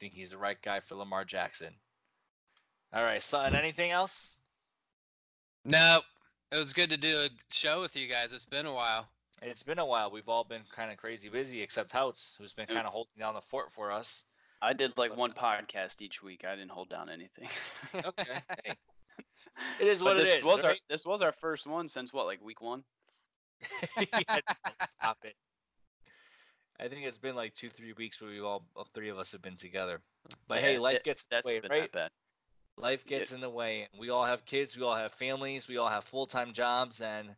think 0.00 0.14
he's 0.14 0.30
the 0.32 0.38
right 0.38 0.60
guy 0.60 0.80
for 0.80 0.96
Lamar 0.96 1.24
Jackson. 1.24 1.80
All 2.92 3.04
right, 3.04 3.22
son. 3.22 3.54
Anything 3.54 3.90
else? 3.90 4.38
No, 5.64 6.00
it 6.50 6.56
was 6.56 6.72
good 6.72 6.90
to 6.90 6.96
do 6.96 7.18
a 7.20 7.28
show 7.50 7.80
with 7.80 7.96
you 7.96 8.08
guys. 8.08 8.32
It's 8.32 8.44
been 8.44 8.66
a 8.66 8.72
while. 8.72 9.08
It's 9.40 9.62
been 9.62 9.78
a 9.78 9.86
while. 9.86 10.10
We've 10.10 10.28
all 10.28 10.44
been 10.44 10.62
kind 10.74 10.90
of 10.90 10.96
crazy 10.96 11.28
busy, 11.28 11.60
except 11.62 11.92
Houtz, 11.92 12.36
who's 12.38 12.52
been 12.52 12.66
kind 12.66 12.86
of 12.86 12.92
holding 12.92 13.12
down 13.18 13.34
the 13.34 13.40
fort 13.40 13.70
for 13.72 13.90
us. 13.90 14.24
I 14.60 14.72
did 14.72 14.96
like 14.96 15.10
But- 15.10 15.18
one 15.18 15.32
uh, 15.36 15.40
podcast 15.42 16.00
each 16.02 16.22
week. 16.22 16.44
I 16.44 16.54
didn't 16.54 16.70
hold 16.70 16.88
down 16.88 17.08
anything. 17.08 17.48
Okay. 18.04 18.24
hey, 18.64 18.74
it 19.80 19.86
is 19.88 20.00
But 20.00 20.04
what 20.04 20.16
it 20.16 20.20
this 20.20 20.30
is. 20.38 20.44
Was 20.44 20.64
our, 20.64 20.74
this 20.88 21.04
was 21.04 21.20
our 21.22 21.32
first 21.32 21.66
one 21.66 21.88
since 21.88 22.12
what, 22.12 22.26
like 22.26 22.40
week 22.42 22.60
one? 22.60 22.84
Yeah, 23.98 24.38
Stop 24.90 25.18
it. 25.24 25.34
I 26.80 26.88
think 26.88 27.06
it's 27.06 27.18
been 27.18 27.36
like 27.36 27.54
two, 27.54 27.68
three 27.68 27.92
weeks 27.92 28.20
where 28.20 28.30
we 28.30 28.40
all, 28.40 28.64
all 28.74 28.86
three 28.94 29.08
of 29.08 29.18
us 29.18 29.30
have 29.32 29.42
been 29.42 29.56
together. 29.56 30.00
But 30.48 30.58
hey, 30.60 30.78
life 30.78 30.96
it- 30.96 31.04
gets 31.04 31.24
in 31.24 31.28
that's 31.32 31.46
the 31.46 31.54
way, 31.54 31.60
been 31.60 31.70
right? 31.70 31.92
that 31.92 31.92
bad. 31.92 32.10
Life 32.76 33.04
Yeah. 33.04 33.18
gets 33.18 33.32
in 33.32 33.40
the 33.40 33.50
way. 33.50 33.82
and 33.92 34.00
We 34.00 34.10
all 34.10 34.24
have 34.24 34.44
kids, 34.44 34.76
we 34.76 34.82
all 34.82 34.96
have 34.96 35.12
families, 35.12 35.68
we 35.68 35.76
all 35.78 35.88
have 35.88 36.04
full 36.04 36.26
time 36.26 36.52
jobs, 36.52 37.00
and 37.00 37.36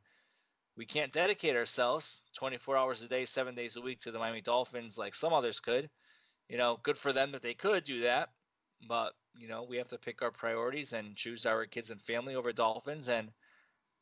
we 0.77 0.87
can't 0.87 1.13
dedicate 1.13 1.57
ourselves 1.57 2.25
24 2.35 2.77
hours 2.77 3.03
a 3.03 3.09
day, 3.09 3.25
seven 3.25 3.55
days 3.55 3.77
a 3.77 3.81
week 3.81 4.01
to 4.01 4.11
the 4.13 4.19
Miami 4.19 4.41
Dolphins 4.43 4.99
like 4.99 5.15
some 5.15 5.33
others 5.33 5.61
could. 5.61 5.91
You 6.49 6.59
know, 6.59 6.77
good 6.77 6.99
for 6.99 7.13
them 7.13 7.33
that 7.33 7.43
they 7.43 7.55
could 7.55 7.85
do 7.85 8.03
that. 8.03 8.31
But, 8.89 9.15
you 9.35 9.49
know, 9.49 9.63
we 9.65 9.77
have 9.79 9.89
to 9.89 9.99
pick 9.99 10.23
our 10.23 10.31
priorities 10.31 10.93
and 10.93 11.17
choose 11.17 11.47
our 11.47 11.67
kids 11.67 11.91
and 11.91 12.01
family 12.01 12.35
over 12.35 12.53
Dolphins, 12.53 13.09
and 13.09 13.33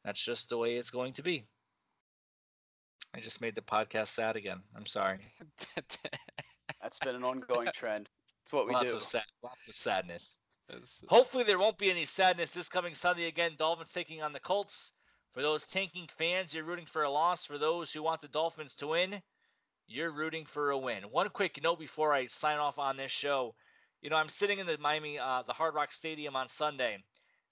that's 0.04 0.22
just 0.22 0.48
the 0.48 0.58
way 0.58 0.76
it's 0.76 0.90
going 0.90 1.12
to 1.14 1.22
be. 1.22 1.46
I 3.14 3.20
just 3.20 3.40
made 3.40 3.54
the 3.54 3.62
podcast 3.62 4.08
sad 4.08 4.36
again. 4.36 4.64
I'm 4.74 4.86
sorry. 4.86 5.18
That's 6.82 6.98
been 7.00 7.14
an 7.14 7.24
ongoing 7.24 7.70
trend. 7.70 8.10
It's 8.42 8.52
what 8.52 8.66
we 8.66 8.74
lots 8.74 8.92
do. 8.92 8.96
of 8.96 9.02
sad, 9.04 9.24
lots 9.42 9.68
of 9.68 9.74
sadness. 9.76 10.38
It's- 10.68 11.04
Hopefully, 11.08 11.44
there 11.44 11.58
won't 11.58 11.78
be 11.78 11.90
any 11.90 12.04
sadness 12.04 12.52
this 12.52 12.68
coming 12.68 12.94
Sunday 12.94 13.26
again. 13.26 13.56
Dolphins 13.56 13.92
taking 13.92 14.22
on 14.22 14.32
the 14.32 14.40
Colts. 14.40 14.92
For 15.32 15.42
those 15.42 15.66
tanking 15.66 16.06
fans, 16.06 16.52
you're 16.54 16.64
rooting 16.64 16.86
for 16.86 17.04
a 17.04 17.10
loss. 17.10 17.46
For 17.46 17.58
those 17.58 17.92
who 17.92 18.02
want 18.02 18.20
the 18.22 18.28
Dolphins 18.28 18.76
to 18.76 18.88
win, 18.88 19.22
you're 19.86 20.12
rooting 20.12 20.44
for 20.44 20.70
a 20.70 20.78
win. 20.78 21.04
One 21.04 21.28
quick 21.30 21.62
note 21.62 21.78
before 21.78 22.12
I 22.12 22.26
sign 22.26 22.58
off 22.58 22.78
on 22.78 22.96
this 22.96 23.12
show. 23.12 23.54
You 24.00 24.10
know, 24.10 24.16
I'm 24.16 24.28
sitting 24.28 24.58
in 24.58 24.66
the 24.66 24.78
Miami, 24.78 25.18
uh, 25.18 25.42
the 25.42 25.52
Hard 25.52 25.74
Rock 25.74 25.92
Stadium 25.92 26.36
on 26.36 26.48
Sunday, 26.48 26.94
and 26.94 27.02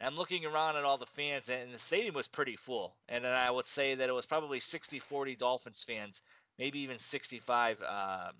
I'm 0.08 0.16
looking 0.16 0.44
around 0.44 0.76
at 0.76 0.84
all 0.84 0.98
the 0.98 1.06
fans, 1.06 1.48
and 1.48 1.72
the 1.72 1.78
stadium 1.78 2.14
was 2.14 2.28
pretty 2.28 2.56
full. 2.56 2.96
And 3.08 3.24
then 3.24 3.32
I 3.32 3.50
would 3.50 3.66
say 3.66 3.94
that 3.94 4.08
it 4.08 4.12
was 4.12 4.26
probably 4.26 4.60
60 4.60 4.98
40 4.98 5.36
Dolphins 5.36 5.84
fans, 5.84 6.22
maybe 6.58 6.80
even 6.80 6.98
65 6.98 7.80
um, 7.82 8.32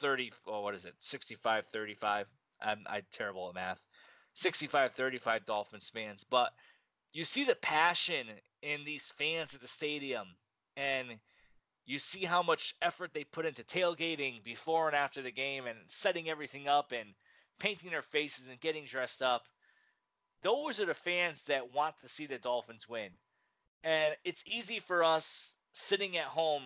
30, 0.00 0.32
oh, 0.46 0.60
what 0.62 0.74
is 0.74 0.84
it? 0.84 0.94
65 1.00 1.66
35. 1.66 2.28
I'm, 2.60 2.84
I'm 2.88 3.02
terrible 3.12 3.48
at 3.48 3.54
math. 3.54 3.80
65 4.34 4.92
35 4.92 5.46
Dolphins 5.46 5.90
fans. 5.90 6.24
But 6.28 6.52
you 7.12 7.24
see 7.24 7.44
the 7.44 7.54
passion 7.54 8.26
in 8.62 8.84
these 8.84 9.12
fans 9.18 9.54
at 9.54 9.60
the 9.60 9.68
stadium, 9.68 10.26
and 10.76 11.18
you 11.84 11.98
see 11.98 12.24
how 12.24 12.42
much 12.42 12.74
effort 12.80 13.12
they 13.12 13.24
put 13.24 13.46
into 13.46 13.64
tailgating 13.64 14.42
before 14.44 14.86
and 14.86 14.96
after 14.96 15.20
the 15.20 15.32
game 15.32 15.66
and 15.66 15.78
setting 15.88 16.28
everything 16.30 16.68
up 16.68 16.92
and 16.92 17.14
painting 17.58 17.90
their 17.90 18.02
faces 18.02 18.48
and 18.48 18.60
getting 18.60 18.84
dressed 18.84 19.22
up. 19.22 19.46
Those 20.42 20.80
are 20.80 20.86
the 20.86 20.94
fans 20.94 21.44
that 21.44 21.74
want 21.74 21.98
to 22.00 22.08
see 22.08 22.26
the 22.26 22.38
Dolphins 22.38 22.88
win. 22.88 23.10
And 23.84 24.14
it's 24.24 24.44
easy 24.46 24.78
for 24.80 25.04
us 25.04 25.56
sitting 25.72 26.16
at 26.16 26.26
home, 26.26 26.62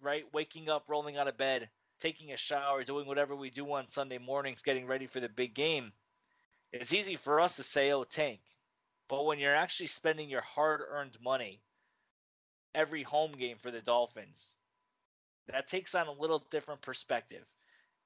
right? 0.00 0.24
Waking 0.32 0.68
up, 0.68 0.88
rolling 0.88 1.16
out 1.16 1.28
of 1.28 1.36
bed, 1.36 1.68
taking 2.00 2.32
a 2.32 2.36
shower, 2.36 2.84
doing 2.84 3.06
whatever 3.06 3.34
we 3.34 3.50
do 3.50 3.72
on 3.72 3.86
Sunday 3.86 4.18
mornings, 4.18 4.62
getting 4.62 4.86
ready 4.86 5.06
for 5.06 5.20
the 5.20 5.28
big 5.28 5.54
game. 5.54 5.92
It's 6.80 6.92
easy 6.92 7.14
for 7.14 7.40
us 7.40 7.54
to 7.56 7.62
say, 7.62 7.92
oh, 7.92 8.02
tank. 8.02 8.40
But 9.08 9.24
when 9.26 9.38
you're 9.38 9.54
actually 9.54 9.86
spending 9.86 10.28
your 10.28 10.40
hard 10.40 10.80
earned 10.80 11.16
money 11.22 11.60
every 12.74 13.04
home 13.04 13.30
game 13.32 13.56
for 13.56 13.70
the 13.70 13.80
Dolphins, 13.80 14.56
that 15.46 15.68
takes 15.68 15.94
on 15.94 16.08
a 16.08 16.12
little 16.12 16.44
different 16.50 16.82
perspective. 16.82 17.44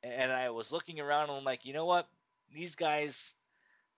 And 0.02 0.30
I 0.30 0.50
was 0.50 0.70
looking 0.70 1.00
around 1.00 1.30
and 1.30 1.38
I'm 1.38 1.44
like, 1.44 1.64
you 1.64 1.72
know 1.72 1.86
what? 1.86 2.08
These 2.52 2.76
guys, 2.76 3.36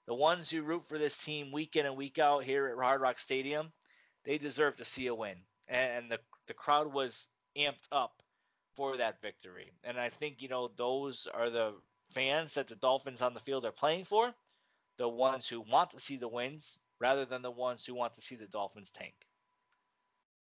the 0.06 0.14
ones 0.14 0.48
who 0.50 0.62
root 0.62 0.86
for 0.86 0.98
this 0.98 1.16
team 1.16 1.50
week 1.50 1.74
in 1.74 1.86
and 1.86 1.96
week 1.96 2.20
out 2.20 2.44
here 2.44 2.68
at 2.68 2.78
Hard 2.78 3.00
Rock 3.00 3.18
Stadium, 3.18 3.72
they 4.24 4.38
deserve 4.38 4.76
to 4.76 4.84
see 4.84 5.08
a 5.08 5.14
win. 5.14 5.36
And 5.66 6.10
the, 6.10 6.20
the 6.46 6.54
crowd 6.54 6.92
was 6.92 7.28
amped 7.56 7.88
up 7.90 8.22
for 8.76 8.96
that 8.98 9.20
victory. 9.20 9.72
And 9.82 9.98
I 9.98 10.10
think, 10.10 10.40
you 10.40 10.48
know, 10.48 10.70
those 10.76 11.26
are 11.34 11.50
the 11.50 11.74
fans 12.08 12.54
that 12.54 12.68
the 12.68 12.76
Dolphins 12.76 13.20
on 13.20 13.34
the 13.34 13.40
field 13.40 13.64
are 13.64 13.72
playing 13.72 14.04
for, 14.04 14.32
the 15.01 15.09
ones 15.09 15.48
who 15.48 15.62
want 15.62 15.90
to 15.90 15.98
see 15.98 16.18
the 16.18 16.28
wins 16.28 16.78
rather 17.01 17.24
than 17.24 17.40
the 17.40 17.51
ones 17.51 17.86
who 17.86 17.94
want 17.94 18.12
to 18.12 18.20
see 18.20 18.36
the 18.36 18.46
Dolphins 18.46 18.90
tank. 18.90 19.14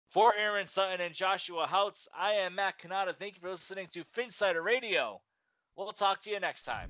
For 0.07 0.35
Aaron 0.35 0.67
Sutton 0.67 1.01
and 1.01 1.15
Joshua 1.15 1.65
Houtz, 1.65 2.07
I 2.15 2.33
am 2.33 2.53
Matt 2.53 2.79
Cannata. 2.79 3.15
Thank 3.17 3.33
you 3.33 3.41
for 3.41 3.49
listening 3.49 3.87
to 3.93 4.03
Phinsider 4.03 4.63
Radio. 4.63 5.19
We'll 5.75 5.93
talk 5.93 6.21
to 6.21 6.29
you 6.29 6.39
next 6.39 6.61
time. 6.61 6.89